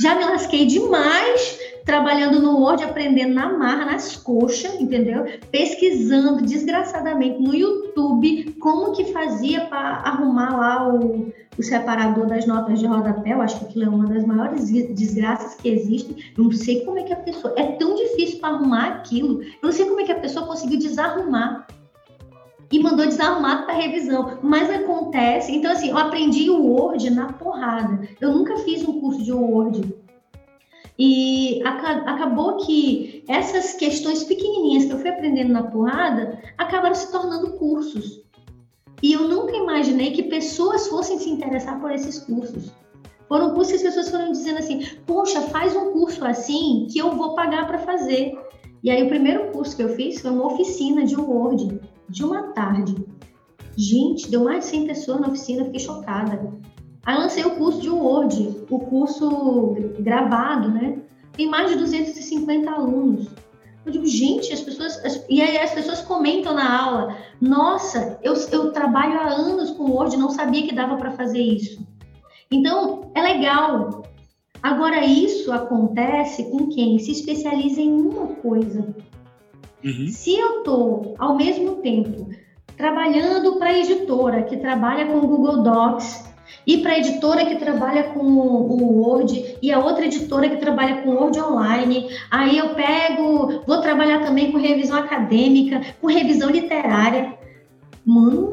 Já 0.00 0.16
me 0.16 0.24
lasquei 0.24 0.66
demais 0.66 1.58
trabalhando 1.84 2.40
no 2.40 2.58
Word, 2.58 2.82
aprendendo 2.82 3.34
na 3.34 3.52
marra, 3.52 3.84
nas 3.84 4.16
coxas, 4.16 4.80
entendeu? 4.80 5.24
Pesquisando 5.50 6.42
desgraçadamente 6.42 7.40
no 7.40 7.54
YouTube 7.54 8.52
como 8.58 8.92
que 8.92 9.12
fazia 9.12 9.66
para 9.66 9.96
arrumar 9.98 10.56
lá 10.56 10.88
o, 10.88 11.32
o, 11.58 11.62
separador 11.62 12.26
das 12.26 12.46
notas 12.46 12.80
de 12.80 12.86
rodapé. 12.86 13.34
Eu 13.34 13.42
acho 13.42 13.58
que 13.58 13.64
aquilo 13.66 13.84
é 13.84 13.88
uma 13.88 14.06
das 14.06 14.24
maiores 14.24 14.70
desgraças 14.70 15.54
que 15.56 15.68
existem. 15.68 16.16
Eu 16.36 16.44
não 16.44 16.52
sei 16.52 16.84
como 16.84 16.98
é 16.98 17.02
que 17.02 17.12
a 17.12 17.16
pessoa. 17.16 17.54
É 17.56 17.72
tão 17.72 17.94
difícil 17.94 18.40
para 18.40 18.54
arrumar 18.54 18.86
aquilo. 18.88 19.42
Eu 19.42 19.64
não 19.64 19.72
sei 19.72 19.84
como 19.84 20.00
é 20.00 20.04
que 20.04 20.12
a 20.12 20.20
pessoa 20.20 20.46
conseguiu 20.46 20.78
desarrumar 20.78 21.66
e 22.72 22.82
mandou 22.82 23.06
desarrumado 23.06 23.66
para 23.66 23.74
revisão. 23.74 24.38
Mas 24.42 24.70
acontece. 24.70 25.52
Então, 25.52 25.70
assim, 25.70 25.90
eu 25.90 25.98
aprendi 25.98 26.48
o 26.48 26.62
Word 26.62 27.10
na 27.10 27.32
porrada. 27.34 28.08
Eu 28.20 28.32
nunca 28.32 28.56
fiz 28.58 28.82
um 28.88 29.00
curso 29.00 29.22
de 29.22 29.32
Word. 29.32 30.03
E 30.98 31.60
acabou 31.64 32.58
que 32.58 33.24
essas 33.28 33.74
questões 33.74 34.22
pequenininhas 34.24 34.84
que 34.84 34.92
eu 34.92 34.98
fui 34.98 35.10
aprendendo 35.10 35.52
na 35.52 35.64
porrada 35.64 36.40
acabaram 36.56 36.94
se 36.94 37.10
tornando 37.10 37.52
cursos. 37.54 38.22
E 39.02 39.12
eu 39.12 39.28
nunca 39.28 39.56
imaginei 39.56 40.12
que 40.12 40.22
pessoas 40.24 40.88
fossem 40.88 41.18
se 41.18 41.28
interessar 41.28 41.80
por 41.80 41.90
esses 41.90 42.20
cursos. 42.20 42.72
Foram 43.28 43.54
cursos 43.54 43.80
que 43.80 43.88
as 43.88 43.94
pessoas 43.94 44.10
foram 44.10 44.32
dizendo 44.32 44.58
assim: 44.58 44.86
Poxa, 45.06 45.40
faz 45.42 45.74
um 45.74 45.92
curso 45.92 46.24
assim 46.24 46.86
que 46.90 46.98
eu 46.98 47.12
vou 47.12 47.34
pagar 47.34 47.66
para 47.66 47.78
fazer. 47.78 48.32
E 48.82 48.90
aí, 48.90 49.02
o 49.02 49.08
primeiro 49.08 49.50
curso 49.50 49.74
que 49.76 49.82
eu 49.82 49.88
fiz 49.90 50.20
foi 50.20 50.30
uma 50.30 50.46
oficina 50.46 51.04
de 51.04 51.16
Word, 51.16 51.80
de 52.08 52.24
uma 52.24 52.52
tarde. 52.52 52.94
Gente, 53.76 54.30
deu 54.30 54.44
mais 54.44 54.64
de 54.64 54.70
100 54.70 54.86
pessoas 54.86 55.20
na 55.20 55.28
oficina, 55.28 55.64
fiquei 55.64 55.80
chocada. 55.80 56.52
Aí 57.04 57.16
lancei 57.16 57.44
o 57.44 57.56
curso 57.56 57.80
de 57.80 57.90
Word, 57.90 58.64
o 58.70 58.78
curso 58.78 59.76
gravado, 59.98 60.70
né? 60.70 60.98
Tem 61.32 61.48
mais 61.48 61.70
de 61.70 61.76
250 61.76 62.70
alunos. 62.70 63.28
Eu 63.84 63.92
digo, 63.92 64.06
gente, 64.06 64.52
as 64.52 64.60
pessoas. 64.60 65.04
As, 65.04 65.24
e 65.28 65.42
aí 65.42 65.58
as 65.58 65.72
pessoas 65.72 66.00
comentam 66.00 66.54
na 66.54 66.82
aula: 66.82 67.16
nossa, 67.40 68.18
eu, 68.22 68.34
eu 68.50 68.72
trabalho 68.72 69.18
há 69.18 69.26
anos 69.26 69.70
com 69.72 69.90
Word, 69.90 70.16
não 70.16 70.30
sabia 70.30 70.66
que 70.66 70.74
dava 70.74 70.96
para 70.96 71.10
fazer 71.10 71.40
isso. 71.40 71.86
Então, 72.50 73.10
é 73.14 73.20
legal. 73.20 74.04
Agora, 74.62 75.04
isso 75.04 75.52
acontece 75.52 76.44
com 76.50 76.68
quem 76.68 76.98
se 76.98 77.10
especializa 77.10 77.82
em 77.82 77.92
uma 77.92 78.28
coisa. 78.28 78.94
Uhum. 79.84 80.08
Se 80.08 80.34
eu 80.34 80.58
estou, 80.58 81.14
ao 81.18 81.36
mesmo 81.36 81.76
tempo, 81.76 82.30
trabalhando 82.74 83.56
para 83.56 83.68
a 83.68 83.78
editora 83.78 84.42
que 84.44 84.56
trabalha 84.56 85.06
com 85.06 85.20
Google 85.20 85.62
Docs, 85.62 86.24
e 86.66 86.78
para 86.78 86.92
a 86.92 86.98
editora 86.98 87.44
que 87.44 87.56
trabalha 87.56 88.04
com 88.04 88.20
o 88.20 89.02
Word 89.02 89.56
e 89.60 89.72
a 89.72 89.78
outra 89.78 90.06
editora 90.06 90.48
que 90.48 90.56
trabalha 90.56 91.02
com 91.02 91.10
Word 91.10 91.38
online. 91.40 92.08
Aí 92.30 92.58
eu 92.58 92.70
pego, 92.70 93.62
vou 93.66 93.80
trabalhar 93.80 94.24
também 94.24 94.50
com 94.50 94.58
revisão 94.58 94.98
acadêmica, 94.98 95.80
com 96.00 96.06
revisão 96.06 96.50
literária. 96.50 97.34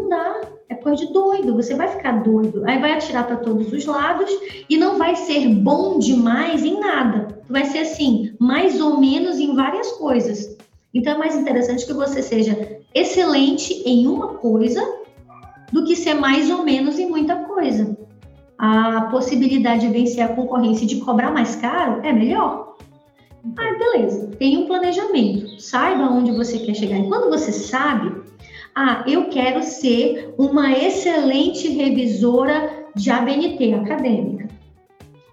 Dá. 0.09 0.41
É 0.69 0.75
coisa 0.75 1.05
de 1.05 1.11
doido, 1.11 1.53
você 1.53 1.75
vai 1.75 1.89
ficar 1.89 2.23
doido. 2.23 2.63
Aí 2.65 2.79
vai 2.79 2.93
atirar 2.93 3.27
para 3.27 3.35
todos 3.35 3.73
os 3.73 3.85
lados 3.85 4.29
e 4.69 4.77
não 4.77 4.97
vai 4.97 5.17
ser 5.17 5.49
bom 5.49 5.99
demais 5.99 6.63
em 6.63 6.79
nada. 6.79 7.41
Vai 7.49 7.65
ser 7.65 7.79
assim, 7.79 8.33
mais 8.39 8.79
ou 8.79 8.97
menos 8.97 9.37
em 9.37 9.53
várias 9.53 9.91
coisas. 9.91 10.57
Então 10.93 11.13
é 11.13 11.17
mais 11.17 11.35
interessante 11.35 11.85
que 11.85 11.91
você 11.91 12.21
seja 12.21 12.79
excelente 12.93 13.83
em 13.85 14.07
uma 14.07 14.35
coisa 14.35 15.00
do 15.71 15.85
que 15.85 15.95
ser 15.95 16.15
mais 16.15 16.49
ou 16.49 16.63
menos 16.63 16.99
em 16.99 17.07
muita 17.07 17.35
coisa. 17.35 17.97
A 18.57 19.01
possibilidade 19.11 19.87
de 19.87 19.93
vencer 19.93 20.23
a 20.23 20.35
concorrência 20.35 20.83
e 20.83 20.87
de 20.87 20.97
cobrar 20.97 21.31
mais 21.31 21.55
caro 21.55 22.01
é 22.03 22.13
melhor. 22.13 22.75
Ah, 23.57 23.77
beleza. 23.77 24.27
Tem 24.37 24.57
um 24.57 24.67
planejamento. 24.67 25.59
Saiba 25.59 26.03
onde 26.03 26.31
você 26.31 26.59
quer 26.59 26.75
chegar. 26.75 26.99
E 26.99 27.07
quando 27.07 27.29
você 27.29 27.51
sabe, 27.51 28.21
ah, 28.75 29.03
eu 29.07 29.29
quero 29.29 29.63
ser 29.63 30.33
uma 30.37 30.71
excelente 30.71 31.67
revisora 31.69 32.87
de 32.95 33.09
ABNT 33.09 33.73
acadêmica. 33.73 34.47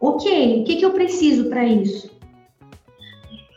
Ok, 0.00 0.60
o 0.60 0.64
que, 0.64 0.76
que 0.76 0.84
eu 0.84 0.92
preciso 0.92 1.48
para 1.48 1.64
isso? 1.64 2.10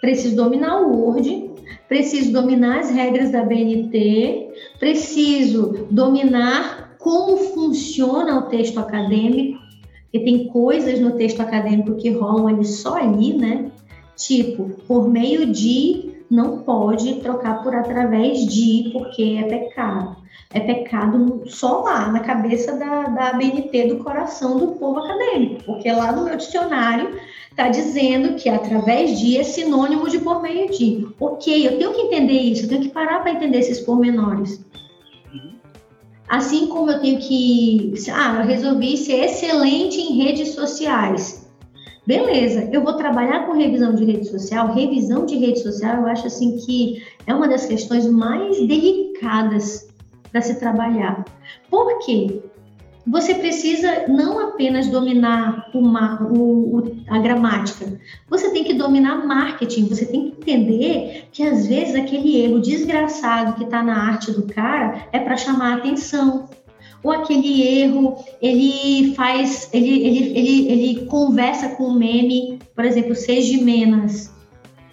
Preciso 0.02 0.36
dominar 0.36 0.82
o 0.82 0.98
Word, 0.98 1.52
preciso 1.88 2.32
dominar 2.32 2.80
as 2.80 2.90
regras 2.90 3.32
da 3.32 3.44
BNT, 3.44 4.51
preciso 4.82 5.86
dominar 5.92 6.96
como 6.98 7.38
funciona 7.54 8.40
o 8.40 8.48
texto 8.50 8.80
acadêmico, 8.80 9.60
porque 10.02 10.20
tem 10.26 10.48
coisas 10.48 11.00
no 11.00 11.12
texto 11.12 11.40
acadêmico 11.40 11.96
que 11.98 12.10
rolam 12.10 12.48
ali 12.48 12.66
só 12.66 12.96
ali, 12.96 13.38
né? 13.38 13.72
Tipo, 14.18 14.70
por 14.88 15.08
meio 15.08 15.46
de 15.46 16.24
não 16.32 16.60
pode 16.60 17.16
trocar 17.16 17.62
por 17.62 17.76
através 17.76 18.40
de, 18.48 18.90
porque 18.92 19.40
é 19.40 19.44
pecado. 19.44 20.16
É 20.52 20.60
pecado 20.60 21.44
só 21.46 21.82
lá, 21.82 22.12
na 22.12 22.22
cabeça 22.22 22.76
da, 22.76 23.04
da 23.04 23.34
BNT 23.34 23.88
do 23.88 24.04
coração 24.04 24.58
do 24.58 24.68
povo 24.74 25.00
acadêmico, 25.00 25.64
porque 25.64 25.92
lá 25.92 26.12
no 26.12 26.26
meu 26.26 26.36
dicionário 26.36 27.20
está 27.52 27.68
dizendo 27.68 28.36
que 28.36 28.50
através 28.50 29.20
de 29.20 29.38
é 29.38 29.44
sinônimo 29.44 30.10
de 30.10 30.20
por 30.20 30.42
meio 30.42 30.70
de. 30.72 31.08
Ok, 31.20 31.68
eu 31.68 31.78
tenho 31.78 31.94
que 31.94 32.02
entender 32.02 32.40
isso, 32.40 32.64
eu 32.64 32.70
tenho 32.70 32.82
que 32.82 32.90
parar 32.90 33.22
para 33.22 33.34
entender 33.34 33.60
esses 33.60 33.80
pormenores. 33.82 34.64
Assim 36.28 36.68
como 36.68 36.90
eu 36.90 37.00
tenho 37.02 37.20
que. 37.20 37.94
Ah, 38.14 38.38
eu 38.40 38.48
resolvi 38.48 38.96
ser 38.96 39.26
excelente 39.26 40.00
em 40.00 40.24
redes 40.24 40.54
sociais. 40.54 41.46
Beleza, 42.08 42.70
eu 42.72 42.84
vou 42.84 42.94
trabalhar 42.94 43.46
com 43.46 43.54
revisão 43.54 43.94
de 43.94 44.06
rede 44.06 44.28
social. 44.28 44.74
Revisão 44.74 45.26
de 45.26 45.36
rede 45.36 45.60
social, 45.60 45.98
eu 45.98 46.08
acho 46.08 46.28
assim 46.28 46.58
que 46.58 47.04
é 47.28 47.34
uma 47.34 47.50
das 47.50 47.66
questões 47.66 48.08
mais 48.08 48.58
delicadas 48.66 49.90
para 50.32 50.42
se 50.42 50.58
trabalhar. 50.58 51.26
Por 51.70 52.00
quê? 52.00 52.42
Você 53.06 53.34
precisa 53.34 54.08
não 54.08 54.40
apenas 54.40 54.88
dominar 54.88 55.70
uma, 55.74 56.22
o, 56.24 56.84
a 57.08 57.18
gramática, 57.18 58.00
você 58.30 58.52
tem 58.52 58.64
que 58.64 58.76
dominar 58.76 59.26
marketing, 59.26 59.88
você 59.88 60.06
tem 60.06 60.30
que 60.30 60.38
entender 60.38 61.26
que 61.32 61.42
às 61.42 61.66
vezes 61.66 61.96
aquele 61.96 62.38
erro 62.38 62.60
desgraçado 62.60 63.56
que 63.56 63.64
está 63.64 63.82
na 63.82 63.98
arte 63.98 64.32
do 64.32 64.44
cara 64.44 65.08
é 65.12 65.20
para 65.20 65.36
chamar 65.36 65.78
atenção. 65.78 66.48
Ou 67.04 67.12
aquele 67.12 67.64
erro, 67.64 68.24
ele 68.40 69.16
faz, 69.16 69.68
ele, 69.74 70.06
ele, 70.06 70.38
ele, 70.38 70.72
ele 70.72 71.06
conversa 71.08 71.70
com 71.70 71.86
o 71.86 71.94
meme, 71.96 72.60
por 72.76 72.86
exemplo, 72.86 73.16
Sejimenas. 73.16 74.32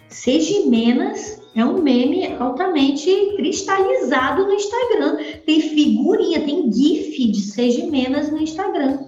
Sejimenas 0.07 1.38
é 1.55 1.65
um 1.65 1.81
meme 1.81 2.35
altamente 2.39 3.33
cristalizado 3.35 4.45
no 4.45 4.53
Instagram. 4.53 5.17
Tem 5.45 5.59
figurinha, 5.59 6.41
tem 6.41 6.71
GIF 6.71 7.31
de 7.31 7.41
Sejimenas 7.41 8.31
no 8.31 8.41
Instagram. 8.41 8.99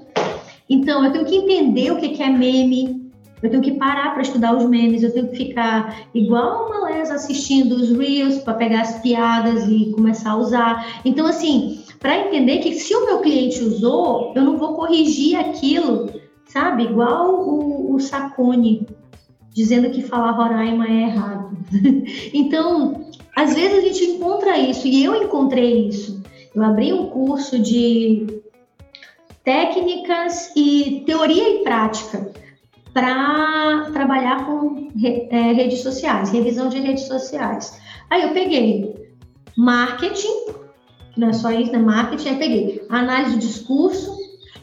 Então, 0.69 1.03
eu 1.03 1.11
tenho 1.11 1.25
que 1.25 1.35
entender 1.35 1.91
o 1.91 1.97
que 1.97 2.21
é 2.21 2.29
meme, 2.29 3.11
eu 3.41 3.49
tenho 3.49 3.61
que 3.61 3.73
parar 3.73 4.13
para 4.13 4.21
estudar 4.21 4.55
os 4.55 4.65
memes, 4.65 5.01
eu 5.01 5.11
tenho 5.11 5.29
que 5.29 5.35
ficar 5.35 6.07
igual 6.13 6.67
uma 6.67 6.85
lesa 6.85 7.15
assistindo 7.15 7.73
os 7.73 7.91
reels 7.91 8.37
para 8.39 8.53
pegar 8.53 8.81
as 8.81 8.99
piadas 9.01 9.67
e 9.67 9.91
começar 9.91 10.31
a 10.31 10.37
usar. 10.37 11.01
Então, 11.03 11.25
assim, 11.25 11.79
para 11.99 12.27
entender 12.27 12.59
que 12.59 12.73
se 12.73 12.95
o 12.95 13.05
meu 13.05 13.19
cliente 13.19 13.63
usou, 13.63 14.31
eu 14.35 14.43
não 14.43 14.57
vou 14.57 14.75
corrigir 14.75 15.39
aquilo, 15.39 16.09
sabe? 16.45 16.83
Igual 16.83 17.47
o, 17.47 17.95
o 17.95 17.99
Sacone 17.99 18.85
dizendo 19.53 19.89
que 19.91 20.01
falar 20.01 20.31
Roraima 20.31 20.87
é 20.87 21.03
errado. 21.03 21.57
então, 22.33 23.09
às 23.35 23.53
vezes 23.53 23.77
a 23.77 23.81
gente 23.81 24.03
encontra 24.05 24.57
isso, 24.57 24.87
e 24.87 25.03
eu 25.03 25.15
encontrei 25.15 25.87
isso. 25.87 26.21
Eu 26.53 26.63
abri 26.63 26.91
um 26.91 27.07
curso 27.07 27.59
de 27.59 28.41
técnicas 29.43 30.51
e 30.55 31.03
teoria 31.05 31.55
e 31.55 31.63
prática 31.63 32.31
para 32.93 33.89
trabalhar 33.93 34.45
com 34.45 34.89
é, 35.29 35.53
redes 35.53 35.81
sociais, 35.81 36.29
revisão 36.29 36.67
de 36.67 36.79
redes 36.79 37.05
sociais. 37.05 37.79
Aí 38.09 38.23
eu 38.23 38.33
peguei 38.33 38.95
marketing, 39.57 40.45
não 41.15 41.29
é 41.29 41.33
só 41.33 41.51
isso, 41.51 41.71
né? 41.71 41.77
Marketing, 41.77 42.29
aí 42.29 42.37
peguei 42.37 42.85
análise 42.89 43.35
do 43.35 43.39
discurso, 43.39 44.17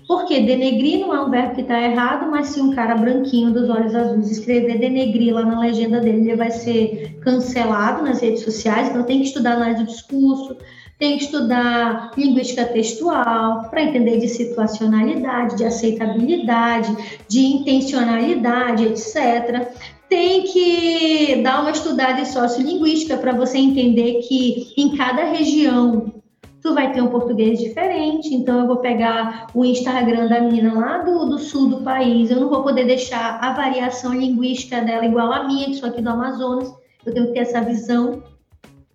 porque 0.09 0.41
denegrir 0.41 1.01
não 1.01 1.15
é 1.15 1.21
um 1.21 1.29
verbo 1.29 1.55
que 1.55 1.61
está 1.61 1.79
errado, 1.83 2.31
mas 2.31 2.47
se 2.47 2.61
um 2.63 2.75
cara 2.75 2.95
branquinho 2.95 3.53
dos 3.53 3.69
olhos 3.69 3.95
azuis 3.95 4.31
escrever 4.31 4.79
denegrir 4.79 5.35
lá 5.35 5.45
na 5.45 5.61
legenda 5.61 6.01
dele, 6.01 6.31
ele 6.31 6.35
vai 6.37 6.51
ser 6.51 7.19
cancelado 7.21 8.03
nas 8.03 8.19
redes 8.21 8.43
sociais, 8.43 8.89
então 8.89 9.03
tem 9.03 9.19
que 9.21 9.27
estudar 9.27 9.53
análise 9.53 9.85
do 9.85 9.87
discurso, 9.87 10.57
tem 10.99 11.19
que 11.19 11.25
estudar 11.25 12.13
linguística 12.17 12.65
textual 12.65 13.69
para 13.69 13.83
entender 13.83 14.19
de 14.19 14.29
situacionalidade, 14.29 15.57
de 15.57 15.65
aceitabilidade, 15.67 16.97
de 17.29 17.41
intencionalidade, 17.41 18.87
etc. 18.87 19.69
Tem 20.09 20.45
que 20.45 21.43
dar 21.43 21.61
uma 21.61 21.71
estudada 21.71 22.19
em 22.19 22.25
sociolinguística 22.25 23.19
para 23.19 23.33
você 23.33 23.59
entender 23.59 24.23
que 24.27 24.73
em 24.75 24.97
cada 24.97 25.25
região 25.25 26.18
tu 26.63 26.75
vai 26.75 26.93
ter 26.93 27.01
um 27.01 27.09
português 27.09 27.59
diferente, 27.59 28.35
então 28.35 28.61
eu 28.61 28.67
vou 28.67 28.79
pegar 28.79 29.49
o 29.55 29.65
Instagram 29.65 30.29
da 30.29 30.41
menina 30.41 30.75
lá 30.75 30.99
do, 30.99 31.27
do 31.27 31.39
sul 31.39 31.69
do 31.69 31.83
país, 31.83 32.31
eu 32.31 32.41
não 32.41 32.49
vou 32.49 32.63
poder 32.63 32.85
deixar 32.85 33.39
a 33.41 33.53
variação 33.53 34.13
linguística 34.13 34.81
dela 34.81 35.05
igual 35.05 35.33
a 35.33 35.45
minha, 35.45 35.67
que 35.67 35.75
sou 35.75 35.89
aqui 35.89 36.03
do 36.03 36.11
Amazonas, 36.11 36.73
eu 37.05 37.15
tenho 37.15 37.27
que 37.29 37.33
ter 37.33 37.41
essa 37.41 37.61
visão. 37.61 38.23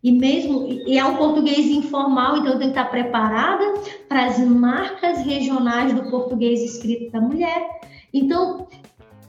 E 0.04 0.12
mesmo, 0.12 0.68
e 0.68 0.98
é 0.98 1.06
um 1.06 1.16
português 1.16 1.66
informal, 1.68 2.38
então 2.38 2.54
eu 2.54 2.60
tenho 2.60 2.74
que 2.74 2.78
estar 2.78 2.92
preparada 2.92 3.64
para 4.10 4.26
as 4.26 4.38
marcas 4.40 5.20
regionais 5.20 5.94
do 5.94 6.10
português 6.10 6.62
escrito 6.62 7.10
da 7.14 7.22
mulher. 7.22 7.66
Então, 8.14 8.68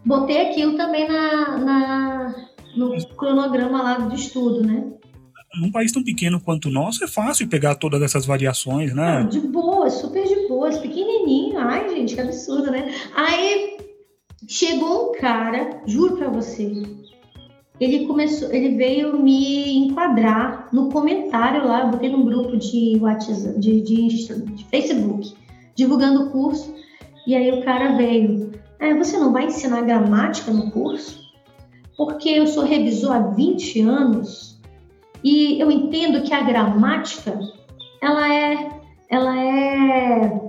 botei 0.05 0.51
aquilo 0.51 0.77
também 0.77 1.07
na, 1.07 1.59
na 1.59 2.35
no 2.77 2.91
cronograma 3.17 3.83
lá 3.83 3.95
do 3.95 4.15
estudo, 4.15 4.67
né? 4.67 4.93
Num 5.61 5.71
país 5.71 5.93
tão 5.93 6.03
pequeno 6.03 6.41
quanto 6.41 6.69
o 6.69 6.73
nosso, 6.73 7.05
é 7.05 7.09
fácil 7.09 7.49
pegar 7.49 7.75
todas 7.75 8.03
essas 8.03 8.27
variações, 8.27 8.95
né? 8.95 9.27
De 9.31 9.41
boa, 9.41 9.91
super 9.91 10.25
de 10.27 10.49
boa, 10.49 10.71
pequenininho. 10.71 11.59
Ai, 11.59 11.89
gente, 11.89 12.15
que 12.15 12.21
absurdo, 12.21 12.71
né? 12.71 12.93
Aí 13.15 13.79
chegou 14.49 15.11
um 15.11 15.13
cara, 15.13 15.83
juro 15.87 16.17
pra 16.17 16.29
você, 16.29 16.83
ele 17.81 18.07
começou, 18.07 18.53
ele 18.53 18.77
veio 18.77 19.21
me 19.21 19.77
enquadrar 19.79 20.69
no 20.73 20.91
comentário 20.91 21.67
lá, 21.67 21.83
eu 21.83 21.91
botei 21.91 22.09
num 22.09 22.25
grupo 22.25 22.57
de 22.57 22.97
WhatsApp, 23.01 23.59
de, 23.59 23.81
de, 23.81 24.09
de 24.09 24.65
Facebook, 24.67 25.35
divulgando 25.75 26.25
o 26.25 26.31
curso, 26.31 26.73
e 27.27 27.35
aí 27.35 27.51
o 27.51 27.65
cara 27.65 27.97
veio, 27.97 28.53
é, 28.79 28.95
você 28.95 29.19
não 29.19 29.33
vai 29.33 29.47
ensinar 29.47 29.83
gramática 29.83 30.53
no 30.53 30.71
curso? 30.71 31.25
Porque 31.97 32.29
eu 32.29 32.47
sou 32.47 32.65
revisor 32.65 33.13
há 33.13 33.19
20 33.19 33.81
anos 33.81 34.54
e 35.25 35.59
eu 35.59 35.71
entendo 35.71 36.23
que 36.23 36.35
a 36.35 36.43
gramática, 36.43 37.41
ela 38.03 38.35
é, 38.35 38.69
ela 39.09 39.41
é 39.41 40.45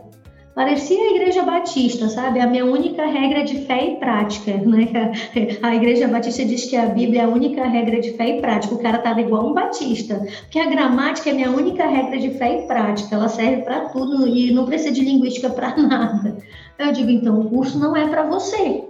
parecia 0.53 1.01
a 1.01 1.11
Igreja 1.11 1.43
Batista, 1.43 2.09
sabe? 2.09 2.39
A 2.39 2.47
minha 2.47 2.65
única 2.65 3.05
regra 3.05 3.43
de 3.43 3.65
fé 3.65 3.85
e 3.85 3.95
prática, 3.97 4.51
né? 4.65 5.13
A 5.61 5.75
Igreja 5.75 6.07
Batista 6.09 6.43
diz 6.43 6.65
que 6.65 6.75
a 6.75 6.87
Bíblia 6.87 7.21
é 7.21 7.23
a 7.25 7.29
única 7.29 7.65
regra 7.65 8.01
de 8.01 8.13
fé 8.13 8.37
e 8.37 8.41
prática. 8.41 8.75
O 8.75 8.81
cara 8.81 8.97
tava 8.97 9.21
igual 9.21 9.47
um 9.47 9.53
batista, 9.53 10.25
porque 10.41 10.59
a 10.59 10.69
gramática 10.69 11.29
é 11.29 11.31
a 11.33 11.35
minha 11.35 11.51
única 11.51 11.87
regra 11.87 12.17
de 12.17 12.31
fé 12.31 12.63
e 12.63 12.67
prática. 12.67 13.15
Ela 13.15 13.29
serve 13.29 13.61
para 13.61 13.89
tudo 13.89 14.27
e 14.27 14.53
não 14.53 14.65
precisa 14.65 14.91
de 14.91 15.01
linguística 15.01 15.49
para 15.49 15.75
nada. 15.81 16.37
Eu 16.77 16.91
digo, 16.91 17.09
então, 17.09 17.39
o 17.39 17.49
curso 17.49 17.79
não 17.79 17.95
é 17.95 18.07
para 18.07 18.23
você. 18.23 18.83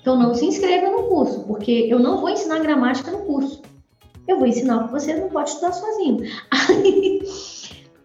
Então 0.00 0.16
não 0.16 0.34
se 0.34 0.46
inscreva 0.46 0.88
no 0.88 1.08
curso, 1.08 1.44
porque 1.48 1.88
eu 1.90 1.98
não 1.98 2.20
vou 2.20 2.30
ensinar 2.30 2.60
gramática 2.60 3.10
no 3.10 3.24
curso 3.24 3.60
eu 4.28 4.38
vou 4.38 4.46
ensinar 4.46 4.86
que 4.86 4.92
você 4.92 5.14
não 5.14 5.28
pode 5.28 5.50
estudar 5.50 5.72
sozinho. 5.72 6.18
Aí, 6.68 7.20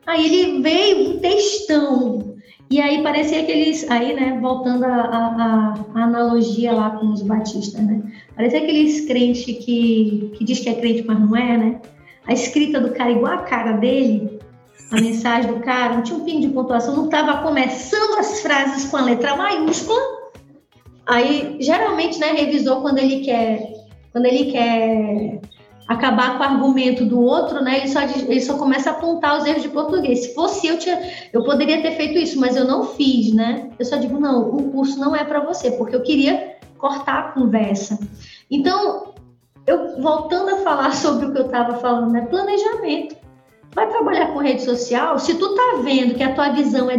aí 0.05 0.25
ele 0.25 0.61
veio 0.61 1.09
um 1.09 1.19
textão. 1.19 2.35
E 2.69 2.79
aí 2.79 3.03
parecia 3.03 3.41
aqueles, 3.41 3.89
aí, 3.89 4.13
né, 4.13 4.39
voltando 4.41 4.85
a, 4.85 5.73
analogia 5.93 6.71
lá 6.71 6.91
com 6.91 7.07
os 7.07 7.21
batistas, 7.21 7.81
né? 7.81 8.01
Parecia 8.33 8.59
aqueles 8.59 9.05
crentes 9.05 9.43
que, 9.43 10.31
que 10.35 10.43
diz 10.45 10.59
que 10.59 10.69
é 10.69 10.75
crente, 10.75 11.03
mas 11.05 11.19
não 11.19 11.35
é, 11.35 11.57
né? 11.57 11.81
A 12.25 12.31
escrita 12.31 12.79
do 12.79 12.91
cara 12.91 13.11
igual 13.11 13.33
a 13.33 13.39
cara 13.39 13.73
dele, 13.73 14.39
a 14.89 14.95
mensagem 14.95 15.51
do 15.51 15.59
cara, 15.59 15.95
não 15.95 16.03
tinha 16.03 16.17
um 16.17 16.23
pingo 16.23 16.41
de 16.41 16.47
pontuação, 16.47 16.95
não 16.95 17.05
estava 17.05 17.41
começando 17.43 18.19
as 18.19 18.39
frases 18.41 18.89
com 18.89 18.97
a 18.97 19.01
letra 19.01 19.35
maiúscula. 19.35 19.99
Aí, 21.07 21.57
geralmente, 21.59 22.19
né, 22.19 22.27
revisor, 22.31 22.81
quando 22.81 22.99
ele 22.99 23.19
quer, 23.19 23.69
quando 24.13 24.25
ele 24.27 24.51
quer 24.51 25.41
acabar 25.91 26.37
com 26.37 26.43
o 26.43 26.47
argumento 26.47 27.05
do 27.05 27.21
outro, 27.21 27.61
né? 27.61 27.79
Ele 27.79 27.87
só, 27.89 28.01
ele 28.01 28.41
só 28.41 28.57
começa 28.57 28.89
a 28.89 28.93
apontar 28.93 29.37
os 29.37 29.45
erros 29.45 29.61
de 29.61 29.69
português. 29.69 30.25
Se 30.25 30.33
fosse 30.33 30.67
eu, 30.67 30.77
tinha, 30.77 30.99
eu 31.33 31.43
poderia 31.43 31.81
ter 31.81 31.91
feito 31.91 32.17
isso, 32.17 32.39
mas 32.39 32.55
eu 32.55 32.65
não 32.65 32.85
fiz, 32.85 33.33
né? 33.33 33.69
Eu 33.77 33.85
só 33.85 33.97
digo, 33.97 34.19
não, 34.19 34.49
o 34.49 34.71
curso 34.71 34.99
não 34.99 35.15
é 35.15 35.23
para 35.23 35.41
você, 35.41 35.71
porque 35.71 35.95
eu 35.95 36.01
queria 36.01 36.57
cortar 36.77 37.19
a 37.19 37.31
conversa. 37.31 37.99
Então, 38.49 39.13
eu 39.67 40.01
voltando 40.01 40.55
a 40.55 40.57
falar 40.59 40.93
sobre 40.95 41.25
o 41.25 41.33
que 41.33 41.39
eu 41.39 41.45
estava 41.45 41.77
falando, 41.77 42.11
né? 42.11 42.21
Planejamento. 42.21 43.15
Vai 43.73 43.87
trabalhar 43.87 44.33
com 44.33 44.39
rede 44.39 44.63
social, 44.63 45.17
se 45.17 45.35
tu 45.35 45.55
tá 45.55 45.81
vendo 45.81 46.15
que 46.15 46.23
a 46.23 46.33
tua 46.33 46.49
visão 46.49 46.89
é 46.89 46.97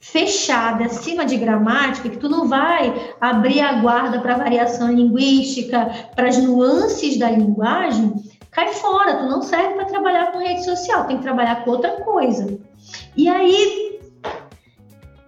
fechada 0.00 0.84
acima 0.84 1.24
de 1.24 1.36
gramática, 1.36 2.08
que 2.08 2.18
tu 2.18 2.28
não 2.28 2.48
vai 2.48 3.14
abrir 3.20 3.60
a 3.60 3.80
guarda 3.80 4.20
para 4.20 4.36
variação 4.36 4.92
linguística, 4.92 5.90
para 6.14 6.28
as 6.28 6.38
nuances 6.38 7.18
da 7.18 7.30
linguagem, 7.30 8.14
cai 8.50 8.72
fora, 8.74 9.16
tu 9.16 9.26
não 9.26 9.42
serve 9.42 9.74
para 9.74 9.84
trabalhar 9.84 10.32
com 10.32 10.38
rede 10.38 10.64
social, 10.64 11.06
tem 11.06 11.18
que 11.18 11.22
trabalhar 11.22 11.64
com 11.64 11.70
outra 11.70 11.92
coisa. 12.02 12.58
E 13.16 13.28
aí, 13.28 14.00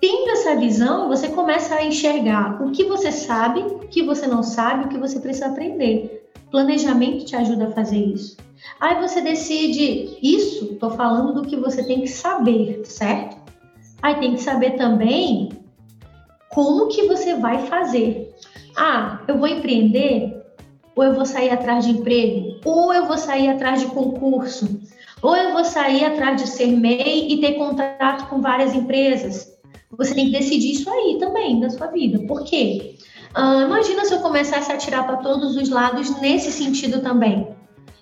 tendo 0.00 0.30
essa 0.30 0.56
visão, 0.56 1.08
você 1.08 1.28
começa 1.28 1.74
a 1.74 1.84
enxergar 1.84 2.62
o 2.62 2.70
que 2.70 2.84
você 2.84 3.12
sabe, 3.12 3.60
o 3.60 3.78
que 3.80 4.02
você 4.02 4.26
não 4.26 4.42
sabe, 4.42 4.84
o 4.84 4.88
que 4.88 4.98
você 4.98 5.20
precisa 5.20 5.46
aprender. 5.46 6.28
Planejamento 6.50 7.24
te 7.24 7.36
ajuda 7.36 7.68
a 7.68 7.72
fazer 7.72 7.98
isso. 7.98 8.36
Aí 8.80 9.00
você 9.00 9.20
decide 9.20 10.18
isso, 10.22 10.72
estou 10.72 10.90
falando 10.90 11.34
do 11.34 11.48
que 11.48 11.56
você 11.56 11.82
tem 11.82 12.00
que 12.00 12.08
saber, 12.08 12.82
certo? 12.84 13.36
Aí 14.02 14.14
tem 14.16 14.34
que 14.34 14.42
saber 14.42 14.72
também 14.72 15.50
como 16.48 16.88
que 16.88 17.06
você 17.06 17.34
vai 17.34 17.66
fazer. 17.66 18.34
Ah, 18.76 19.20
eu 19.28 19.38
vou 19.38 19.46
empreender? 19.46 20.39
Ou 21.00 21.06
eu 21.06 21.14
vou 21.14 21.24
sair 21.24 21.48
atrás 21.48 21.86
de 21.86 21.92
emprego? 21.92 22.60
Ou 22.62 22.92
eu 22.92 23.06
vou 23.06 23.16
sair 23.16 23.48
atrás 23.48 23.80
de 23.80 23.86
concurso? 23.86 24.82
Ou 25.22 25.34
eu 25.34 25.54
vou 25.54 25.64
sair 25.64 26.04
atrás 26.04 26.42
de 26.42 26.46
ser 26.46 26.66
MEI 26.66 27.32
e 27.32 27.40
ter 27.40 27.54
contrato 27.54 28.28
com 28.28 28.42
várias 28.42 28.74
empresas? 28.74 29.50
Você 29.96 30.14
tem 30.14 30.26
que 30.26 30.38
decidir 30.38 30.72
isso 30.72 30.90
aí 30.90 31.16
também 31.18 31.58
na 31.58 31.70
sua 31.70 31.86
vida. 31.86 32.18
Por 32.26 32.44
quê? 32.44 32.96
Ah, 33.32 33.62
imagina 33.66 34.04
se 34.04 34.12
eu 34.12 34.18
começasse 34.18 34.70
a 34.70 34.74
atirar 34.74 35.06
para 35.06 35.16
todos 35.16 35.56
os 35.56 35.70
lados 35.70 36.20
nesse 36.20 36.52
sentido 36.52 37.00
também. 37.00 37.48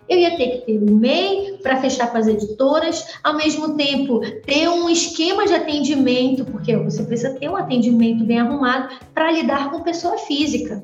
Eu 0.09 0.19
ia 0.19 0.37
ter 0.37 0.49
que 0.49 0.67
ter 0.67 0.83
um 0.83 0.97
MEI 0.97 1.59
para 1.63 1.81
fechar 1.81 2.11
com 2.11 2.19
as 2.19 2.27
editoras, 2.27 3.07
ao 3.23 3.37
mesmo 3.37 3.77
tempo 3.77 4.23
ter 4.45 4.69
um 4.69 4.91
esquema 4.91 5.47
de 5.47 5.55
atendimento, 5.55 6.45
porque 6.47 6.77
você 6.77 7.05
precisa 7.05 7.39
ter 7.39 7.49
um 7.49 7.55
atendimento 7.55 8.25
bem 8.25 8.41
arrumado 8.41 8.93
para 9.15 9.31
lidar 9.31 9.71
com 9.71 9.85
pessoa 9.85 10.19
física. 10.19 10.83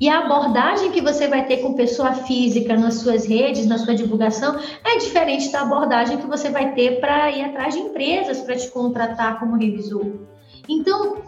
E 0.00 0.08
a 0.08 0.20
abordagem 0.20 0.92
que 0.92 1.02
você 1.02 1.28
vai 1.28 1.46
ter 1.46 1.58
com 1.58 1.74
pessoa 1.74 2.14
física 2.14 2.74
nas 2.74 2.94
suas 2.94 3.26
redes, 3.26 3.66
na 3.66 3.76
sua 3.76 3.94
divulgação, 3.94 4.58
é 4.82 4.96
diferente 4.96 5.52
da 5.52 5.60
abordagem 5.60 6.16
que 6.16 6.26
você 6.26 6.48
vai 6.48 6.72
ter 6.72 7.00
para 7.00 7.30
ir 7.30 7.44
atrás 7.44 7.74
de 7.74 7.80
empresas 7.80 8.40
para 8.40 8.56
te 8.56 8.68
contratar 8.70 9.38
como 9.38 9.58
revisor. 9.58 10.06
Então, 10.66 11.18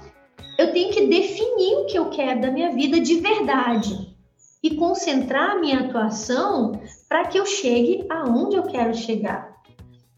eu 0.59 0.73
tenho 0.73 0.91
que 0.91 1.07
definir 1.07 1.77
o 1.77 1.85
que 1.85 1.99
eu 1.99 2.09
quero 2.09 2.41
da 2.41 2.51
minha 2.51 2.71
vida 2.71 2.99
de 2.99 3.17
verdade 3.17 4.17
e 4.63 4.75
concentrar 4.75 5.51
a 5.51 5.61
minha 5.61 5.81
atuação 5.81 6.73
para 7.09 7.27
que 7.27 7.39
eu 7.39 7.45
chegue 7.45 8.07
aonde 8.09 8.57
eu 8.57 8.63
quero 8.63 8.95
chegar. 8.95 9.53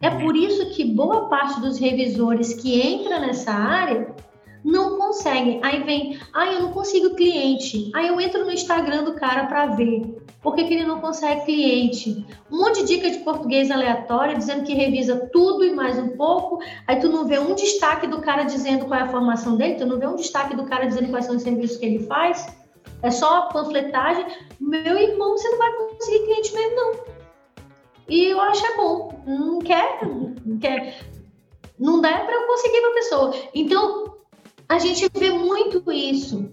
É 0.00 0.10
por 0.10 0.36
isso 0.36 0.70
que 0.70 0.84
boa 0.84 1.28
parte 1.28 1.60
dos 1.60 1.78
revisores 1.78 2.54
que 2.54 2.80
entra 2.80 3.18
nessa 3.18 3.50
área 3.50 4.14
não 4.64 4.96
conseguem. 4.96 5.60
Aí 5.62 5.82
vem, 5.82 6.18
ah, 6.32 6.52
eu 6.52 6.62
não 6.62 6.72
consigo 6.72 7.14
cliente. 7.14 7.90
Aí 7.94 8.08
eu 8.08 8.20
entro 8.20 8.44
no 8.44 8.50
Instagram 8.50 9.04
do 9.04 9.14
cara 9.14 9.46
para 9.46 9.66
ver 9.66 10.22
por 10.42 10.54
que, 10.54 10.64
que, 10.64 10.74
ele 10.74 10.86
não 10.86 11.00
consegue 11.00 11.44
cliente. 11.44 12.26
Um 12.50 12.58
monte 12.58 12.80
de 12.80 12.86
dica 12.86 13.10
de 13.10 13.18
português 13.18 13.70
aleatória 13.70 14.36
dizendo 14.36 14.64
que 14.64 14.74
revisa 14.74 15.28
tudo 15.32 15.64
e 15.64 15.74
mais 15.74 15.98
um 15.98 16.16
pouco. 16.16 16.58
Aí 16.86 16.98
tu 16.98 17.08
não 17.08 17.26
vê 17.26 17.38
um 17.38 17.54
destaque 17.54 18.06
do 18.06 18.20
cara 18.20 18.44
dizendo 18.44 18.86
qual 18.86 19.00
é 19.00 19.02
a 19.02 19.08
formação 19.08 19.56
dele, 19.56 19.74
tu 19.74 19.86
não 19.86 19.98
vê 19.98 20.06
um 20.06 20.16
destaque 20.16 20.56
do 20.56 20.64
cara 20.64 20.86
dizendo 20.86 21.10
quais 21.10 21.26
são 21.26 21.36
os 21.36 21.42
serviços 21.42 21.76
que 21.76 21.86
ele 21.86 22.00
faz 22.06 22.46
é 23.04 23.10
só 23.10 23.48
panfletagem, 23.48 24.24
meu 24.58 24.96
irmão, 24.96 25.36
você 25.36 25.46
não 25.50 25.58
vai 25.58 25.72
conseguir 25.72 26.24
cliente 26.24 26.54
mesmo, 26.54 26.74
não. 26.74 26.92
E 28.08 28.24
eu 28.24 28.40
acho 28.40 28.64
é 28.64 28.76
bom. 28.76 29.22
Não 29.26 29.58
quer, 29.58 30.00
não 30.02 30.58
quer. 30.58 31.00
Não 31.78 32.00
dá 32.00 32.20
para 32.20 32.34
eu 32.34 32.46
conseguir 32.46 32.78
uma 32.78 32.94
pessoa. 32.94 33.34
Então, 33.54 34.03
a 34.74 34.78
gente 34.78 35.08
vê 35.14 35.30
muito 35.30 35.90
isso. 35.92 36.50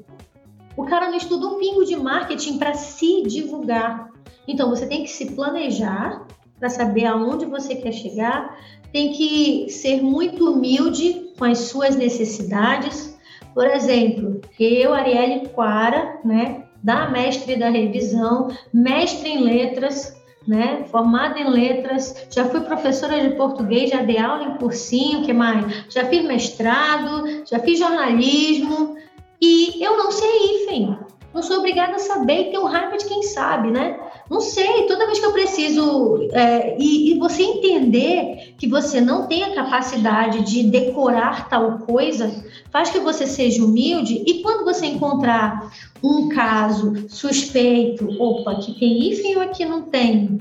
O 0.77 0.85
cara 0.85 1.09
não 1.09 1.17
estuda 1.17 1.47
um 1.47 1.59
pingo 1.59 1.83
de 1.83 1.95
marketing 1.95 2.59
para 2.59 2.75
se 2.75 3.23
divulgar. 3.23 4.09
Então, 4.47 4.69
você 4.69 4.85
tem 4.85 5.03
que 5.03 5.09
se 5.09 5.31
planejar 5.31 6.27
para 6.59 6.69
saber 6.69 7.05
aonde 7.05 7.45
você 7.45 7.75
quer 7.75 7.91
chegar, 7.91 8.59
tem 8.93 9.11
que 9.11 9.69
ser 9.69 10.01
muito 10.03 10.51
humilde 10.51 11.33
com 11.37 11.45
as 11.45 11.57
suas 11.59 11.95
necessidades, 11.95 13.17
por 13.53 13.65
exemplo, 13.65 14.39
eu, 14.59 14.93
Arielle 14.93 15.49
Quara, 15.49 16.19
né, 16.23 16.65
da 16.83 17.09
mestre 17.09 17.55
da 17.55 17.69
revisão, 17.69 18.49
mestre 18.71 19.29
em 19.29 19.41
letras, 19.41 20.15
né, 20.47 20.85
formada 20.89 21.39
em 21.39 21.49
letras, 21.49 22.27
já 22.31 22.45
fui 22.45 22.61
professora 22.61 23.21
de 23.21 23.35
português, 23.35 23.89
já 23.89 24.01
dei 24.01 24.17
aula 24.17 24.43
em 24.43 24.57
cursinho, 24.57 25.23
que 25.23 25.33
mais? 25.33 25.85
Já 25.89 26.05
fiz 26.05 26.23
mestrado, 26.23 27.43
já 27.45 27.59
fiz 27.59 27.79
jornalismo 27.79 28.95
e 29.39 29.83
eu 29.83 29.97
não 29.97 30.11
sei 30.11 30.63
IFEM. 30.63 30.97
Não 31.33 31.41
sou 31.41 31.59
obrigada 31.59 31.95
a 31.95 31.99
saber 31.99 32.47
e 32.47 32.51
ter 32.51 32.59
um 32.59 32.65
raiva 32.65 32.97
de 32.97 33.05
quem 33.05 33.23
sabe, 33.23 33.71
né? 33.71 33.97
Não 34.29 34.39
sei, 34.39 34.87
toda 34.87 35.05
vez 35.05 35.19
que 35.19 35.25
eu 35.25 35.33
preciso. 35.33 36.29
É, 36.31 36.77
e, 36.79 37.11
e, 37.11 37.19
você 37.19 37.43
entender 37.43 38.55
que 38.57 38.67
você 38.67 39.01
não 39.01 39.27
tem 39.27 39.43
a 39.43 39.53
capacidade 39.53 40.41
de 40.41 40.63
decorar 40.63 41.49
tal 41.49 41.79
coisa, 41.79 42.43
faz 42.71 42.89
que 42.89 42.99
você 42.99 43.27
seja 43.27 43.63
humilde. 43.63 44.23
E 44.25 44.41
quando 44.41 44.63
você 44.63 44.85
encontrar 44.85 45.71
um 46.03 46.29
caso 46.29 47.07
suspeito, 47.09 48.07
opa, 48.21 48.55
que 48.55 48.79
tem 48.79 49.11
hífen 49.11 49.35
ou 49.35 49.41
aqui 49.41 49.65
não 49.65 49.83
tem? 49.83 50.39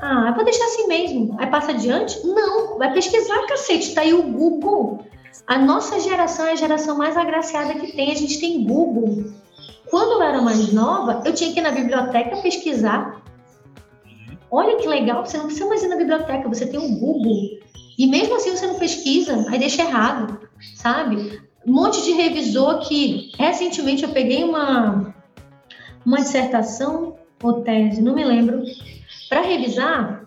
Ah, 0.00 0.32
vou 0.34 0.44
deixar 0.44 0.64
assim 0.64 0.86
mesmo. 0.86 1.36
Aí 1.38 1.46
passa 1.48 1.72
adiante? 1.72 2.26
Não, 2.26 2.78
vai 2.78 2.92
pesquisar, 2.92 3.46
cacete, 3.46 3.94
tá 3.94 4.00
aí 4.00 4.14
o 4.14 4.22
Google. 4.22 5.04
A 5.46 5.58
nossa 5.58 6.00
geração 6.00 6.46
é 6.46 6.52
a 6.52 6.56
geração 6.56 6.96
mais 6.96 7.16
agraciada 7.16 7.74
que 7.74 7.92
tem, 7.92 8.10
a 8.10 8.14
gente 8.14 8.40
tem 8.40 8.64
Google. 8.64 9.24
Quando 9.90 10.12
eu 10.12 10.22
era 10.22 10.40
mais 10.40 10.72
nova, 10.72 11.22
eu 11.24 11.34
tinha 11.34 11.52
que 11.52 11.58
ir 11.58 11.62
na 11.62 11.72
biblioteca 11.72 12.36
pesquisar. 12.36 13.22
Olha 14.48 14.76
que 14.76 14.86
legal, 14.86 15.26
você 15.26 15.36
não 15.36 15.46
precisa 15.46 15.68
mais 15.68 15.82
ir 15.82 15.88
na 15.88 15.96
biblioteca, 15.96 16.48
você 16.48 16.66
tem 16.66 16.78
um 16.78 16.96
Google. 16.96 17.58
E 17.98 18.06
mesmo 18.06 18.36
assim 18.36 18.50
você 18.50 18.66
não 18.66 18.78
pesquisa, 18.78 19.46
aí 19.48 19.58
deixa 19.58 19.82
errado, 19.82 20.48
sabe? 20.76 21.40
Um 21.66 21.72
monte 21.72 22.02
de 22.02 22.12
revisor 22.12 22.80
que 22.88 23.32
recentemente 23.36 24.04
eu 24.04 24.10
peguei 24.10 24.44
uma, 24.44 25.14
uma 26.06 26.18
dissertação 26.18 27.16
ou 27.42 27.62
tese, 27.62 28.00
não 28.00 28.14
me 28.14 28.24
lembro, 28.24 28.62
para 29.28 29.40
revisar 29.40 30.24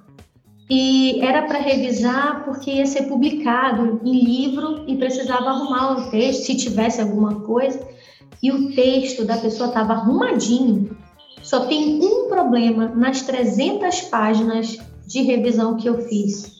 e 0.69 1.19
era 1.21 1.43
para 1.43 1.59
revisar 1.59 2.43
porque 2.45 2.71
ia 2.71 2.85
ser 2.85 3.03
publicado 3.03 4.01
em 4.03 4.23
livro 4.23 4.83
e 4.87 4.95
precisava 4.95 5.49
arrumar 5.49 5.93
o 5.93 6.09
texto 6.09 6.45
se 6.45 6.57
tivesse 6.57 7.01
alguma 7.01 7.41
coisa 7.41 7.93
e 8.41 8.51
o 8.51 8.73
texto 8.73 9.25
da 9.25 9.37
pessoa 9.37 9.69
estava 9.69 9.93
arrumadinho. 9.93 10.95
Só 11.41 11.65
tem 11.65 11.99
um 12.01 12.29
problema 12.29 12.87
nas 12.87 13.21
300 13.21 14.01
páginas 14.01 14.77
de 15.05 15.21
revisão 15.21 15.77
que 15.77 15.87
eu 15.87 15.97
fiz: 16.07 16.53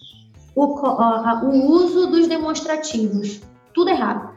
o, 0.55 0.65
o 0.65 1.71
uso 1.71 2.07
dos 2.07 2.27
demonstrativos. 2.27 3.41
Tudo 3.73 3.89
errado. 3.89 4.33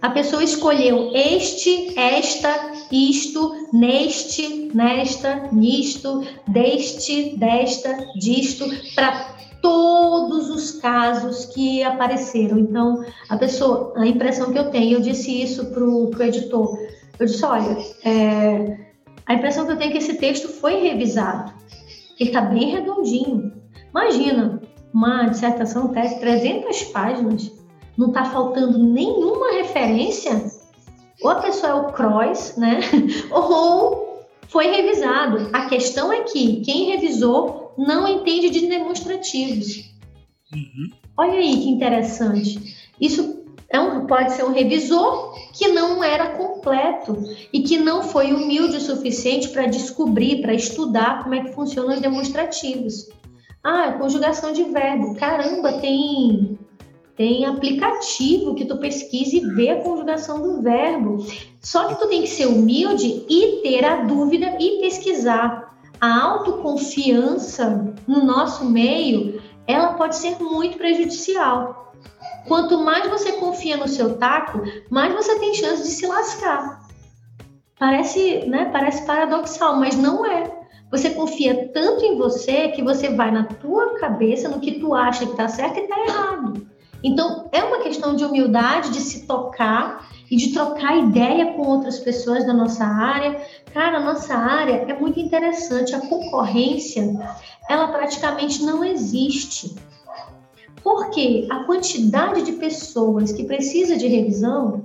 A 0.00 0.10
pessoa 0.10 0.44
escolheu 0.44 1.10
este, 1.14 1.98
esta, 1.98 2.72
isto, 2.92 3.68
neste, 3.72 4.70
nesta, 4.74 5.48
nisto, 5.50 6.22
deste, 6.46 7.36
desta, 7.38 7.96
disto, 8.14 8.66
para 8.94 9.34
todos 9.64 10.50
os 10.50 10.72
casos 10.72 11.46
que 11.46 11.82
apareceram. 11.82 12.58
Então, 12.58 13.02
a 13.30 13.36
pessoa, 13.38 13.94
a 13.96 14.06
impressão 14.06 14.52
que 14.52 14.58
eu 14.58 14.70
tenho, 14.70 14.98
eu 14.98 15.00
disse 15.00 15.42
isso 15.42 15.64
para 15.70 15.82
o 15.82 16.10
editor. 16.22 16.78
Eu 17.18 17.24
disse: 17.24 17.42
olha, 17.46 17.78
é, 18.04 18.76
a 19.24 19.32
impressão 19.32 19.64
que 19.64 19.72
eu 19.72 19.78
tenho 19.78 19.88
é 19.88 19.92
que 19.92 19.98
esse 19.98 20.18
texto 20.18 20.48
foi 20.48 20.82
revisado. 20.82 21.54
Ele 22.20 22.28
está 22.28 22.42
bem 22.42 22.72
redondinho. 22.72 23.54
Imagina, 23.88 24.60
uma 24.92 25.28
dissertação, 25.28 25.88
tese, 25.88 26.20
300 26.20 26.82
páginas, 26.84 27.50
não 27.96 28.08
está 28.08 28.26
faltando 28.26 28.78
nenhuma 28.78 29.52
referência. 29.52 30.44
Ou 31.22 31.30
a 31.30 31.36
pessoa 31.36 31.72
é 31.72 31.74
o 31.74 31.92
Cross, 31.92 32.58
né? 32.58 32.80
Ou 33.32 34.26
foi 34.46 34.66
revisado. 34.66 35.48
A 35.54 35.70
questão 35.70 36.12
é 36.12 36.20
que 36.24 36.60
quem 36.60 36.90
revisou 36.90 37.63
não 37.76 38.06
entende 38.08 38.50
de 38.50 38.66
demonstrativos. 38.66 39.90
Uhum. 40.52 40.90
Olha 41.16 41.38
aí 41.38 41.56
que 41.56 41.68
interessante. 41.68 42.76
Isso 43.00 43.44
é 43.68 43.80
um, 43.80 44.06
pode 44.06 44.32
ser 44.32 44.44
um 44.44 44.52
revisor 44.52 45.34
que 45.52 45.68
não 45.68 46.02
era 46.02 46.30
completo 46.30 47.16
e 47.52 47.62
que 47.62 47.76
não 47.78 48.02
foi 48.02 48.32
humilde 48.32 48.76
o 48.76 48.80
suficiente 48.80 49.48
para 49.48 49.66
descobrir, 49.66 50.40
para 50.42 50.54
estudar 50.54 51.22
como 51.22 51.34
é 51.34 51.40
que 51.40 51.52
funcionam 51.52 51.94
os 51.94 52.00
demonstrativos. 52.00 53.08
Ah, 53.62 53.92
conjugação 53.92 54.52
de 54.52 54.64
verbo. 54.64 55.14
Caramba, 55.16 55.80
tem 55.80 56.58
tem 57.16 57.44
aplicativo 57.44 58.56
que 58.56 58.64
tu 58.64 58.76
pesquisa 58.78 59.36
e 59.36 59.40
vê 59.40 59.70
a 59.70 59.80
conjugação 59.80 60.42
do 60.42 60.60
verbo. 60.60 61.24
Só 61.60 61.86
que 61.86 61.98
tu 61.98 62.08
tem 62.08 62.22
que 62.22 62.28
ser 62.28 62.46
humilde 62.46 63.24
e 63.28 63.60
ter 63.62 63.84
a 63.84 64.02
dúvida 64.02 64.56
e 64.60 64.80
pesquisar 64.80 65.73
a 66.00 66.22
autoconfiança 66.22 67.94
no 68.06 68.24
nosso 68.24 68.64
meio, 68.64 69.42
ela 69.66 69.94
pode 69.94 70.16
ser 70.16 70.38
muito 70.40 70.76
prejudicial. 70.76 71.92
Quanto 72.46 72.82
mais 72.82 73.08
você 73.08 73.32
confia 73.32 73.76
no 73.76 73.88
seu 73.88 74.16
taco, 74.18 74.62
mais 74.90 75.14
você 75.14 75.38
tem 75.38 75.54
chance 75.54 75.82
de 75.82 75.88
se 75.88 76.06
lascar. 76.06 76.80
Parece, 77.78 78.46
né, 78.46 78.70
parece 78.72 79.06
paradoxal, 79.06 79.76
mas 79.76 79.96
não 79.96 80.24
é. 80.26 80.50
Você 80.90 81.10
confia 81.10 81.70
tanto 81.72 82.04
em 82.04 82.16
você 82.16 82.68
que 82.68 82.82
você 82.82 83.08
vai 83.08 83.30
na 83.30 83.44
tua 83.44 83.98
cabeça 83.98 84.48
no 84.48 84.60
que 84.60 84.78
tu 84.78 84.94
acha 84.94 85.24
que 85.24 85.32
está 85.32 85.48
certo 85.48 85.78
e 85.78 85.82
está 85.82 85.98
errado. 85.98 86.66
Então, 87.02 87.48
é 87.52 87.62
uma 87.62 87.80
questão 87.80 88.14
de 88.14 88.24
humildade, 88.24 88.90
de 88.90 89.00
se 89.00 89.26
tocar 89.26 90.08
e 90.30 90.36
de 90.36 90.52
trocar 90.52 90.96
ideia 90.98 91.52
com 91.52 91.62
outras 91.62 91.98
pessoas 91.98 92.46
da 92.46 92.52
nossa 92.52 92.84
área. 92.84 93.40
Cara, 93.72 93.98
a 93.98 94.04
nossa 94.04 94.34
área 94.34 94.84
é 94.88 94.98
muito 94.98 95.20
interessante. 95.20 95.94
A 95.94 96.00
concorrência, 96.00 97.02
ela 97.68 97.88
praticamente 97.88 98.62
não 98.62 98.84
existe. 98.84 99.74
Porque 100.82 101.46
a 101.50 101.64
quantidade 101.64 102.42
de 102.42 102.52
pessoas 102.52 103.32
que 103.32 103.44
precisa 103.44 103.96
de 103.96 104.06
revisão 104.06 104.82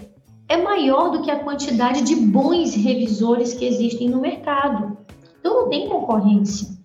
é 0.48 0.58
maior 0.58 1.12
do 1.12 1.22
que 1.22 1.30
a 1.30 1.44
quantidade 1.44 2.02
de 2.02 2.16
bons 2.16 2.74
revisores 2.74 3.54
que 3.54 3.66
existem 3.66 4.10
no 4.10 4.22
mercado. 4.22 4.98
Então 5.40 5.62
não 5.62 5.70
tem 5.70 5.88
concorrência. 5.88 6.79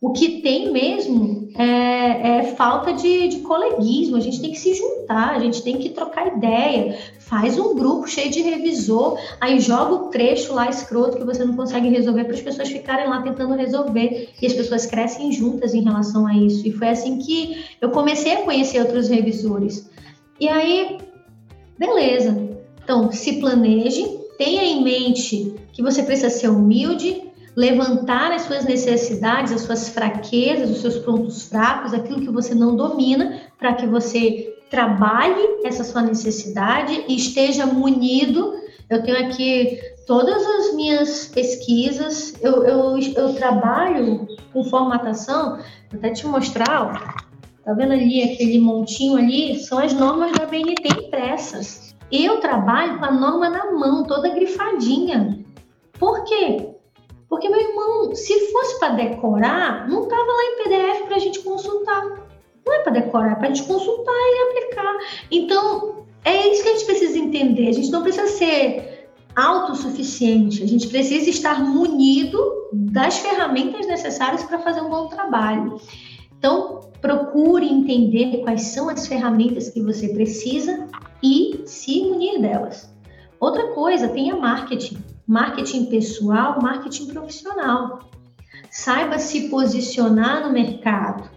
O 0.00 0.12
que 0.12 0.40
tem 0.40 0.72
mesmo 0.72 1.50
é, 1.54 2.38
é 2.38 2.42
falta 2.56 2.94
de, 2.94 3.28
de, 3.28 3.38
coleguismo. 3.40 4.16
A 4.16 4.20
gente 4.20 4.40
tem 4.40 4.50
que 4.50 4.58
se 4.58 4.72
juntar, 4.72 5.36
a 5.36 5.38
gente 5.38 5.62
tem 5.62 5.76
que 5.76 5.90
trocar 5.90 6.38
ideia. 6.38 6.98
Faz 7.18 7.58
um 7.58 7.74
grupo 7.74 8.06
cheio 8.06 8.30
de 8.30 8.40
revisor, 8.40 9.18
aí 9.38 9.60
joga 9.60 9.94
o 9.94 10.08
trecho 10.08 10.54
lá 10.54 10.70
escroto 10.70 11.18
que 11.18 11.24
você 11.24 11.44
não 11.44 11.54
consegue 11.54 11.90
resolver 11.90 12.24
para 12.24 12.34
as 12.34 12.40
pessoas 12.40 12.70
ficarem 12.70 13.08
lá 13.10 13.20
tentando 13.20 13.54
resolver. 13.54 14.30
E 14.40 14.46
as 14.46 14.54
pessoas 14.54 14.86
crescem 14.86 15.30
juntas 15.32 15.74
em 15.74 15.82
relação 15.82 16.26
a 16.26 16.34
isso. 16.34 16.66
E 16.66 16.72
foi 16.72 16.88
assim 16.88 17.18
que 17.18 17.62
eu 17.78 17.90
comecei 17.90 18.32
a 18.32 18.42
conhecer 18.42 18.80
outros 18.80 19.08
revisores. 19.08 19.90
E 20.40 20.48
aí, 20.48 20.96
beleza. 21.78 22.48
Então, 22.82 23.12
se 23.12 23.34
planeje, 23.34 24.18
tenha 24.38 24.64
em 24.64 24.82
mente 24.82 25.54
que 25.74 25.82
você 25.82 26.02
precisa 26.02 26.30
ser 26.30 26.48
humilde, 26.48 27.29
levantar 27.56 28.32
as 28.32 28.42
suas 28.42 28.64
necessidades, 28.64 29.52
as 29.52 29.62
suas 29.62 29.88
fraquezas, 29.88 30.70
os 30.70 30.80
seus 30.80 30.98
pontos 30.98 31.48
fracos, 31.48 31.92
aquilo 31.92 32.20
que 32.20 32.30
você 32.30 32.54
não 32.54 32.76
domina, 32.76 33.40
para 33.58 33.74
que 33.74 33.86
você 33.86 34.56
trabalhe 34.70 35.60
essa 35.64 35.82
sua 35.82 36.02
necessidade 36.02 37.04
e 37.08 37.16
esteja 37.16 37.66
munido. 37.66 38.54
Eu 38.88 39.02
tenho 39.02 39.26
aqui 39.26 39.80
todas 40.06 40.44
as 40.44 40.74
minhas 40.74 41.26
pesquisas, 41.26 42.34
eu, 42.40 42.64
eu, 42.64 42.98
eu 42.98 43.34
trabalho 43.34 44.26
com 44.52 44.64
formatação, 44.64 45.58
vou 45.90 45.98
até 45.98 46.10
te 46.10 46.26
mostrar, 46.26 46.82
ó, 46.82 47.62
tá 47.64 47.72
vendo 47.72 47.92
ali 47.92 48.22
aquele 48.22 48.58
montinho 48.58 49.16
ali? 49.16 49.58
São 49.60 49.78
as 49.78 49.92
normas 49.92 50.32
da 50.32 50.46
BNT 50.46 50.88
impressas. 51.06 51.94
Eu 52.10 52.40
trabalho 52.40 52.98
com 52.98 53.04
a 53.04 53.12
norma 53.12 53.48
na 53.48 53.70
mão, 53.70 54.04
toda 54.04 54.34
grifadinha. 54.34 55.38
Por 55.98 56.24
quê? 56.24 56.79
Porque, 57.30 57.48
meu 57.48 57.60
irmão, 57.60 58.12
se 58.12 58.50
fosse 58.50 58.80
para 58.80 58.94
decorar, 58.94 59.88
não 59.88 60.02
estava 60.02 60.20
lá 60.20 60.44
em 60.44 60.64
PDF 60.64 61.06
para 61.06 61.14
a 61.16 61.20
gente 61.20 61.38
consultar. 61.38 62.04
Não 62.66 62.74
é 62.74 62.80
para 62.80 62.92
decorar, 62.92 63.32
é 63.32 63.34
para 63.36 63.46
a 63.46 63.54
gente 63.54 63.68
consultar 63.68 64.12
e 64.12 64.50
aplicar. 64.50 64.98
Então, 65.30 66.06
é 66.24 66.48
isso 66.48 66.64
que 66.64 66.68
a 66.68 66.72
gente 66.72 66.84
precisa 66.86 67.16
entender. 67.16 67.68
A 67.68 67.72
gente 67.72 67.90
não 67.92 68.02
precisa 68.02 68.26
ser 68.26 69.08
autossuficiente, 69.36 70.60
a 70.60 70.66
gente 70.66 70.88
precisa 70.88 71.30
estar 71.30 71.62
munido 71.62 72.68
das 72.72 73.18
ferramentas 73.18 73.86
necessárias 73.86 74.42
para 74.42 74.58
fazer 74.58 74.80
um 74.80 74.90
bom 74.90 75.06
trabalho. 75.06 75.80
Então, 76.36 76.80
procure 77.00 77.64
entender 77.64 78.38
quais 78.38 78.62
são 78.62 78.88
as 78.88 79.06
ferramentas 79.06 79.70
que 79.70 79.80
você 79.80 80.08
precisa 80.08 80.88
e 81.22 81.62
se 81.64 82.02
munir 82.02 82.40
delas. 82.40 82.92
Outra 83.38 83.68
coisa, 83.68 84.08
tenha 84.08 84.34
marketing 84.34 84.98
marketing 85.30 85.86
pessoal, 85.86 86.60
marketing 86.60 87.06
profissional. 87.06 88.00
Saiba 88.68 89.16
se 89.20 89.48
posicionar 89.48 90.44
no 90.44 90.52
mercado, 90.52 91.30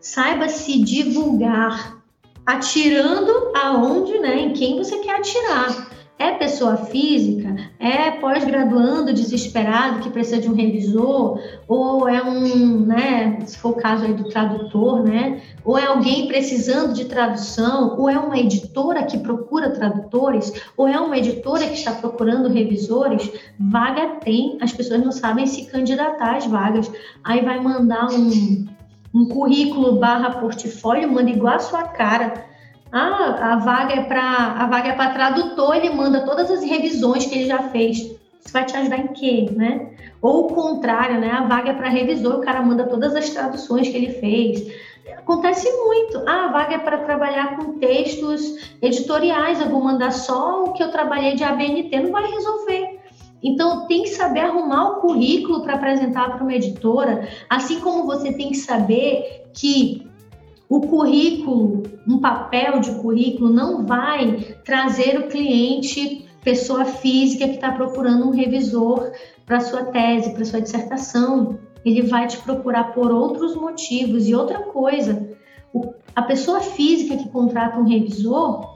saiba 0.00 0.48
se 0.48 0.80
divulgar, 0.80 2.00
atirando 2.46 3.52
aonde, 3.56 4.16
né, 4.20 4.38
em 4.38 4.52
quem 4.52 4.78
você 4.78 4.98
quer 4.98 5.16
atirar. 5.16 5.90
É 6.22 6.30
pessoa 6.34 6.76
física? 6.76 7.56
É 7.80 8.12
pós-graduando 8.12 9.12
desesperado 9.12 9.98
que 9.98 10.08
precisa 10.08 10.40
de 10.40 10.48
um 10.48 10.54
revisor? 10.54 11.40
Ou 11.66 12.08
é 12.08 12.22
um, 12.22 12.86
né, 12.86 13.40
se 13.44 13.58
for 13.58 13.70
o 13.70 13.74
caso 13.74 14.04
aí 14.04 14.14
do 14.14 14.28
tradutor, 14.28 15.02
né? 15.02 15.42
Ou 15.64 15.76
é 15.76 15.86
alguém 15.86 16.28
precisando 16.28 16.94
de 16.94 17.06
tradução? 17.06 17.96
Ou 17.98 18.08
é 18.08 18.16
uma 18.16 18.38
editora 18.38 19.02
que 19.02 19.18
procura 19.18 19.70
tradutores? 19.70 20.52
Ou 20.76 20.86
é 20.86 20.96
uma 21.00 21.18
editora 21.18 21.66
que 21.66 21.74
está 21.74 21.90
procurando 21.90 22.48
revisores? 22.48 23.28
Vaga 23.58 24.20
tem, 24.24 24.58
as 24.60 24.72
pessoas 24.72 25.02
não 25.04 25.10
sabem 25.10 25.44
se 25.44 25.66
candidatar 25.66 26.36
às 26.36 26.46
vagas. 26.46 26.88
Aí 27.24 27.44
vai 27.44 27.58
mandar 27.58 28.06
um, 28.12 28.64
um 29.12 29.26
currículo 29.26 29.98
barra 29.98 30.30
portfólio, 30.30 31.10
manda 31.10 31.30
igual 31.30 31.56
a 31.56 31.58
sua 31.58 31.82
cara 31.82 32.51
ah, 32.92 33.52
a 33.52 33.56
vaga 33.56 33.94
é 33.94 34.02
para 34.02 34.22
a 34.22 34.66
vaga 34.66 34.90
é 34.90 34.92
para 34.92 35.14
tradutor, 35.14 35.74
ele 35.74 35.90
manda 35.90 36.26
todas 36.26 36.50
as 36.50 36.62
revisões 36.62 37.24
que 37.24 37.34
ele 37.34 37.46
já 37.46 37.70
fez. 37.70 37.98
Isso 37.98 38.52
vai 38.52 38.66
te 38.66 38.76
ajudar 38.76 38.98
em 38.98 39.08
quê, 39.08 39.48
né? 39.50 39.90
Ou 40.20 40.44
o 40.44 40.54
contrário, 40.54 41.18
né? 41.18 41.30
A 41.30 41.44
vaga 41.44 41.70
é 41.70 41.74
para 41.74 41.88
revisor, 41.88 42.36
o 42.36 42.40
cara 42.40 42.60
manda 42.60 42.84
todas 42.84 43.14
as 43.14 43.30
traduções 43.30 43.88
que 43.88 43.96
ele 43.96 44.12
fez. 44.12 44.70
Acontece 45.16 45.70
muito. 45.84 46.22
Ah, 46.26 46.46
a 46.46 46.52
vaga 46.52 46.74
é 46.74 46.78
para 46.78 46.98
trabalhar 46.98 47.56
com 47.56 47.78
textos 47.78 48.74
editoriais, 48.82 49.60
eu 49.60 49.70
vou 49.70 49.82
mandar 49.82 50.12
só 50.12 50.64
o 50.64 50.72
que 50.72 50.82
eu 50.82 50.90
trabalhei 50.90 51.34
de 51.34 51.44
ABNT, 51.44 51.98
não 51.98 52.12
vai 52.12 52.30
resolver. 52.30 53.00
Então, 53.42 53.86
tem 53.86 54.02
que 54.02 54.10
saber 54.10 54.40
arrumar 54.40 54.90
o 54.90 55.00
currículo 55.00 55.62
para 55.62 55.74
apresentar 55.74 56.30
para 56.30 56.42
uma 56.42 56.54
editora, 56.54 57.28
assim 57.50 57.80
como 57.80 58.04
você 58.04 58.32
tem 58.32 58.50
que 58.50 58.56
saber 58.56 59.50
que 59.52 60.06
o 60.72 60.80
currículo, 60.80 61.82
um 62.08 62.18
papel 62.18 62.80
de 62.80 62.92
currículo, 62.92 63.52
não 63.52 63.84
vai 63.84 64.56
trazer 64.64 65.18
o 65.18 65.28
cliente, 65.28 66.26
pessoa 66.42 66.86
física 66.86 67.46
que 67.46 67.56
está 67.56 67.72
procurando 67.72 68.26
um 68.26 68.30
revisor 68.30 69.12
para 69.44 69.60
sua 69.60 69.84
tese, 69.84 70.32
para 70.32 70.46
sua 70.46 70.62
dissertação. 70.62 71.58
Ele 71.84 72.00
vai 72.00 72.26
te 72.26 72.38
procurar 72.38 72.94
por 72.94 73.12
outros 73.12 73.54
motivos. 73.54 74.26
E 74.26 74.34
outra 74.34 74.60
coisa, 74.60 75.28
a 76.16 76.22
pessoa 76.22 76.60
física 76.60 77.18
que 77.18 77.28
contrata 77.28 77.78
um 77.78 77.86
revisor, 77.86 78.74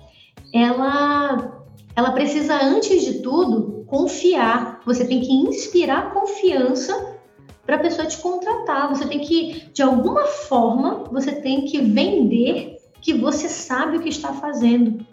ela, 0.52 1.64
ela 1.96 2.12
precisa, 2.12 2.62
antes 2.62 3.06
de 3.06 3.22
tudo, 3.22 3.86
confiar. 3.86 4.82
Você 4.84 5.06
tem 5.06 5.20
que 5.20 5.32
inspirar 5.32 6.12
confiança 6.12 7.15
para 7.66 7.76
a 7.76 7.80
pessoa 7.80 8.06
te 8.06 8.16
contratar. 8.18 8.88
Você 8.88 9.06
tem 9.06 9.18
que, 9.18 9.68
de 9.72 9.82
alguma 9.82 10.24
forma, 10.24 11.04
você 11.10 11.32
tem 11.32 11.64
que 11.64 11.80
vender 11.80 12.78
que 13.02 13.12
você 13.12 13.48
sabe 13.48 13.96
o 13.96 14.00
que 14.00 14.08
está 14.08 14.32
fazendo. 14.32 15.04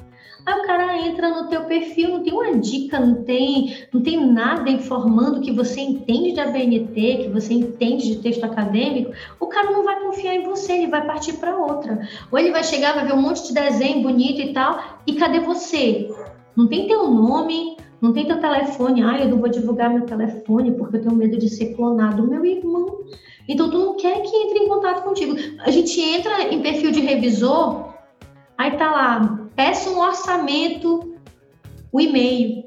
Aí 0.46 0.60
o 0.60 0.64
cara 0.64 0.98
entra 0.98 1.30
no 1.30 1.48
teu 1.48 1.64
perfil, 1.64 2.10
não 2.10 2.24
tem 2.24 2.34
uma 2.34 2.58
dica, 2.58 3.00
não 3.00 3.24
tem, 3.24 3.78
não 3.94 4.02
tem 4.02 4.26
nada 4.26 4.70
informando 4.70 5.40
que 5.40 5.54
você 5.54 5.80
entende 5.80 6.34
de 6.34 6.40
ABNT, 6.42 7.24
que 7.24 7.30
você 7.30 7.54
entende 7.54 8.08
de 8.08 8.22
texto 8.22 8.44
acadêmico, 8.44 9.14
o 9.40 9.48
cara 9.48 9.72
não 9.72 9.86
vai 9.86 10.02
confiar 10.02 10.36
em 10.36 10.44
você, 10.44 10.74
ele 10.74 10.88
vai 10.88 11.06
partir 11.06 11.34
para 11.34 11.56
outra. 11.56 12.08
Ou 12.30 12.38
ele 12.38 12.52
vai 12.52 12.64
chegar, 12.64 12.94
vai 12.94 13.06
ver 13.06 13.14
um 13.14 13.22
monte 13.22 13.48
de 13.48 13.54
desenho 13.54 14.02
bonito 14.02 14.42
e 14.42 14.52
tal, 14.52 15.00
e 15.08 15.14
cadê 15.14 15.40
você? 15.40 16.10
Não 16.58 16.68
tem 16.68 16.88
teu 16.88 17.10
nome, 17.10 17.73
não 18.04 18.12
tem 18.12 18.26
teu 18.26 18.38
telefone, 18.38 19.02
ah, 19.02 19.18
eu 19.18 19.30
não 19.30 19.38
vou 19.38 19.48
divulgar 19.48 19.90
meu 19.90 20.06
telefone 20.06 20.74
porque 20.74 20.98
eu 20.98 21.02
tenho 21.04 21.16
medo 21.16 21.38
de 21.38 21.48
ser 21.48 21.74
clonado. 21.74 22.28
Meu 22.28 22.44
irmão. 22.44 23.06
Então 23.48 23.70
tu 23.70 23.80
não 23.80 23.96
quer 23.96 24.22
que 24.22 24.36
entre 24.36 24.60
em 24.60 24.68
contato 24.68 25.06
contigo. 25.06 25.38
A 25.60 25.72
gente 25.72 26.02
entra 26.02 26.54
em 26.54 26.62
perfil 26.62 26.92
de 26.92 27.00
revisor, 27.00 27.94
aí 28.58 28.72
tá 28.72 28.92
lá, 28.92 29.48
peça 29.56 29.90
um 29.90 30.02
orçamento, 30.02 31.16
o 31.94 32.02
e-mail. 32.02 32.66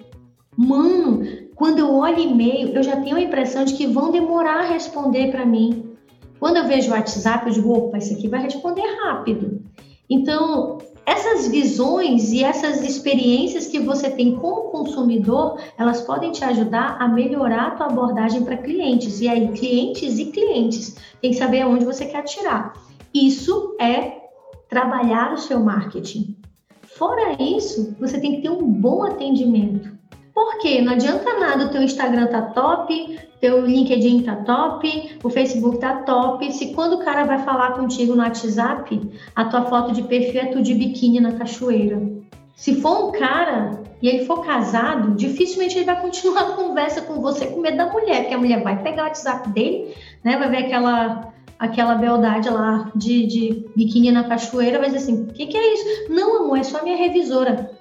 Mano, 0.56 1.26
quando 1.54 1.80
eu 1.80 1.94
olho 1.94 2.18
e-mail, 2.18 2.68
eu 2.68 2.82
já 2.82 2.98
tenho 3.02 3.16
a 3.16 3.20
impressão 3.20 3.66
de 3.66 3.74
que 3.74 3.86
vão 3.86 4.10
demorar 4.10 4.60
a 4.60 4.68
responder 4.68 5.30
para 5.30 5.44
mim. 5.44 5.96
Quando 6.40 6.56
eu 6.56 6.66
vejo 6.66 6.90
o 6.90 6.94
WhatsApp, 6.94 7.46
eu 7.46 7.52
digo, 7.52 7.74
opa, 7.74 7.98
esse 7.98 8.14
aqui 8.14 8.26
vai 8.26 8.40
responder 8.40 8.86
rápido. 9.02 9.62
Então, 10.08 10.78
essas 11.06 11.46
visões 11.46 12.32
e 12.32 12.42
essas 12.42 12.82
experiências 12.82 13.68
que 13.68 13.78
você 13.78 14.10
tem 14.10 14.34
como 14.34 14.70
consumidor, 14.70 15.60
elas 15.78 16.00
podem 16.00 16.32
te 16.32 16.44
ajudar 16.44 16.96
a 17.00 17.06
melhorar 17.06 17.68
a 17.68 17.70
tua 17.70 17.86
abordagem 17.86 18.42
para 18.42 18.56
clientes. 18.56 19.20
E 19.20 19.28
aí, 19.28 19.48
clientes 19.52 20.18
e 20.18 20.26
clientes, 20.26 20.96
tem 21.22 21.30
que 21.30 21.36
saber 21.36 21.62
aonde 21.62 21.84
você 21.84 22.06
quer 22.06 22.18
atirar. 22.18 22.74
Isso 23.14 23.76
é 23.80 24.26
trabalhar 24.68 25.32
o 25.32 25.38
seu 25.38 25.60
marketing. 25.60 26.36
Fora 26.82 27.40
isso, 27.40 27.94
você 28.00 28.18
tem 28.18 28.36
que 28.36 28.42
ter 28.42 28.50
um 28.50 28.66
bom 28.66 29.04
atendimento. 29.04 29.96
Porque 30.36 30.82
não 30.82 30.92
adianta 30.92 31.38
nada 31.38 31.64
o 31.64 31.68
teu 31.70 31.80
Instagram 31.80 32.26
tá 32.26 32.42
top, 32.42 33.18
teu 33.40 33.64
LinkedIn 33.64 34.22
tá 34.22 34.36
top, 34.36 35.16
o 35.24 35.30
Facebook 35.30 35.78
tá 35.78 36.02
top, 36.02 36.52
se 36.52 36.74
quando 36.74 36.96
o 36.96 36.98
cara 36.98 37.24
vai 37.24 37.38
falar 37.38 37.72
contigo 37.72 38.14
no 38.14 38.22
WhatsApp, 38.22 39.00
a 39.34 39.46
tua 39.46 39.62
foto 39.62 39.92
de 39.92 40.02
perfil 40.02 40.42
é 40.42 40.46
tu 40.48 40.60
de 40.60 40.74
biquíni 40.74 41.20
na 41.20 41.32
cachoeira. 41.32 42.02
Se 42.54 42.82
for 42.82 43.08
um 43.08 43.12
cara 43.12 43.82
e 44.02 44.08
ele 44.10 44.26
for 44.26 44.44
casado, 44.44 45.14
dificilmente 45.14 45.78
ele 45.78 45.86
vai 45.86 45.98
continuar 46.02 46.42
a 46.42 46.52
conversa 46.52 47.00
com 47.00 47.18
você 47.22 47.46
com 47.46 47.62
medo 47.62 47.78
da 47.78 47.90
mulher, 47.90 48.24
porque 48.24 48.34
a 48.34 48.38
mulher 48.38 48.62
vai 48.62 48.82
pegar 48.82 49.04
o 49.04 49.06
WhatsApp 49.06 49.48
dele, 49.48 49.94
né? 50.22 50.36
Vai 50.36 50.50
ver 50.50 50.66
aquela 50.66 51.32
aquela 51.58 51.94
beldade 51.94 52.50
lá 52.50 52.90
de, 52.94 53.26
de 53.26 53.66
biquíni 53.74 54.12
na 54.12 54.24
cachoeira, 54.24 54.78
vai 54.78 54.88
dizer 54.88 54.98
assim: 54.98 55.22
o 55.22 55.32
que, 55.32 55.46
que 55.46 55.56
é 55.56 55.72
isso? 55.72 56.12
Não, 56.12 56.44
amor, 56.44 56.58
é 56.58 56.62
só 56.62 56.82
minha 56.84 56.98
revisora. 56.98 57.74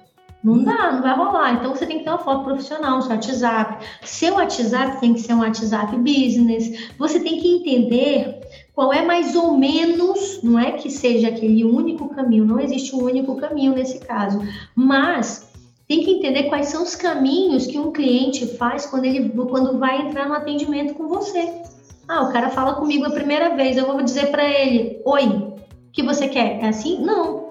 Não 0.46 0.62
dá, 0.62 0.92
não 0.92 1.02
vai 1.02 1.16
rolar. 1.16 1.54
Então 1.54 1.74
você 1.74 1.84
tem 1.84 1.98
que 1.98 2.04
ter 2.04 2.10
uma 2.10 2.20
foto 2.20 2.44
profissional 2.44 3.02
seu 3.02 3.10
WhatsApp. 3.10 3.84
Seu 4.02 4.34
WhatsApp 4.34 5.00
tem 5.00 5.12
que 5.12 5.20
ser 5.20 5.34
um 5.34 5.40
WhatsApp 5.40 5.96
business. 5.96 6.88
Você 6.96 7.18
tem 7.18 7.40
que 7.40 7.48
entender 7.48 8.42
qual 8.72 8.92
é 8.92 9.04
mais 9.04 9.34
ou 9.34 9.58
menos, 9.58 10.40
não 10.44 10.56
é 10.56 10.70
que 10.70 10.88
seja 10.88 11.26
aquele 11.26 11.64
único 11.64 12.08
caminho, 12.10 12.44
não 12.44 12.60
existe 12.60 12.94
um 12.94 13.02
único 13.02 13.34
caminho 13.34 13.74
nesse 13.74 13.98
caso, 13.98 14.40
mas 14.76 15.50
tem 15.88 16.04
que 16.04 16.12
entender 16.12 16.44
quais 16.44 16.68
são 16.68 16.84
os 16.84 16.94
caminhos 16.94 17.66
que 17.66 17.76
um 17.76 17.90
cliente 17.90 18.46
faz 18.56 18.86
quando 18.86 19.04
ele 19.04 19.30
quando 19.30 19.80
vai 19.80 20.00
entrar 20.00 20.28
no 20.28 20.34
atendimento 20.34 20.94
com 20.94 21.08
você. 21.08 21.60
Ah, 22.06 22.22
o 22.22 22.32
cara 22.32 22.50
fala 22.50 22.74
comigo 22.74 23.04
a 23.04 23.10
primeira 23.10 23.56
vez, 23.56 23.76
eu 23.76 23.86
vou 23.86 24.00
dizer 24.00 24.30
para 24.30 24.44
ele: 24.48 25.02
"Oi, 25.04 25.26
o 25.26 25.56
que 25.90 26.04
você 26.04 26.28
quer?" 26.28 26.60
É 26.62 26.68
assim? 26.68 27.00
Não. 27.00 27.46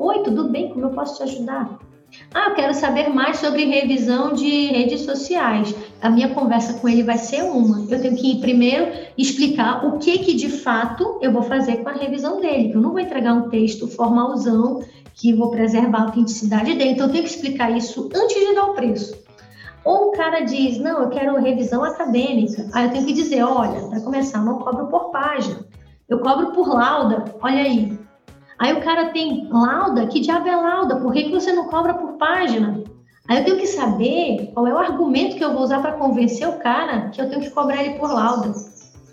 Oi, 0.00 0.24
tudo 0.24 0.48
bem? 0.48 0.70
Como 0.70 0.86
eu 0.86 0.90
posso 0.90 1.18
te 1.18 1.22
ajudar? 1.22 1.89
Ah, 2.32 2.50
eu 2.50 2.54
quero 2.54 2.72
saber 2.74 3.08
mais 3.08 3.38
sobre 3.38 3.64
revisão 3.64 4.32
de 4.32 4.66
redes 4.66 5.00
sociais. 5.00 5.74
A 6.00 6.08
minha 6.08 6.28
conversa 6.32 6.74
com 6.74 6.88
ele 6.88 7.02
vai 7.02 7.18
ser 7.18 7.42
uma. 7.42 7.84
Eu 7.90 8.00
tenho 8.00 8.14
que 8.16 8.32
ir 8.32 8.40
primeiro 8.40 8.88
explicar 9.18 9.84
o 9.84 9.98
que 9.98 10.16
que 10.18 10.34
de 10.34 10.48
fato 10.48 11.18
eu 11.20 11.32
vou 11.32 11.42
fazer 11.42 11.78
com 11.78 11.88
a 11.88 11.92
revisão 11.92 12.40
dele. 12.40 12.70
Eu 12.72 12.80
não 12.80 12.90
vou 12.90 13.00
entregar 13.00 13.34
um 13.34 13.48
texto 13.48 13.88
formalzão 13.88 14.80
que 15.12 15.34
vou 15.34 15.50
preservar 15.50 15.98
a 15.98 16.04
autenticidade 16.04 16.72
dele. 16.74 16.90
Então 16.90 17.06
eu 17.06 17.12
tenho 17.12 17.24
que 17.24 17.30
explicar 17.30 17.76
isso 17.76 18.08
antes 18.14 18.36
de 18.36 18.54
dar 18.54 18.66
o 18.66 18.74
preço. 18.74 19.18
Ou 19.84 20.08
o 20.08 20.12
cara 20.12 20.40
diz, 20.40 20.78
não, 20.78 21.02
eu 21.02 21.08
quero 21.08 21.40
revisão 21.40 21.82
acadêmica. 21.82 22.68
Aí 22.72 22.86
eu 22.86 22.92
tenho 22.92 23.06
que 23.06 23.12
dizer, 23.12 23.42
olha, 23.42 23.88
para 23.88 24.00
começar, 24.02 24.40
não 24.44 24.58
cobro 24.58 24.86
por 24.86 25.10
página. 25.10 25.66
Eu 26.08 26.20
cobro 26.20 26.52
por 26.52 26.68
lauda. 26.68 27.24
Olha 27.42 27.62
aí, 27.62 27.98
Aí 28.60 28.74
o 28.74 28.80
cara 28.82 29.06
tem 29.08 29.48
lauda, 29.50 30.06
que 30.06 30.20
diabo 30.20 30.46
é 30.46 30.54
lauda? 30.54 30.96
Por 30.96 31.14
que, 31.14 31.24
que 31.24 31.32
você 31.32 31.50
não 31.50 31.68
cobra 31.68 31.94
por 31.94 32.18
página? 32.18 32.84
Aí 33.26 33.38
eu 33.38 33.44
tenho 33.44 33.56
que 33.56 33.66
saber 33.66 34.50
qual 34.52 34.66
é 34.66 34.74
o 34.74 34.78
argumento 34.78 35.36
que 35.36 35.42
eu 35.42 35.54
vou 35.54 35.62
usar 35.62 35.80
para 35.80 35.92
convencer 35.92 36.46
o 36.46 36.58
cara 36.58 37.08
que 37.08 37.22
eu 37.22 37.30
tenho 37.30 37.40
que 37.40 37.48
cobrar 37.48 37.82
ele 37.82 37.98
por 37.98 38.12
lauda. 38.12 38.52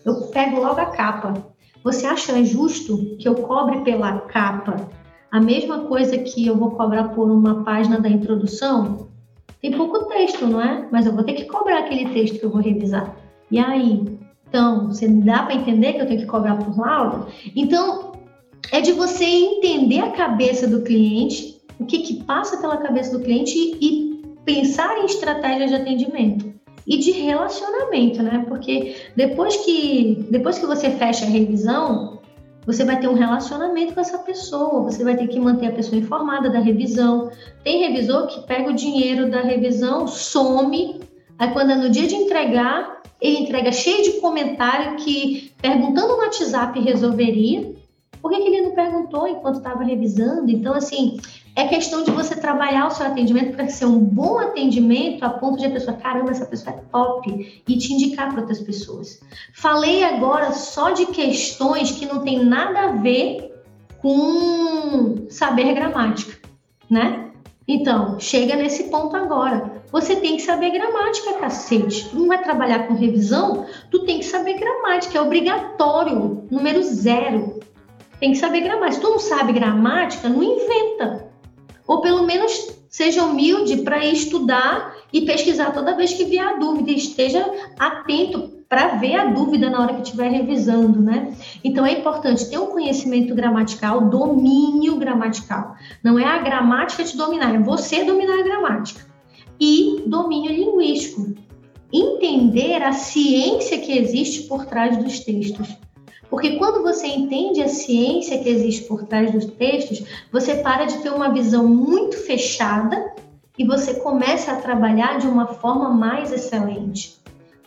Eu 0.03 0.15
pego 0.33 0.59
logo 0.59 0.81
a 0.81 0.87
capa. 0.87 1.33
Você 1.81 2.05
acha 2.05 2.43
justo 2.43 2.97
que 3.17 3.25
eu 3.25 3.35
cobre 3.35 3.79
pela 3.81 4.19
capa 4.19 4.89
a 5.31 5.39
mesma 5.39 5.85
coisa 5.85 6.17
que 6.17 6.45
eu 6.45 6.57
vou 6.57 6.71
cobrar 6.71 7.05
por 7.09 7.31
uma 7.31 7.63
página 7.63 8.01
da 8.01 8.09
introdução? 8.09 9.07
Tem 9.61 9.71
pouco 9.71 10.09
texto, 10.09 10.45
não 10.45 10.61
é? 10.61 10.89
Mas 10.91 11.05
eu 11.05 11.13
vou 11.13 11.23
ter 11.23 11.33
que 11.33 11.45
cobrar 11.45 11.79
aquele 11.79 12.09
texto 12.09 12.37
que 12.37 12.45
eu 12.45 12.51
vou 12.51 12.61
revisar. 12.61 13.15
E 13.49 13.59
aí? 13.59 14.19
Então, 14.49 14.87
você 14.87 15.07
dá 15.07 15.43
para 15.43 15.55
entender 15.55 15.93
que 15.93 16.01
eu 16.01 16.07
tenho 16.07 16.19
que 16.19 16.25
cobrar 16.25 16.57
por 16.57 16.77
lauda? 16.77 17.27
Então, 17.55 18.16
é 18.71 18.81
de 18.81 18.91
você 18.91 19.25
entender 19.25 19.99
a 19.99 20.11
cabeça 20.11 20.67
do 20.67 20.81
cliente, 20.81 21.61
o 21.79 21.85
que, 21.85 21.99
que 21.99 22.23
passa 22.23 22.57
pela 22.57 22.77
cabeça 22.77 23.17
do 23.17 23.23
cliente 23.23 23.53
e, 23.81 24.07
pensar 24.47 24.97
em 24.99 25.05
estratégias 25.05 25.69
de 25.69 25.75
atendimento 25.75 26.53
e 26.87 26.97
de 26.97 27.11
relacionamento, 27.11 28.23
né? 28.23 28.45
Porque 28.47 28.95
depois 29.13 29.57
que 29.57 30.25
depois 30.31 30.57
que 30.57 30.65
você 30.65 30.89
fecha 30.89 31.25
a 31.25 31.29
revisão, 31.29 32.21
você 32.65 32.85
vai 32.85 32.97
ter 32.97 33.09
um 33.09 33.13
relacionamento 33.13 33.93
com 33.93 33.99
essa 33.99 34.17
pessoa, 34.19 34.83
você 34.83 35.03
vai 35.03 35.17
ter 35.17 35.27
que 35.27 35.37
manter 35.37 35.67
a 35.67 35.71
pessoa 35.73 35.99
informada 35.99 36.49
da 36.49 36.59
revisão. 36.59 37.29
Tem 37.61 37.79
revisor 37.89 38.27
que 38.27 38.47
pega 38.47 38.69
o 38.69 38.73
dinheiro 38.73 39.29
da 39.29 39.41
revisão, 39.41 40.07
some, 40.07 41.01
aí 41.37 41.51
quando 41.51 41.71
é 41.71 41.75
no 41.75 41.89
dia 41.89 42.07
de 42.07 42.15
entregar, 42.15 43.01
ele 43.19 43.39
entrega 43.39 43.71
cheio 43.73 44.03
de 44.03 44.21
comentário 44.21 44.95
que 44.95 45.51
perguntando 45.61 46.13
no 46.13 46.19
WhatsApp 46.19 46.79
resolveria, 46.79 47.73
por 48.21 48.31
que, 48.31 48.41
que 48.41 48.47
ele 48.47 48.61
não 48.61 48.75
perguntou 48.75 49.27
enquanto 49.27 49.57
estava 49.57 49.83
revisando? 49.83 50.49
Então, 50.49 50.73
assim, 50.73 51.17
é 51.55 51.67
questão 51.67 52.03
de 52.03 52.11
você 52.11 52.35
trabalhar 52.35 52.87
o 52.87 52.91
seu 52.91 53.05
atendimento 53.05 53.55
para 53.55 53.67
ser 53.67 53.85
um 53.85 53.99
bom 53.99 54.39
atendimento 54.39 55.23
a 55.23 55.29
ponto 55.29 55.57
de 55.57 55.65
a 55.65 55.71
pessoa, 55.71 55.97
caramba, 55.97 56.31
essa 56.31 56.45
pessoa 56.45 56.75
é 56.75 56.79
top, 56.91 57.63
e 57.67 57.77
te 57.77 57.93
indicar 57.93 58.29
para 58.29 58.41
outras 58.41 58.61
pessoas. 58.61 59.19
Falei 59.53 60.03
agora 60.03 60.51
só 60.51 60.91
de 60.91 61.07
questões 61.07 61.91
que 61.91 62.05
não 62.05 62.21
tem 62.21 62.45
nada 62.45 62.81
a 62.81 62.91
ver 62.91 63.51
com 63.99 65.25
saber 65.29 65.73
gramática, 65.73 66.37
né? 66.89 67.31
Então, 67.67 68.19
chega 68.19 68.55
nesse 68.55 68.85
ponto 68.85 69.15
agora. 69.15 69.77
Você 69.91 70.15
tem 70.17 70.35
que 70.35 70.41
saber 70.41 70.71
gramática, 70.71 71.33
cacete. 71.39 72.09
Tu 72.09 72.17
não 72.17 72.27
vai 72.27 72.41
trabalhar 72.43 72.87
com 72.87 72.93
revisão, 72.93 73.65
tu 73.89 74.05
tem 74.05 74.19
que 74.19 74.25
saber 74.25 74.59
gramática, 74.59 75.17
é 75.17 75.21
obrigatório, 75.21 76.45
número 76.51 76.83
zero. 76.83 77.59
Tem 78.19 78.31
que 78.31 78.37
saber 78.37 78.61
gramática. 78.61 78.95
Se 78.95 79.01
tu 79.01 79.09
não 79.09 79.19
sabe 79.19 79.53
gramática, 79.53 80.29
não 80.29 80.43
inventa. 80.43 81.27
Ou 81.85 82.01
pelo 82.01 82.23
menos 82.23 82.75
seja 82.89 83.23
humilde 83.23 83.77
para 83.77 84.05
estudar 84.05 84.95
e 85.13 85.21
pesquisar 85.21 85.71
toda 85.71 85.95
vez 85.95 86.13
que 86.13 86.25
vier 86.25 86.45
a 86.45 86.57
dúvida. 86.57 86.91
Esteja 86.91 87.45
atento 87.77 88.57
para 88.67 88.95
ver 88.97 89.15
a 89.15 89.25
dúvida 89.25 89.69
na 89.69 89.81
hora 89.81 89.93
que 89.93 90.01
estiver 90.01 90.29
revisando, 90.29 90.99
né? 91.01 91.33
Então 91.63 91.85
é 91.85 91.93
importante 91.93 92.49
ter 92.49 92.57
um 92.57 92.67
conhecimento 92.67 93.33
gramatical, 93.33 94.09
domínio 94.09 94.97
gramatical. 94.97 95.75
Não 96.03 96.19
é 96.19 96.25
a 96.25 96.39
gramática 96.39 97.03
te 97.03 97.15
dominar, 97.15 97.55
é 97.55 97.59
você 97.59 98.03
dominar 98.03 98.39
a 98.39 98.43
gramática. 98.43 99.05
E 99.59 100.03
domínio 100.05 100.51
linguístico. 100.51 101.33
Entender 101.93 102.83
a 102.83 102.91
ciência 102.91 103.79
que 103.79 103.97
existe 103.97 104.43
por 104.43 104.65
trás 104.65 104.97
dos 104.97 105.21
textos. 105.21 105.77
Porque 106.29 106.57
quando 106.57 106.83
você 106.83 107.07
entende 107.07 107.61
a 107.61 107.69
ciência 107.69 108.37
que 108.39 108.49
existe 108.49 108.83
por 108.83 109.05
trás 109.05 109.31
dos 109.31 109.45
textos, 109.45 110.03
você 110.31 110.55
para 110.55 110.85
de 110.85 110.97
ter 110.99 111.09
uma 111.09 111.31
visão 111.33 111.67
muito 111.67 112.17
fechada 112.17 113.13
e 113.57 113.65
você 113.65 113.95
começa 113.95 114.51
a 114.51 114.61
trabalhar 114.61 115.17
de 115.17 115.27
uma 115.27 115.47
forma 115.47 115.89
mais 115.89 116.31
excelente. 116.31 117.17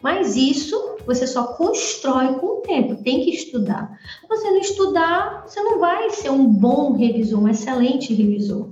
Mas 0.02 0.36
isso 0.36 0.96
você 1.06 1.26
só 1.26 1.54
constrói 1.54 2.34
com 2.34 2.46
o 2.46 2.60
tempo, 2.62 3.02
tem 3.02 3.24
que 3.24 3.30
estudar. 3.30 3.98
Se 4.20 4.28
você 4.28 4.50
não 4.50 4.60
estudar, 4.60 5.44
você 5.46 5.60
não 5.62 5.78
vai 5.78 6.10
ser 6.10 6.30
um 6.30 6.46
bom 6.46 6.92
revisor, 6.92 7.42
um 7.42 7.48
excelente 7.48 8.14
revisor. 8.14 8.68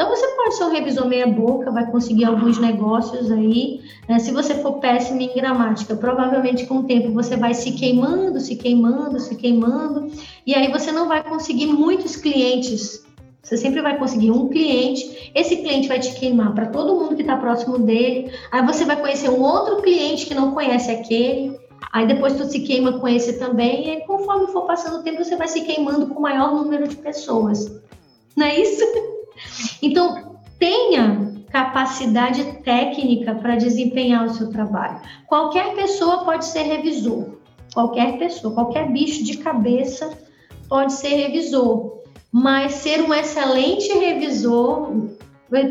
Então 0.00 0.08
você 0.08 0.28
pode 0.28 0.56
ser 0.56 0.64
um 0.64 0.70
revisor 0.70 1.06
meia 1.06 1.26
boca, 1.26 1.70
vai 1.70 1.90
conseguir 1.90 2.24
alguns 2.24 2.58
negócios 2.58 3.30
aí. 3.30 3.82
Né? 4.08 4.18
Se 4.18 4.32
você 4.32 4.54
for 4.54 4.78
péssimo 4.78 5.20
em 5.20 5.30
gramática, 5.34 5.94
provavelmente 5.94 6.64
com 6.64 6.78
o 6.78 6.84
tempo 6.84 7.12
você 7.12 7.36
vai 7.36 7.52
se 7.52 7.72
queimando, 7.72 8.40
se 8.40 8.56
queimando, 8.56 9.20
se 9.20 9.36
queimando, 9.36 10.10
e 10.46 10.54
aí 10.54 10.72
você 10.72 10.90
não 10.90 11.06
vai 11.06 11.22
conseguir 11.22 11.66
muitos 11.66 12.16
clientes. 12.16 13.04
Você 13.42 13.58
sempre 13.58 13.82
vai 13.82 13.98
conseguir 13.98 14.30
um 14.30 14.48
cliente, 14.48 15.30
esse 15.34 15.56
cliente 15.56 15.86
vai 15.86 16.00
te 16.00 16.18
queimar 16.18 16.54
para 16.54 16.68
todo 16.68 16.98
mundo 16.98 17.14
que 17.14 17.20
está 17.20 17.36
próximo 17.36 17.78
dele, 17.78 18.32
aí 18.50 18.64
você 18.64 18.86
vai 18.86 18.98
conhecer 18.98 19.28
um 19.28 19.42
outro 19.42 19.82
cliente 19.82 20.24
que 20.24 20.34
não 20.34 20.52
conhece 20.52 20.90
aquele, 20.90 21.60
aí 21.92 22.06
depois 22.06 22.38
tu 22.38 22.46
se 22.46 22.60
queima 22.60 22.98
com 22.98 23.06
esse 23.06 23.38
também, 23.38 23.86
e 23.86 23.90
aí, 23.90 24.00
conforme 24.06 24.46
for 24.46 24.62
passando 24.62 25.00
o 25.00 25.02
tempo 25.02 25.22
você 25.22 25.36
vai 25.36 25.48
se 25.48 25.60
queimando 25.60 26.06
com 26.06 26.18
o 26.18 26.22
maior 26.22 26.54
número 26.54 26.88
de 26.88 26.96
pessoas. 26.96 27.70
Não 28.34 28.46
é 28.46 28.58
isso? 28.58 28.82
Então, 29.82 30.40
tenha 30.58 31.30
capacidade 31.50 32.44
técnica 32.62 33.34
para 33.34 33.56
desempenhar 33.56 34.24
o 34.24 34.30
seu 34.30 34.50
trabalho. 34.50 35.00
Qualquer 35.26 35.74
pessoa 35.74 36.24
pode 36.24 36.44
ser 36.44 36.62
revisor. 36.62 37.38
Qualquer 37.74 38.18
pessoa, 38.18 38.54
qualquer 38.54 38.90
bicho 38.90 39.24
de 39.24 39.38
cabeça 39.38 40.16
pode 40.68 40.92
ser 40.92 41.14
revisor. 41.14 42.00
Mas 42.32 42.74
ser 42.74 43.02
um 43.02 43.12
excelente 43.12 43.92
revisor 43.92 44.92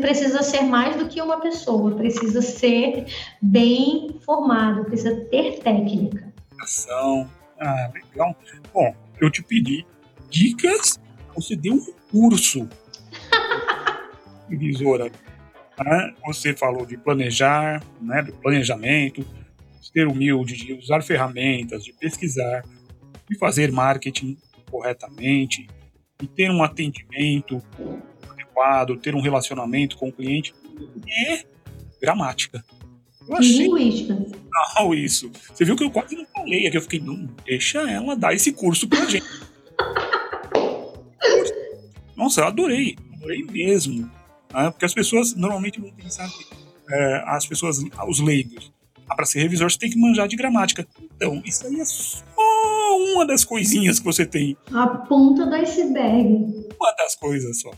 precisa 0.00 0.42
ser 0.42 0.62
mais 0.62 0.96
do 0.96 1.08
que 1.08 1.20
uma 1.22 1.40
pessoa, 1.40 1.92
precisa 1.92 2.42
ser 2.42 3.06
bem 3.40 4.18
formado, 4.26 4.84
precisa 4.84 5.16
ter 5.30 5.60
técnica. 5.60 6.30
Ação. 6.60 7.26
Ah, 7.58 7.90
legal. 7.94 8.36
Bom, 8.74 8.94
eu 9.20 9.30
te 9.30 9.42
pedi 9.42 9.86
dicas, 10.28 10.98
você 11.34 11.56
deu 11.56 11.74
um 11.74 11.86
curso 12.10 12.68
visora. 14.56 15.10
Né? 15.78 16.14
Você 16.26 16.54
falou 16.54 16.84
de 16.84 16.96
planejar, 16.96 17.82
né, 18.00 18.22
do 18.22 18.32
planejamento, 18.34 19.24
de 19.80 19.86
ser 19.86 20.06
humilde, 20.06 20.56
de 20.56 20.74
usar 20.74 21.02
ferramentas, 21.02 21.84
de 21.84 21.92
pesquisar, 21.92 22.62
de 23.28 23.38
fazer 23.38 23.72
marketing 23.72 24.36
corretamente, 24.70 25.66
de 26.20 26.28
ter 26.28 26.50
um 26.50 26.62
atendimento 26.62 27.62
adequado, 28.28 28.96
ter 28.96 29.14
um 29.14 29.20
relacionamento 29.20 29.96
com 29.96 30.08
o 30.08 30.12
cliente, 30.12 30.54
e 31.06 31.44
gramática. 32.00 32.64
Eu 33.28 33.36
achei. 33.36 33.66
Linguística. 33.66 34.16
Não, 34.76 34.94
isso. 34.94 35.30
Você 35.52 35.64
viu 35.64 35.76
que 35.76 35.84
eu 35.84 35.90
quase 35.90 36.16
não 36.16 36.26
falei 36.26 36.66
aqui. 36.66 36.76
Eu 36.76 36.82
fiquei, 36.82 37.00
não, 37.00 37.26
deixa 37.44 37.80
ela 37.90 38.16
dar 38.16 38.34
esse 38.34 38.52
curso 38.52 38.88
pra 38.88 39.04
gente. 39.04 39.26
Nossa, 42.16 42.40
eu 42.40 42.46
adorei. 42.46 42.96
Adorei 43.14 43.44
mesmo. 43.44 44.10
Né? 44.52 44.70
Porque 44.70 44.84
as 44.84 44.94
pessoas 44.94 45.34
normalmente 45.34 45.80
vão 45.80 45.90
pensar 45.90 46.28
que 46.28 46.46
é, 46.90 47.22
as 47.26 47.46
pessoas, 47.46 47.78
os 48.08 48.20
leigos, 48.20 48.72
ah, 49.08 49.14
para 49.14 49.26
ser 49.26 49.40
revisor 49.40 49.70
você 49.70 49.78
tem 49.78 49.90
que 49.90 49.98
manjar 49.98 50.28
de 50.28 50.36
gramática. 50.36 50.86
Então, 51.16 51.42
isso 51.44 51.66
aí 51.66 51.80
é 51.80 51.84
só 51.84 52.24
uma 53.14 53.26
das 53.26 53.44
coisinhas 53.44 53.98
que 53.98 54.04
você 54.04 54.26
tem. 54.26 54.56
A 54.72 54.86
ponta 54.86 55.46
do 55.46 55.54
iceberg. 55.54 56.68
Uma 56.78 56.92
das 56.96 57.16
coisas 57.16 57.60
só. 57.60 57.70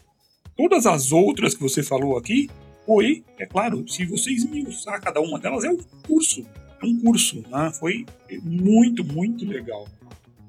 Todas 0.56 0.86
as 0.86 1.12
outras 1.12 1.54
que 1.54 1.62
você 1.62 1.82
falou 1.82 2.16
aqui, 2.16 2.48
foi, 2.86 3.24
é 3.38 3.46
claro, 3.46 3.86
se 3.88 4.04
você 4.04 4.30
esmiuçar 4.30 5.00
cada 5.00 5.20
uma 5.20 5.38
delas, 5.38 5.64
é 5.64 5.70
um 5.70 5.78
curso. 6.06 6.44
É 6.82 6.86
um 6.86 7.00
curso, 7.00 7.42
né? 7.48 7.70
Foi 7.78 8.04
muito, 8.42 9.04
muito 9.04 9.46
legal. 9.46 9.86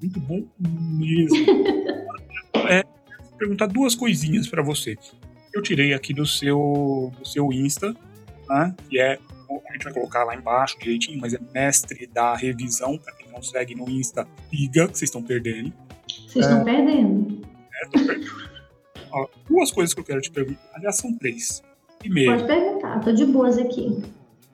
Muito 0.00 0.20
bom 0.20 0.42
mesmo. 0.58 1.36
é, 2.68 2.82
vou 3.22 3.38
perguntar 3.38 3.66
duas 3.66 3.94
coisinhas 3.94 4.48
para 4.48 4.62
você. 4.62 4.96
Eu 5.54 5.62
tirei 5.62 5.94
aqui 5.94 6.12
do 6.12 6.26
seu, 6.26 7.12
do 7.18 7.26
seu 7.26 7.52
Insta, 7.52 7.94
né? 8.48 8.74
Que 8.88 8.98
é 8.98 9.18
a 9.68 9.72
gente 9.72 9.84
vai 9.84 9.92
colocar 9.92 10.24
lá 10.24 10.34
embaixo 10.34 10.78
direitinho, 10.78 11.20
mas 11.20 11.34
é 11.34 11.38
mestre 11.52 12.06
da 12.06 12.34
revisão, 12.34 12.98
para 12.98 13.14
quem 13.14 13.30
não 13.30 13.42
segue 13.42 13.74
no 13.74 13.88
Insta, 13.88 14.26
liga, 14.52 14.88
que 14.88 14.98
vocês 14.98 15.08
estão 15.08 15.22
perdendo. 15.22 15.72
Vocês 16.08 16.46
estão 16.46 16.60
é, 16.60 16.64
perdendo. 16.64 17.46
É, 17.72 17.86
tô 17.86 18.06
perdendo. 18.06 18.30
Ó, 19.12 19.28
duas 19.48 19.70
coisas 19.70 19.94
que 19.94 20.00
eu 20.00 20.04
quero 20.04 20.20
te 20.20 20.30
perguntar, 20.30 20.60
aliás, 20.74 20.96
são 20.96 21.16
três. 21.16 21.62
Primeiro, 21.98 22.32
Pode 22.32 22.46
perguntar, 22.46 23.00
tô 23.00 23.12
de 23.12 23.24
boas 23.26 23.58
aqui. 23.58 24.02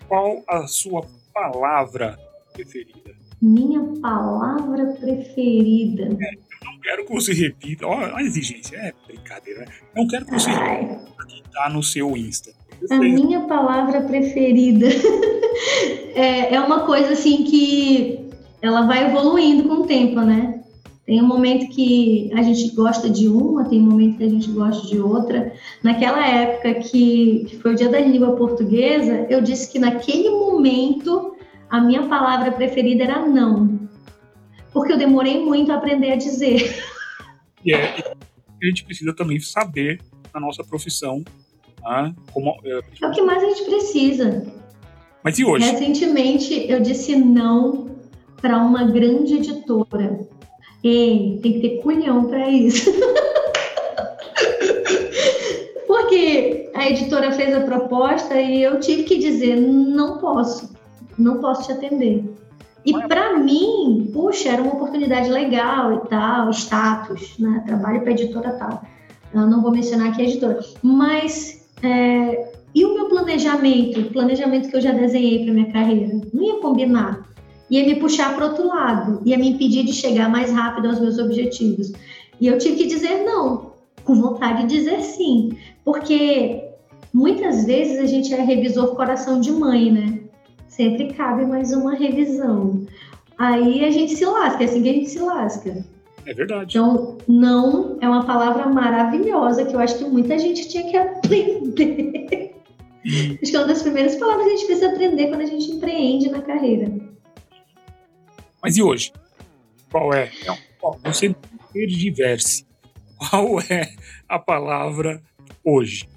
Qual 0.06 0.42
a 0.48 0.66
sua 0.66 1.06
palavra 1.32 2.18
preferida? 2.52 3.14
Minha 3.40 4.00
palavra 4.00 4.86
preferida. 5.00 6.08
É, 6.20 6.49
não 6.64 6.78
quero 6.80 7.06
que 7.06 7.12
você 7.12 7.32
repita. 7.32 7.86
Ó, 7.86 8.16
a 8.16 8.22
exigência 8.22 8.76
é 8.76 8.92
brincadeira, 9.06 9.60
né? 9.60 9.66
Não 9.96 10.06
quero 10.06 10.24
que 10.26 10.32
você 10.32 10.50
repita 10.50 11.00
que 11.28 11.42
tá 11.52 11.68
no 11.68 11.82
seu 11.82 12.16
Insta. 12.16 12.52
A 12.90 12.96
minha 12.98 13.40
palavra 13.40 14.00
preferida 14.02 14.86
é, 16.14 16.54
é 16.54 16.60
uma 16.60 16.86
coisa 16.86 17.12
assim 17.12 17.44
que 17.44 18.30
ela 18.62 18.82
vai 18.82 19.06
evoluindo 19.06 19.68
com 19.68 19.82
o 19.82 19.86
tempo, 19.86 20.20
né? 20.20 20.60
Tem 21.04 21.20
um 21.20 21.26
momento 21.26 21.68
que 21.74 22.30
a 22.34 22.42
gente 22.42 22.74
gosta 22.74 23.10
de 23.10 23.26
uma, 23.26 23.64
tem 23.64 23.80
um 23.80 23.90
momento 23.90 24.18
que 24.18 24.24
a 24.24 24.28
gente 24.28 24.48
gosta 24.50 24.86
de 24.86 25.00
outra. 25.00 25.52
Naquela 25.82 26.24
época 26.26 26.74
que, 26.74 27.46
que 27.48 27.56
foi 27.58 27.72
o 27.72 27.74
dia 27.74 27.88
da 27.88 27.98
língua 27.98 28.36
portuguesa, 28.36 29.26
eu 29.28 29.42
disse 29.42 29.72
que 29.72 29.78
naquele 29.78 30.30
momento 30.30 31.34
a 31.68 31.80
minha 31.80 32.04
palavra 32.04 32.52
preferida 32.52 33.04
era 33.04 33.26
não. 33.26 33.79
Porque 34.72 34.92
eu 34.92 34.98
demorei 34.98 35.40
muito 35.40 35.72
a 35.72 35.76
aprender 35.76 36.12
a 36.12 36.16
dizer. 36.16 36.84
E 37.64 37.74
é, 37.74 38.14
a 38.62 38.66
gente 38.66 38.84
precisa 38.84 39.14
também 39.14 39.38
saber 39.40 40.00
na 40.32 40.40
nossa 40.40 40.62
profissão 40.64 41.24
ah, 41.84 42.12
como, 42.32 42.56
é, 42.64 42.80
é 43.02 43.06
o 43.06 43.10
que 43.10 43.22
mais 43.22 43.42
a 43.42 43.46
gente 43.46 43.64
precisa. 43.64 44.46
Mas 45.22 45.38
e 45.38 45.44
hoje? 45.44 45.70
Recentemente 45.70 46.70
eu 46.70 46.80
disse 46.80 47.16
não 47.16 47.90
para 48.40 48.58
uma 48.58 48.84
grande 48.84 49.34
editora. 49.36 50.20
Ei, 50.82 51.38
tem 51.42 51.52
que 51.54 51.60
ter 51.60 51.82
culhão 51.82 52.26
para 52.26 52.48
isso. 52.48 52.90
Porque 55.86 56.70
a 56.74 56.88
editora 56.88 57.32
fez 57.32 57.54
a 57.54 57.60
proposta 57.60 58.40
e 58.40 58.62
eu 58.62 58.80
tive 58.80 59.02
que 59.02 59.18
dizer: 59.18 59.56
não 59.56 60.18
posso, 60.18 60.74
não 61.18 61.40
posso 61.40 61.66
te 61.66 61.72
atender. 61.72 62.24
E 62.84 62.92
para 63.06 63.38
mim, 63.38 64.10
puxa, 64.12 64.48
era 64.50 64.62
uma 64.62 64.72
oportunidade 64.72 65.28
legal 65.28 65.94
e 65.94 66.08
tal, 66.08 66.50
status, 66.50 67.38
né? 67.38 67.62
Trabalho 67.66 68.00
para 68.00 68.12
editora 68.12 68.52
tal. 68.52 68.82
Eu 69.34 69.46
não 69.46 69.62
vou 69.62 69.70
mencionar 69.70 70.08
aqui 70.08 70.22
a 70.22 70.24
editora, 70.24 70.58
mas 70.82 71.68
é, 71.82 72.52
e 72.74 72.84
o 72.84 72.94
meu 72.94 73.08
planejamento, 73.08 74.00
o 74.00 74.12
planejamento 74.12 74.68
que 74.68 74.76
eu 74.76 74.80
já 74.80 74.92
desenhei 74.92 75.44
para 75.44 75.54
minha 75.54 75.72
carreira, 75.72 76.20
não 76.32 76.42
ia 76.42 76.60
combinar. 76.60 77.28
Ia 77.68 77.86
me 77.86 77.96
puxar 77.96 78.34
para 78.34 78.46
outro 78.46 78.66
lado, 78.66 79.20
ia 79.24 79.38
me 79.38 79.50
impedir 79.50 79.84
de 79.84 79.92
chegar 79.92 80.28
mais 80.28 80.50
rápido 80.50 80.88
aos 80.88 81.00
meus 81.00 81.18
objetivos. 81.18 81.92
E 82.40 82.46
eu 82.46 82.58
tive 82.58 82.76
que 82.76 82.86
dizer 82.86 83.24
não, 83.24 83.72
com 84.04 84.14
vontade 84.14 84.66
de 84.66 84.76
dizer 84.76 85.02
sim, 85.02 85.50
porque 85.84 86.64
muitas 87.12 87.64
vezes 87.64 87.98
a 88.00 88.06
gente 88.06 88.32
é 88.32 88.42
revisor 88.42 88.96
coração 88.96 89.40
de 89.40 89.52
mãe, 89.52 89.92
né? 89.92 90.19
Sempre 90.80 91.12
cabe 91.12 91.44
mais 91.44 91.74
uma 91.74 91.94
revisão. 91.94 92.86
Aí 93.36 93.84
a 93.84 93.90
gente 93.90 94.16
se 94.16 94.24
lasca, 94.24 94.62
é 94.62 94.66
assim 94.66 94.82
que 94.82 94.88
a 94.88 94.92
gente 94.94 95.10
se 95.10 95.18
lasca. 95.18 95.84
É 96.24 96.32
verdade. 96.32 96.78
Então, 96.78 97.18
não 97.28 97.98
é 98.00 98.08
uma 98.08 98.24
palavra 98.24 98.66
maravilhosa 98.66 99.66
que 99.66 99.76
eu 99.76 99.78
acho 99.78 99.98
que 99.98 100.04
muita 100.04 100.38
gente 100.38 100.70
tinha 100.70 100.90
que 100.90 100.96
aprender. 100.96 102.54
acho 103.04 103.50
que 103.50 103.54
é 103.54 103.58
uma 103.58 103.68
das 103.68 103.82
primeiras 103.82 104.16
palavras 104.16 104.46
que 104.46 104.52
a 104.52 104.56
gente 104.56 104.66
precisa 104.68 104.90
aprender 104.90 105.28
quando 105.28 105.42
a 105.42 105.46
gente 105.46 105.70
empreende 105.70 106.30
na 106.30 106.40
carreira. 106.40 106.90
Mas 108.62 108.78
e 108.78 108.82
hoje? 108.82 109.12
Qual 109.92 110.14
é? 110.14 110.30
Você 111.04 111.36
diverse. 111.74 112.66
Qual 113.18 113.60
é 113.60 113.92
a 114.26 114.38
palavra 114.38 115.22
hoje? 115.62 116.08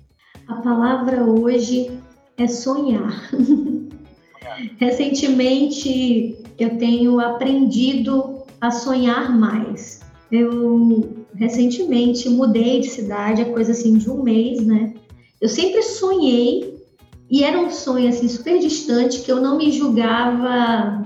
A 0.47 0.55
palavra 0.61 1.22
hoje 1.22 1.99
é 2.38 2.47
sonhar. 2.47 3.30
Recentemente 4.78 6.38
eu 6.60 6.78
tenho 6.78 7.20
aprendido 7.20 8.43
a 8.60 8.72
sonhar 8.72 9.38
mais. 9.38 10.01
Eu 10.32 11.26
recentemente 11.36 12.30
mudei 12.30 12.80
de 12.80 12.89
cidade, 12.89 13.41
a 13.41 13.51
coisa 13.51 13.72
assim 13.72 13.97
de 13.97 14.10
um 14.10 14.24
mês, 14.24 14.66
né? 14.66 14.93
Eu 15.41 15.49
sempre 15.49 15.82
sonhei 15.82 16.74
e 17.30 17.43
era 17.43 17.60
um 17.60 17.70
sonho 17.70 18.08
assim 18.08 18.28
super 18.28 18.60
distante 18.60 19.22
que 19.22 19.32
eu 19.32 19.41
não 19.41 19.58
me 19.58 19.72
julgava, 19.72 21.06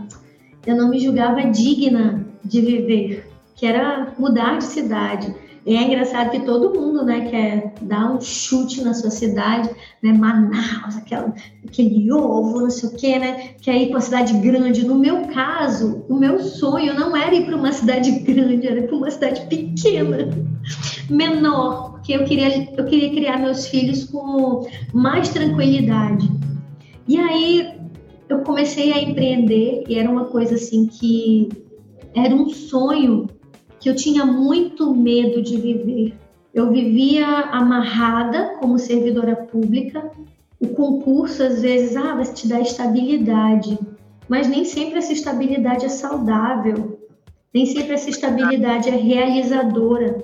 eu 0.65 0.75
não 0.75 0.89
me 0.89 0.99
julgava 0.99 1.41
digna 1.49 2.27
de 2.43 2.61
viver, 2.61 3.27
que 3.55 3.65
era 3.65 4.13
mudar 4.19 4.57
de 4.57 4.65
cidade. 4.65 5.33
E 5.67 5.75
é 5.75 5.83
engraçado 5.83 6.31
que 6.31 6.39
todo 6.39 6.79
mundo, 6.79 7.03
né, 7.03 7.29
quer 7.29 7.73
dar 7.81 8.13
um 8.13 8.21
chute 8.21 8.81
na 8.81 8.93
sua 8.93 9.11
cidade, 9.11 9.69
né, 10.01 10.13
Manaus, 10.13 10.95
aquela, 10.95 11.33
aquele 11.67 12.09
ovo, 12.09 12.61
não 12.61 12.69
sei 12.69 12.87
o 12.87 12.93
quê, 12.93 13.19
né, 13.19 13.49
quer 13.61 13.75
ir 13.75 13.87
para 13.87 13.95
uma 13.95 14.01
cidade 14.01 14.33
grande. 14.35 14.87
No 14.87 14.97
meu 14.97 15.27
caso, 15.27 16.05
o 16.07 16.15
meu 16.15 16.39
sonho 16.39 16.93
não 16.93 17.13
era 17.17 17.35
ir 17.35 17.45
para 17.45 17.57
uma 17.57 17.73
cidade 17.73 18.11
grande, 18.23 18.65
era 18.65 18.83
para 18.83 18.95
uma 18.95 19.11
cidade 19.11 19.41
pequena, 19.47 20.29
menor, 21.09 21.91
porque 21.91 22.13
eu 22.13 22.23
queria, 22.23 22.69
eu 22.77 22.85
queria 22.85 23.09
criar 23.09 23.37
meus 23.37 23.67
filhos 23.67 24.05
com 24.05 24.65
mais 24.93 25.27
tranquilidade. 25.27 26.31
E 27.09 27.17
aí 27.17 27.77
eu 28.29 28.39
comecei 28.39 28.93
a 28.93 29.01
empreender 29.01 29.83
e 29.89 29.99
era 29.99 30.09
uma 30.09 30.25
coisa 30.25 30.55
assim 30.55 30.87
que 30.87 31.49
era 32.15 32.33
um 32.33 32.47
sonho 32.47 33.27
que 33.87 33.91
eu 33.91 33.95
tinha 33.95 34.25
muito 34.25 34.93
medo 34.93 35.41
de 35.41 35.55
viver. 35.55 36.13
Eu 36.53 36.69
vivia 36.69 37.25
amarrada 37.25 38.57
como 38.59 38.77
servidora 38.77 39.33
pública. 39.33 40.11
O 40.59 40.67
concurso, 40.69 41.41
às 41.41 41.61
vezes, 41.61 41.95
ah, 41.95 42.15
vai 42.15 42.25
te 42.25 42.49
dar 42.49 42.59
estabilidade, 42.59 43.79
mas 44.27 44.49
nem 44.49 44.65
sempre 44.65 44.97
essa 44.97 45.13
estabilidade 45.13 45.85
é 45.85 45.89
saudável, 45.89 46.99
nem 47.53 47.65
sempre 47.65 47.93
essa 47.93 48.09
estabilidade 48.09 48.89
é 48.89 48.95
realizadora. 48.95 50.21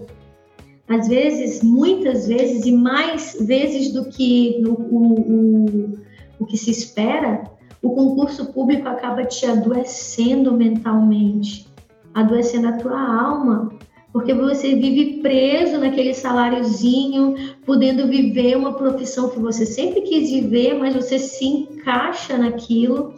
Às 0.90 1.08
vezes, 1.08 1.64
muitas 1.64 2.28
vezes, 2.28 2.66
e 2.66 2.72
mais 2.74 3.38
vezes 3.40 3.94
do 3.94 4.10
que 4.10 4.60
no, 4.60 4.74
o, 4.74 5.14
o, 5.22 6.00
o 6.40 6.46
que 6.46 6.58
se 6.58 6.70
espera, 6.70 7.46
o 7.82 7.92
concurso 7.92 8.52
público 8.52 8.90
acaba 8.90 9.24
te 9.24 9.46
adoecendo 9.46 10.52
mentalmente 10.52 11.72
adoecendo 12.14 12.68
a 12.68 12.74
tua 12.74 13.00
alma, 13.00 13.70
porque 14.14 14.34
você 14.34 14.76
vive 14.76 15.22
preso 15.22 15.80
naquele 15.80 16.14
saláriozinho, 16.14 17.34
podendo 17.66 18.08
viver 18.08 18.56
uma 18.56 18.74
profissão 18.74 19.30
que 19.30 19.40
você 19.40 19.66
sempre 19.66 20.02
quis 20.02 20.30
viver, 20.30 20.76
mas 20.76 20.96
você 20.96 21.18
se 21.18 21.44
encaixa 21.44 22.38
naquilo. 22.38 23.16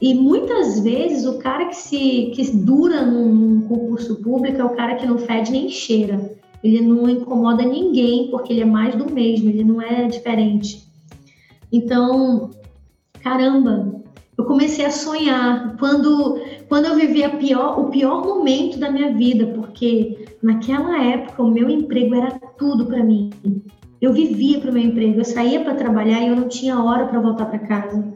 E 0.00 0.14
muitas 0.14 0.80
vezes 0.80 1.26
o 1.26 1.38
cara 1.38 1.66
que 1.66 1.76
se 1.76 2.32
que 2.34 2.50
dura 2.56 3.04
num 3.04 3.60
concurso 3.62 4.16
público 4.16 4.60
é 4.60 4.64
o 4.64 4.76
cara 4.76 4.94
que 4.94 5.06
não 5.06 5.18
fede 5.18 5.52
nem 5.52 5.68
cheira. 5.68 6.38
Ele 6.64 6.80
não 6.80 7.08
incomoda 7.08 7.62
ninguém 7.62 8.30
porque 8.30 8.52
ele 8.52 8.62
é 8.62 8.64
mais 8.64 8.94
do 8.94 9.12
mesmo, 9.12 9.50
ele 9.50 9.62
não 9.62 9.82
é 9.82 10.06
diferente. 10.06 10.88
Então, 11.70 12.50
caramba, 13.22 14.02
eu 14.36 14.44
comecei 14.44 14.84
a 14.84 14.90
sonhar 14.90 15.76
quando 15.78 16.40
quando 16.68 16.84
eu 16.84 16.94
vivia 16.94 17.30
pior, 17.30 17.80
o 17.80 17.90
pior 17.90 18.22
momento 18.24 18.78
da 18.78 18.90
minha 18.90 19.12
vida, 19.12 19.46
porque 19.54 20.26
naquela 20.42 21.02
época 21.02 21.42
o 21.42 21.50
meu 21.50 21.68
emprego 21.68 22.14
era 22.14 22.38
tudo 22.58 22.84
para 22.86 23.02
mim. 23.02 23.30
Eu 24.00 24.12
vivia 24.12 24.60
para 24.60 24.70
o 24.70 24.74
meu 24.74 24.82
emprego, 24.82 25.18
eu 25.18 25.24
saía 25.24 25.60
para 25.64 25.74
trabalhar 25.74 26.20
e 26.20 26.28
eu 26.28 26.36
não 26.36 26.46
tinha 26.46 26.80
hora 26.80 27.06
para 27.06 27.20
voltar 27.20 27.46
para 27.46 27.58
casa. 27.60 28.12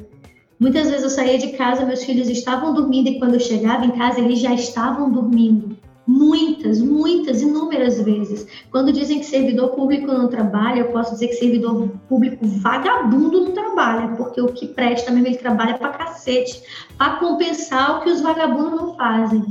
Muitas 0.61 0.89
vezes 0.89 1.03
eu 1.03 1.11
saía 1.11 1.39
de 1.39 1.53
casa, 1.53 1.85
meus 1.85 2.05
filhos 2.05 2.29
estavam 2.29 2.73
dormindo 2.75 3.09
e 3.09 3.19
quando 3.19 3.35
eu 3.35 3.41
chegava 3.41 3.85
em 3.85 3.91
casa 3.91 4.21
eles 4.21 4.39
já 4.39 4.55
estavam 4.55 5.11
dormindo. 5.11 5.77
Muitas, 6.07 6.81
muitas, 6.81 7.43
inúmeras 7.43 8.01
vezes. 8.01 8.47
Quando 8.71 8.93
dizem 8.93 9.21
que 9.21 9.27
servidor 9.27 9.69
público 9.71 10.07
não 10.07 10.29
trabalha, 10.29 10.81
eu 10.81 10.93
posso 10.93 11.13
dizer 11.13 11.29
que 11.29 11.35
servidor 11.35 11.89
público 12.09 12.45
vagabundo 12.45 13.41
não 13.41 13.53
trabalha, 13.53 14.17
porque 14.17 14.41
o 14.41 14.49
que 14.49 14.67
presta 14.67 15.13
mesmo 15.13 15.29
ele 15.29 15.37
trabalha 15.37 15.75
pra 15.75 15.91
cacete, 15.91 16.63
para 16.99 17.17
compensar 17.17 17.99
o 17.99 18.01
que 18.03 18.11
os 18.11 18.21
vagabundos 18.21 18.81
não 18.81 18.97
fazem. 18.97 19.45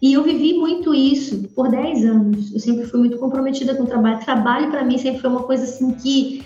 E 0.00 0.14
eu 0.14 0.22
vivi 0.22 0.54
muito 0.54 0.94
isso 0.94 1.46
por 1.54 1.68
10 1.68 2.04
anos. 2.06 2.54
Eu 2.54 2.60
sempre 2.60 2.86
fui 2.86 3.00
muito 3.00 3.18
comprometida 3.18 3.74
com 3.74 3.82
o 3.82 3.86
trabalho. 3.86 4.24
Trabalho 4.24 4.70
para 4.70 4.82
mim 4.82 4.96
sempre 4.96 5.20
foi 5.20 5.28
uma 5.28 5.42
coisa 5.42 5.64
assim 5.64 5.92
que 5.92 6.42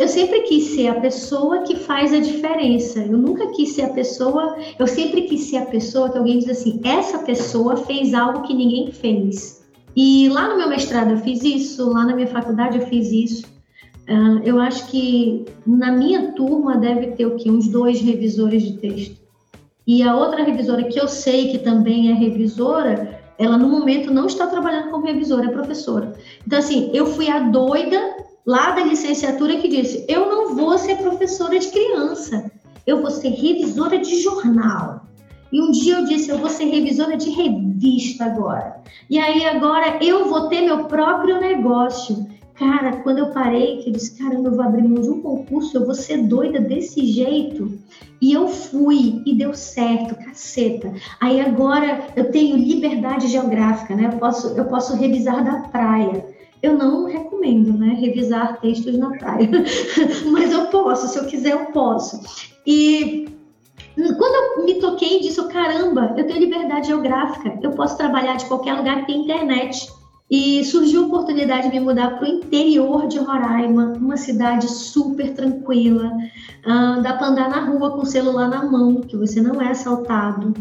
eu 0.00 0.08
sempre 0.08 0.40
quis 0.40 0.64
ser 0.74 0.88
a 0.88 0.98
pessoa 0.98 1.62
que 1.62 1.76
faz 1.76 2.14
a 2.14 2.20
diferença. 2.20 3.00
Eu 3.00 3.18
nunca 3.18 3.48
quis 3.48 3.74
ser 3.74 3.82
a 3.82 3.90
pessoa, 3.90 4.56
eu 4.78 4.86
sempre 4.86 5.22
quis 5.22 5.42
ser 5.42 5.58
a 5.58 5.66
pessoa 5.66 6.08
que 6.08 6.16
alguém 6.16 6.38
diz 6.38 6.48
assim: 6.48 6.80
essa 6.82 7.18
pessoa 7.18 7.76
fez 7.76 8.14
algo 8.14 8.40
que 8.40 8.54
ninguém 8.54 8.90
fez. 8.90 9.62
E 9.94 10.26
lá 10.30 10.48
no 10.48 10.56
meu 10.56 10.70
mestrado 10.70 11.10
eu 11.10 11.18
fiz 11.18 11.42
isso, 11.44 11.90
lá 11.90 12.06
na 12.06 12.16
minha 12.16 12.28
faculdade 12.28 12.78
eu 12.78 12.86
fiz 12.86 13.12
isso. 13.12 13.46
Uh, 14.08 14.40
eu 14.42 14.58
acho 14.58 14.86
que 14.90 15.44
na 15.66 15.92
minha 15.92 16.32
turma 16.32 16.78
deve 16.78 17.08
ter 17.08 17.26
o 17.26 17.36
quê? 17.36 17.50
Uns 17.50 17.68
dois 17.68 18.00
revisores 18.00 18.62
de 18.62 18.78
texto. 18.78 19.20
E 19.86 20.02
a 20.02 20.16
outra 20.16 20.44
revisora 20.44 20.84
que 20.84 20.98
eu 20.98 21.08
sei 21.08 21.50
que 21.50 21.58
também 21.58 22.10
é 22.10 22.14
revisora, 22.14 23.20
ela 23.38 23.58
no 23.58 23.68
momento 23.68 24.10
não 24.10 24.26
está 24.26 24.46
trabalhando 24.46 24.90
como 24.90 25.04
revisora, 25.04 25.44
é 25.44 25.52
professora. 25.52 26.14
Então, 26.46 26.58
assim, 26.58 26.90
eu 26.94 27.04
fui 27.04 27.28
a 27.28 27.40
doida 27.40 28.29
lá 28.46 28.72
da 28.72 28.84
licenciatura 28.84 29.56
que 29.58 29.68
disse: 29.68 30.04
eu 30.08 30.28
não 30.28 30.54
vou 30.54 30.78
ser 30.78 30.96
professora 30.96 31.58
de 31.58 31.68
criança, 31.68 32.50
eu 32.86 33.00
vou 33.00 33.10
ser 33.10 33.30
revisora 33.30 33.98
de 33.98 34.20
jornal. 34.20 35.06
E 35.52 35.60
um 35.60 35.70
dia 35.70 35.98
eu 35.98 36.04
disse: 36.04 36.30
eu 36.30 36.38
vou 36.38 36.48
ser 36.48 36.64
revisora 36.64 37.16
de 37.16 37.30
revista 37.30 38.24
agora. 38.24 38.80
E 39.08 39.18
aí 39.18 39.44
agora 39.44 39.98
eu 40.02 40.28
vou 40.28 40.48
ter 40.48 40.62
meu 40.62 40.84
próprio 40.84 41.40
negócio. 41.40 42.28
Cara, 42.54 42.98
quando 42.98 43.18
eu 43.18 43.30
parei, 43.30 43.78
que 43.78 43.88
eu 43.88 43.92
disse: 43.94 44.18
caramba, 44.18 44.48
eu 44.48 44.54
vou 44.54 44.64
abrir 44.64 44.82
mão 44.82 45.00
de 45.00 45.08
um 45.08 45.20
concurso, 45.20 45.76
eu 45.76 45.86
vou 45.86 45.94
ser 45.94 46.18
doida 46.18 46.60
desse 46.60 47.04
jeito. 47.06 47.78
E 48.20 48.32
eu 48.32 48.48
fui 48.48 49.22
e 49.24 49.34
deu 49.34 49.54
certo, 49.54 50.14
caceta. 50.14 50.92
Aí 51.18 51.40
agora 51.40 52.06
eu 52.14 52.30
tenho 52.30 52.56
liberdade 52.56 53.28
geográfica, 53.28 53.96
né? 53.96 54.10
Eu 54.12 54.18
posso, 54.18 54.48
eu 54.48 54.66
posso 54.66 54.94
revisar 54.94 55.42
da 55.42 55.68
praia 55.68 56.29
eu 56.62 56.76
não 56.76 57.06
recomendo, 57.06 57.72
né, 57.72 57.96
revisar 57.98 58.60
textos 58.60 58.98
na 58.98 59.10
praia, 59.16 59.48
mas 60.30 60.52
eu 60.52 60.66
posso, 60.66 61.08
se 61.08 61.18
eu 61.18 61.24
quiser 61.24 61.52
eu 61.52 61.66
posso. 61.66 62.20
E 62.66 63.28
quando 63.94 64.58
eu 64.58 64.64
me 64.64 64.74
toquei 64.74 65.20
disso, 65.20 65.48
caramba, 65.48 66.14
eu 66.16 66.26
tenho 66.26 66.38
liberdade 66.38 66.88
geográfica, 66.88 67.58
eu 67.62 67.70
posso 67.72 67.96
trabalhar 67.96 68.36
de 68.36 68.46
qualquer 68.46 68.74
lugar 68.74 69.00
que 69.00 69.06
tem 69.06 69.22
internet. 69.22 69.88
E 70.30 70.64
surgiu 70.64 71.02
a 71.02 71.06
oportunidade 71.08 71.68
de 71.68 71.70
me 71.70 71.84
mudar 71.84 72.16
para 72.16 72.24
o 72.24 72.30
interior 72.30 73.08
de 73.08 73.18
Roraima, 73.18 73.94
uma 73.98 74.16
cidade 74.16 74.70
super 74.70 75.34
tranquila. 75.34 76.08
Uh, 76.64 77.02
dá 77.02 77.14
para 77.14 77.26
andar 77.26 77.50
na 77.50 77.64
rua 77.64 77.90
com 77.90 78.02
o 78.02 78.06
celular 78.06 78.48
na 78.48 78.64
mão, 78.64 79.00
que 79.00 79.16
você 79.16 79.42
não 79.42 79.60
é 79.60 79.72
assaltado. 79.72 80.54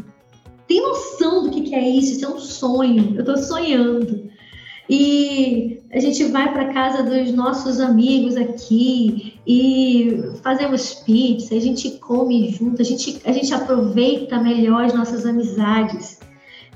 Tem 0.68 0.82
noção 0.82 1.44
do 1.44 1.52
que, 1.52 1.62
que 1.62 1.76
é 1.76 1.88
isso? 1.88 2.14
Isso 2.14 2.26
é 2.26 2.30
um 2.30 2.40
sonho. 2.40 3.14
Eu 3.14 3.20
estou 3.20 3.38
sonhando 3.38 4.28
e 4.90 5.82
a 5.94 6.00
gente 6.00 6.24
vai 6.26 6.52
para 6.52 6.74
casa 6.74 7.04
dos 7.04 7.32
nossos 7.32 7.80
amigos 7.80 8.36
aqui 8.36 9.40
e 9.46 10.20
fazemos 10.42 10.96
pizza, 10.96 11.54
a 11.54 11.60
gente 11.60 11.92
come 12.00 12.50
junto, 12.50 12.82
a 12.82 12.86
gente, 12.86 13.22
a 13.24 13.32
gente 13.32 13.54
aproveita 13.54 14.42
melhor 14.42 14.86
as 14.86 14.94
nossas 14.94 15.28
amizades. 15.28 16.20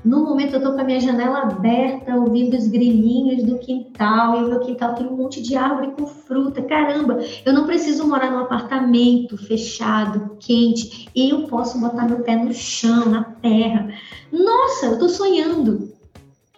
No 0.04 0.22
momento 0.22 0.52
eu 0.52 0.58
estou 0.58 0.74
com 0.74 0.80
a 0.80 0.84
minha 0.84 1.00
janela 1.00 1.40
aberta, 1.40 2.14
ouvindo 2.14 2.54
os 2.56 2.68
grilinhos 2.68 3.42
do 3.42 3.58
quintal, 3.58 4.38
e 4.38 4.44
o 4.44 4.48
meu 4.48 4.60
quintal 4.60 4.94
tem 4.94 5.06
um 5.06 5.16
monte 5.16 5.40
de 5.42 5.56
árvore 5.56 5.92
com 5.92 6.06
fruta. 6.06 6.60
Caramba, 6.60 7.18
eu 7.44 7.54
não 7.54 7.64
preciso 7.64 8.06
morar 8.06 8.30
num 8.30 8.40
apartamento 8.40 9.38
fechado, 9.38 10.36
quente, 10.38 11.08
e 11.14 11.30
eu 11.30 11.44
posso 11.48 11.80
botar 11.80 12.06
meu 12.06 12.20
pé 12.20 12.36
no 12.36 12.52
chão, 12.52 13.06
na 13.06 13.24
terra. 13.24 13.88
Nossa, 14.30 14.86
eu 14.86 14.92
estou 14.92 15.08
sonhando. 15.08 15.90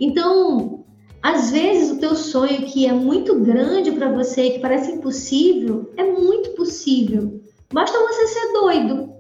Então, 0.01 0.76
às 1.27 1.51
vezes 1.51 1.91
o 1.91 1.99
teu 1.99 2.15
sonho 2.15 2.65
que 2.67 2.87
é 2.87 2.93
muito 2.93 3.41
grande 3.41 3.91
para 3.91 4.13
você, 4.13 4.51
que 4.51 4.61
parece 4.61 4.93
impossível, 4.93 5.93
é 5.97 6.05
muito 6.05 6.51
possível. 6.51 7.41
Basta 7.73 7.99
você 7.99 8.29
ser 8.29 8.53
doido. 8.53 9.13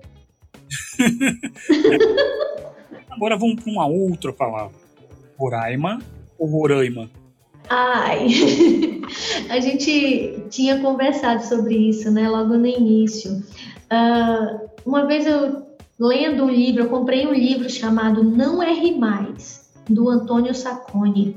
Agora 3.11 3.37
vamos 3.37 3.61
para 3.61 3.73
uma 3.73 3.89
outra 3.89 4.33
palavra. 4.33 4.77
Roraima 5.37 5.99
ou 6.39 6.47
Roraima? 6.47 7.11
Ai, 7.69 8.29
a 9.51 9.59
gente 9.59 10.45
tinha 10.49 10.81
conversado 10.81 11.45
sobre 11.45 11.75
isso, 11.75 12.09
né, 12.09 12.29
logo 12.29 12.57
no 12.57 12.67
início. 12.67 13.43
Uh, 13.91 14.61
uma 14.87 15.07
vez 15.07 15.27
eu 15.27 15.67
lendo 15.99 16.45
um 16.45 16.51
livro, 16.51 16.85
eu 16.85 16.89
comprei 16.89 17.27
um 17.27 17.35
livro 17.35 17.69
chamado 17.69 18.23
Não 18.23 18.63
Erre 18.63 18.97
Mais, 18.97 19.73
do 19.91 20.09
Antônio 20.09 20.55
Sacconi. 20.55 21.37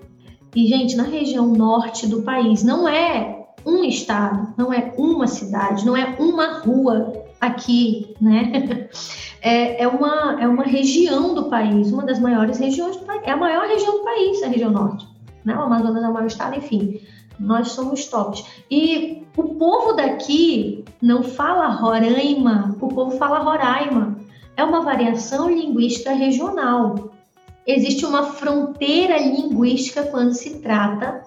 E, 0.55 0.67
gente, 0.67 0.95
na 0.95 1.03
região 1.03 1.47
norte 1.47 2.07
do 2.07 2.23
país, 2.23 2.63
não 2.63 2.87
é 2.87 3.45
um 3.65 3.83
estado, 3.83 4.53
não 4.57 4.73
é 4.73 4.93
uma 4.97 5.27
cidade, 5.27 5.85
não 5.85 5.95
é 5.95 6.15
uma 6.19 6.59
rua 6.59 7.13
aqui, 7.39 8.15
né? 8.19 8.89
É, 9.41 9.83
é, 9.83 9.87
uma, 9.87 10.37
é 10.41 10.45
uma 10.45 10.63
região 10.63 11.33
do 11.33 11.45
país, 11.45 11.93
uma 11.93 12.03
das 12.03 12.19
maiores 12.19 12.59
regiões 12.59 12.97
do 12.97 13.05
país. 13.05 13.21
É 13.23 13.31
a 13.31 13.37
maior 13.37 13.69
região 13.69 13.99
do 13.99 14.03
país, 14.03 14.43
a 14.43 14.47
região 14.47 14.69
norte. 14.69 15.07
Né? 15.45 15.55
O 15.55 15.61
Amazonas 15.61 16.03
é 16.03 16.09
o 16.09 16.13
maior 16.13 16.27
estado, 16.27 16.57
enfim. 16.57 16.99
Nós 17.39 17.69
somos 17.71 18.03
tops. 18.07 18.43
E 18.69 19.23
o 19.37 19.55
povo 19.55 19.93
daqui 19.93 20.83
não 21.01 21.23
fala 21.23 21.69
Roraima, 21.69 22.75
o 22.81 22.89
povo 22.89 23.11
fala 23.11 23.39
Roraima. 23.39 24.17
É 24.57 24.63
uma 24.65 24.81
variação 24.81 25.49
linguística 25.49 26.11
regional 26.11 27.11
existe 27.71 28.05
uma 28.05 28.23
fronteira 28.23 29.17
linguística 29.17 30.03
quando 30.03 30.33
se 30.33 30.59
trata 30.59 31.21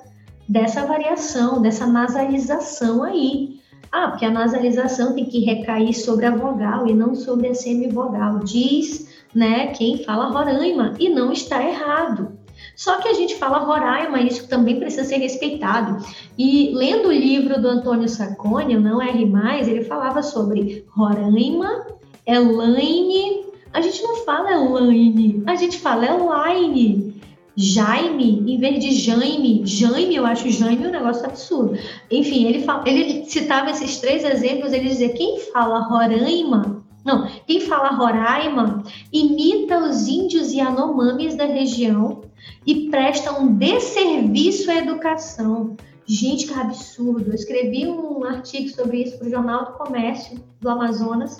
dessa 0.48 0.84
variação, 0.86 1.62
dessa 1.62 1.86
nasalização 1.86 3.02
aí. 3.02 3.60
Ah, 3.90 4.08
porque 4.08 4.24
a 4.24 4.30
nasalização 4.30 5.14
tem 5.14 5.26
que 5.26 5.40
recair 5.40 5.92
sobre 5.92 6.26
a 6.26 6.34
vogal 6.34 6.86
e 6.86 6.94
não 6.94 7.14
sobre 7.14 7.48
a 7.48 7.54
semivogal. 7.54 8.38
Diz, 8.40 9.08
né, 9.34 9.68
quem 9.68 10.02
fala 10.04 10.30
Roraima 10.30 10.94
e 10.98 11.08
não 11.08 11.30
está 11.32 11.62
errado. 11.62 12.38
Só 12.74 13.00
que 13.00 13.08
a 13.08 13.12
gente 13.12 13.34
fala 13.34 13.58
Roraima, 13.58 14.20
isso 14.20 14.48
também 14.48 14.78
precisa 14.78 15.04
ser 15.04 15.16
respeitado. 15.16 16.04
E 16.38 16.72
lendo 16.74 17.08
o 17.08 17.12
livro 17.12 17.60
do 17.60 17.68
Antônio 17.68 18.08
Sacconi, 18.08 18.76
Não 18.76 19.00
R+, 19.00 19.30
ele 19.68 19.84
falava 19.84 20.22
sobre 20.22 20.84
Roraima, 20.90 21.86
Elaine, 22.26 23.51
a 23.72 23.80
gente 23.80 24.02
não 24.02 24.16
fala 24.24 24.52
Elaine, 24.52 25.42
a 25.46 25.54
gente 25.54 25.78
fala 25.78 26.06
Elaine. 26.06 27.12
Jaime, 27.54 28.50
em 28.50 28.58
vez 28.58 28.82
de 28.82 28.92
Jaime, 28.92 29.62
Jaime, 29.66 30.16
eu 30.16 30.24
acho 30.24 30.50
Jaime 30.50 30.86
um 30.86 30.90
negócio 30.90 31.26
absurdo. 31.26 31.78
Enfim, 32.10 32.46
ele, 32.46 32.62
fala, 32.62 32.82
ele 32.88 33.26
citava 33.26 33.70
esses 33.70 33.98
três 33.98 34.24
exemplos, 34.24 34.72
ele 34.72 34.88
dizia, 34.88 35.10
quem 35.10 35.38
fala 35.52 35.80
Roraima, 35.80 36.82
não, 37.04 37.26
quem 37.46 37.60
fala 37.60 37.90
Roraima 37.90 38.82
imita 39.12 39.78
os 39.78 40.08
índios 40.08 40.52
e 40.52 40.60
anomames 40.60 41.34
da 41.34 41.44
região 41.44 42.22
e 42.66 42.88
presta 42.88 43.38
um 43.38 43.54
desserviço 43.54 44.70
à 44.70 44.76
educação. 44.76 45.76
Gente, 46.06 46.46
que 46.46 46.54
absurdo. 46.54 47.30
Eu 47.30 47.34
escrevi 47.34 47.86
um 47.86 48.24
artigo 48.24 48.68
sobre 48.68 49.02
isso 49.02 49.18
para 49.18 49.26
o 49.26 49.30
Jornal 49.30 49.64
do 49.66 49.72
Comércio 49.72 50.42
do 50.60 50.68
Amazonas 50.68 51.38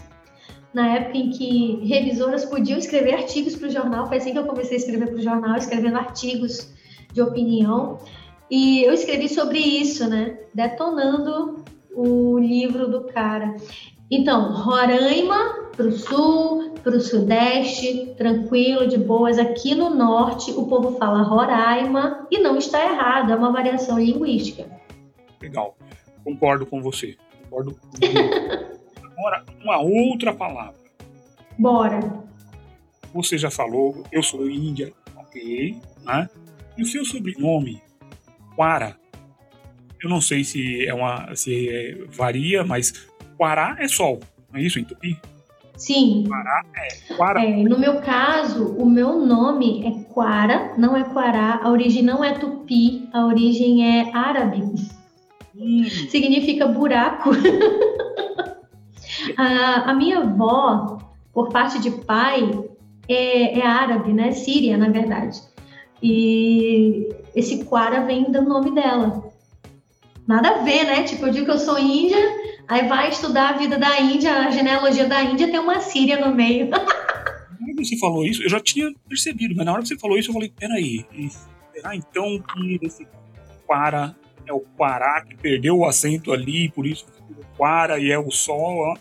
na 0.72 0.96
época 0.96 1.18
em 1.18 1.30
que 1.30 1.84
revisoras 1.84 2.44
podiam 2.44 2.78
escrever 2.78 3.14
artigos 3.14 3.56
para 3.56 3.68
o 3.68 3.70
jornal. 3.70 4.06
Foi 4.06 4.16
assim 4.16 4.32
que 4.32 4.38
eu 4.38 4.46
comecei 4.46 4.76
a 4.76 4.80
escrever 4.80 5.08
para 5.08 5.16
o 5.16 5.22
jornal, 5.22 5.56
escrevendo 5.56 5.96
artigos 5.96 6.72
de 7.12 7.20
opinião. 7.20 7.98
E 8.50 8.82
eu 8.84 8.92
escrevi 8.92 9.28
sobre 9.28 9.58
isso, 9.58 10.08
né? 10.08 10.38
Detonando 10.54 11.64
o 11.94 12.38
livro 12.38 12.88
do 12.88 13.04
cara. 13.04 13.56
Então, 14.10 14.52
Roraima 14.52 15.62
para 15.76 15.86
o 15.86 15.92
sul, 15.92 16.74
para 16.82 16.96
o 16.96 17.00
sudeste, 17.00 18.14
tranquilo, 18.16 18.86
de 18.86 18.98
boas. 18.98 19.38
Aqui 19.38 19.74
no 19.74 19.90
norte, 19.90 20.50
o 20.52 20.66
povo 20.66 20.98
fala 20.98 21.22
Roraima 21.22 22.26
e 22.30 22.38
não 22.38 22.56
está 22.56 22.84
errado, 22.84 23.32
é 23.32 23.34
uma 23.34 23.52
variação 23.52 23.98
linguística. 23.98 24.66
Legal, 25.40 25.76
concordo 26.22 26.66
com 26.66 26.82
você. 26.82 27.16
Concordo. 27.42 27.72
Com 27.72 28.71
Agora, 29.22 29.44
uma 29.62 29.78
outra 29.78 30.34
palavra. 30.34 30.74
Bora. 31.56 32.00
Você 33.14 33.38
já 33.38 33.52
falou, 33.52 34.02
eu 34.10 34.20
sou 34.20 34.50
índia, 34.50 34.92
ok, 35.16 35.76
né? 36.04 36.28
E 36.76 36.82
o 36.82 36.86
seu 36.86 37.04
sobrenome, 37.04 37.80
Quara, 38.56 38.96
eu 40.02 40.10
não 40.10 40.20
sei 40.20 40.42
se 40.42 40.84
é 40.84 40.92
uma 40.92 41.36
se 41.36 41.68
é, 41.68 42.04
varia, 42.08 42.64
mas 42.64 43.06
Quara 43.36 43.76
é 43.78 43.86
sol, 43.86 44.18
não 44.50 44.58
é 44.58 44.62
isso 44.64 44.80
em 44.80 44.84
tupi? 44.84 45.16
Sim. 45.76 46.24
Quará 46.26 46.64
é 46.74 47.14
Quará. 47.14 47.44
É, 47.44 47.62
no 47.62 47.78
meu 47.78 48.00
caso, 48.00 48.74
o 48.76 48.84
meu 48.84 49.24
nome 49.24 49.86
é 49.86 50.12
Quara, 50.12 50.74
não 50.76 50.96
é 50.96 51.04
Quará. 51.04 51.60
A 51.62 51.70
origem 51.70 52.02
não 52.02 52.24
é 52.24 52.32
tupi, 52.38 53.08
a 53.12 53.24
origem 53.24 53.86
é 53.86 54.10
árabe. 54.12 54.62
Hum, 55.54 55.84
Significa 56.10 56.66
buraco. 56.66 57.30
a, 59.36 59.90
a 59.90 59.94
minha 59.94 60.18
avó, 60.18 60.98
por 61.32 61.50
parte 61.50 61.80
de 61.80 61.90
pai, 61.90 62.50
é, 63.08 63.58
é 63.58 63.66
árabe, 63.66 64.12
né? 64.12 64.32
Síria, 64.32 64.76
na 64.76 64.88
verdade. 64.88 65.40
E 66.02 67.08
esse 67.34 67.64
Quara 67.64 68.04
vem 68.04 68.30
do 68.30 68.42
nome 68.42 68.74
dela. 68.74 69.30
Nada 70.26 70.48
a 70.48 70.58
ver, 70.62 70.84
né? 70.84 71.02
Tipo, 71.04 71.26
eu 71.26 71.32
digo 71.32 71.46
que 71.46 71.52
eu 71.52 71.58
sou 71.58 71.78
índia, 71.78 72.18
aí 72.68 72.86
vai 72.86 73.10
estudar 73.10 73.50
a 73.50 73.58
vida 73.58 73.78
da 73.78 74.00
Índia, 74.00 74.32
a 74.34 74.50
genealogia 74.50 75.06
da 75.06 75.22
Índia, 75.22 75.50
tem 75.50 75.58
uma 75.58 75.80
Síria 75.80 76.24
no 76.24 76.34
meio. 76.34 76.70
que 77.82 77.84
você 77.84 77.98
falou 77.98 78.24
isso, 78.24 78.42
eu 78.42 78.48
já 78.48 78.60
tinha 78.60 78.92
percebido, 79.08 79.54
mas 79.56 79.66
na 79.66 79.72
hora 79.72 79.82
que 79.82 79.88
você 79.88 79.98
falou 79.98 80.18
isso, 80.18 80.30
eu 80.30 80.34
falei, 80.34 80.52
peraí, 80.56 81.04
será 81.74 81.96
então 81.96 82.38
que 82.40 82.78
esse 82.82 83.06
Quará 83.66 84.14
é 84.46 84.52
o 84.52 84.60
Quará 84.60 85.24
que 85.24 85.36
perdeu 85.36 85.78
o 85.78 85.84
acento 85.84 86.32
ali, 86.32 86.70
por 86.70 86.86
isso 86.86 87.06
Quará 87.56 87.98
e 87.98 88.10
é 88.10 88.18
o 88.18 88.30
sol, 88.30 88.78
ó. 88.78 88.96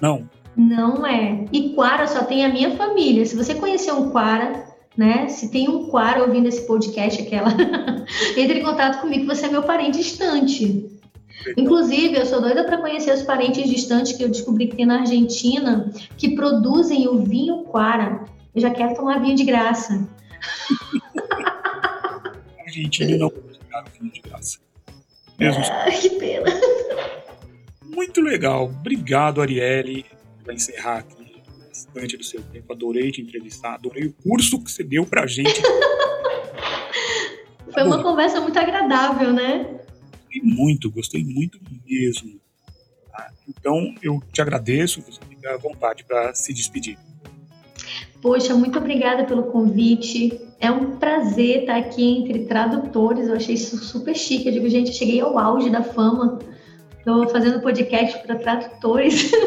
Não, 0.00 0.28
Não 0.56 1.06
é. 1.06 1.44
E 1.52 1.70
Quara 1.74 2.06
só 2.06 2.24
tem 2.24 2.44
a 2.44 2.48
minha 2.48 2.76
família. 2.76 3.24
Se 3.24 3.36
você 3.36 3.54
conhecer 3.54 3.92
um 3.92 4.10
Quara, 4.10 4.64
né? 4.96 5.28
Se 5.28 5.50
tem 5.50 5.68
um 5.68 5.88
Quara 5.88 6.22
ouvindo 6.22 6.48
esse 6.48 6.66
podcast, 6.66 7.22
aquela, 7.22 7.50
entre 8.36 8.60
em 8.60 8.62
contato 8.62 9.00
comigo, 9.00 9.26
você 9.26 9.46
é 9.46 9.48
meu 9.48 9.62
parente 9.62 9.98
distante. 9.98 10.90
Inclusive, 11.56 12.16
eu 12.16 12.26
sou 12.26 12.40
doida 12.40 12.64
para 12.64 12.78
conhecer 12.78 13.14
os 13.14 13.22
parentes 13.22 13.68
distantes 13.68 14.12
que 14.12 14.24
eu 14.24 14.28
descobri 14.28 14.66
que 14.66 14.76
tem 14.76 14.86
na 14.86 15.00
Argentina, 15.00 15.92
que 16.16 16.34
produzem 16.34 17.06
o 17.06 17.22
vinho 17.22 17.64
Quara. 17.64 18.24
Eu 18.54 18.60
já 18.60 18.70
quero 18.70 18.94
tomar 18.96 19.20
vinho 19.20 19.36
de 19.36 19.44
graça. 19.44 20.08
Argentina 22.68 23.16
não 23.16 23.28
o 23.28 23.32
vinho 23.98 24.12
de 24.12 24.20
graça. 24.20 24.58
Mesmo 25.38 25.62
Ah, 25.64 25.90
que 25.90 26.10
pena. 26.10 26.50
Muito 27.94 28.20
legal. 28.20 28.66
Obrigado, 28.66 29.40
Arielle. 29.40 30.04
Vai 30.44 30.54
encerrar 30.54 30.98
aqui 30.98 31.18
bastante 31.68 32.16
do 32.16 32.24
seu 32.24 32.42
tempo. 32.42 32.72
Adorei 32.72 33.10
te 33.10 33.20
entrevistar. 33.20 33.74
Adorei 33.74 34.06
o 34.06 34.12
curso 34.12 34.62
que 34.62 34.70
você 34.70 34.82
deu 34.82 35.06
pra 35.06 35.26
gente. 35.26 35.60
Foi 37.72 37.82
uma 37.82 38.02
conversa 38.02 38.40
muito 38.40 38.58
agradável, 38.58 39.32
né? 39.32 39.80
Gostei 40.24 40.42
muito, 40.42 40.90
gostei 40.90 41.24
muito 41.24 41.60
mesmo. 41.86 42.40
Tá? 43.10 43.30
Então, 43.48 43.94
eu 44.02 44.20
te 44.32 44.40
agradeço. 44.40 45.02
Você 45.02 45.20
fica 45.28 45.54
à 45.54 45.56
vontade 45.56 46.04
para 46.04 46.34
se 46.34 46.52
despedir. 46.52 46.98
Poxa, 48.20 48.54
muito 48.54 48.78
obrigada 48.78 49.24
pelo 49.24 49.44
convite. 49.44 50.40
É 50.58 50.70
um 50.70 50.96
prazer 50.96 51.60
estar 51.60 51.76
aqui 51.76 52.02
entre 52.02 52.46
tradutores. 52.46 53.28
Eu 53.28 53.36
achei 53.36 53.54
isso 53.54 53.78
super 53.78 54.16
chique. 54.16 54.48
Eu 54.48 54.52
digo, 54.52 54.68
gente, 54.68 54.88
eu 54.88 54.94
cheguei 54.94 55.20
ao 55.20 55.38
auge 55.38 55.70
da 55.70 55.82
fama. 55.82 56.38
Estou 57.08 57.26
fazendo 57.30 57.62
podcast 57.62 58.18
para 58.26 58.36
tradutores. 58.36 59.32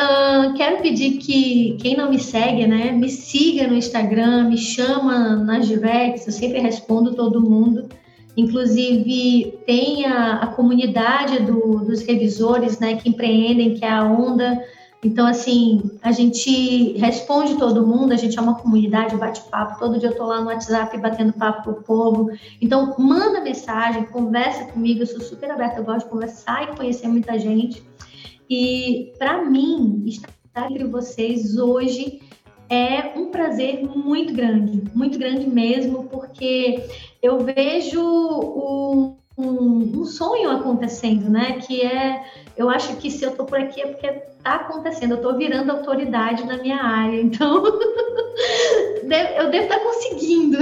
Ah, 0.00 0.54
quero 0.56 0.80
pedir 0.80 1.18
que 1.18 1.76
quem 1.82 1.96
não 1.96 2.08
me 2.08 2.18
segue, 2.20 2.66
né, 2.66 2.92
me 2.92 3.10
siga 3.10 3.66
no 3.66 3.74
Instagram, 3.74 4.48
me 4.48 4.56
chama 4.56 5.36
nas 5.36 5.66
directs. 5.66 6.24
Eu 6.26 6.32
sempre 6.32 6.60
respondo 6.60 7.14
todo 7.14 7.40
mundo. 7.40 7.88
Inclusive, 8.36 9.58
tem 9.66 10.06
a, 10.06 10.36
a 10.36 10.46
comunidade 10.46 11.40
do- 11.42 11.80
dos 11.84 12.02
revisores, 12.02 12.78
né, 12.78 12.94
que 12.96 13.08
empreendem, 13.08 13.74
que 13.74 13.84
é 13.84 13.90
a 13.90 14.04
Onda. 14.04 14.58
Então, 15.02 15.26
assim, 15.26 15.80
a 16.02 16.10
gente 16.10 16.98
responde 16.98 17.56
todo 17.56 17.86
mundo, 17.86 18.12
a 18.12 18.16
gente 18.16 18.36
é 18.36 18.42
uma 18.42 18.56
comunidade, 18.56 19.16
bate-papo. 19.16 19.78
Todo 19.78 19.98
dia 19.98 20.08
eu 20.08 20.16
tô 20.16 20.26
lá 20.26 20.40
no 20.40 20.48
WhatsApp 20.48 20.98
batendo 20.98 21.32
papo 21.34 21.62
com 21.62 21.70
o 21.70 21.82
povo. 21.82 22.30
Então, 22.60 22.96
manda 22.98 23.40
mensagem, 23.40 24.04
conversa 24.06 24.64
comigo, 24.72 25.02
eu 25.02 25.06
sou 25.06 25.20
super 25.20 25.50
aberta, 25.50 25.78
eu 25.78 25.84
gosto 25.84 26.06
de 26.06 26.10
conversar 26.10 26.64
e 26.64 26.76
conhecer 26.76 27.06
muita 27.06 27.38
gente. 27.38 27.82
E, 28.50 29.12
para 29.18 29.44
mim, 29.44 30.02
estar 30.06 30.68
entre 30.68 30.84
vocês 30.84 31.56
hoje 31.56 32.20
é 32.68 33.16
um 33.16 33.30
prazer 33.30 33.84
muito 33.84 34.34
grande, 34.34 34.82
muito 34.94 35.18
grande 35.18 35.48
mesmo, 35.48 36.04
porque 36.04 36.84
eu 37.22 37.38
vejo 37.38 38.00
um, 38.02 39.16
um, 39.38 40.00
um 40.00 40.04
sonho 40.04 40.50
acontecendo, 40.50 41.30
né? 41.30 41.60
Que 41.64 41.82
é, 41.82 42.24
eu 42.56 42.68
acho 42.68 42.96
que 42.96 43.08
se 43.08 43.24
eu 43.24 43.30
tô 43.30 43.44
por 43.44 43.58
aqui 43.58 43.80
é 43.80 43.86
porque 43.86 44.08
tá 44.42 44.56
acontecendo, 44.56 45.12
eu 45.12 45.22
tô 45.22 45.36
virando 45.36 45.70
autoridade 45.70 46.44
na 46.44 46.58
minha 46.58 46.82
área, 46.82 47.20
então 47.20 47.64
eu 49.38 49.50
devo 49.50 49.64
estar 49.64 49.78
conseguindo. 49.78 50.58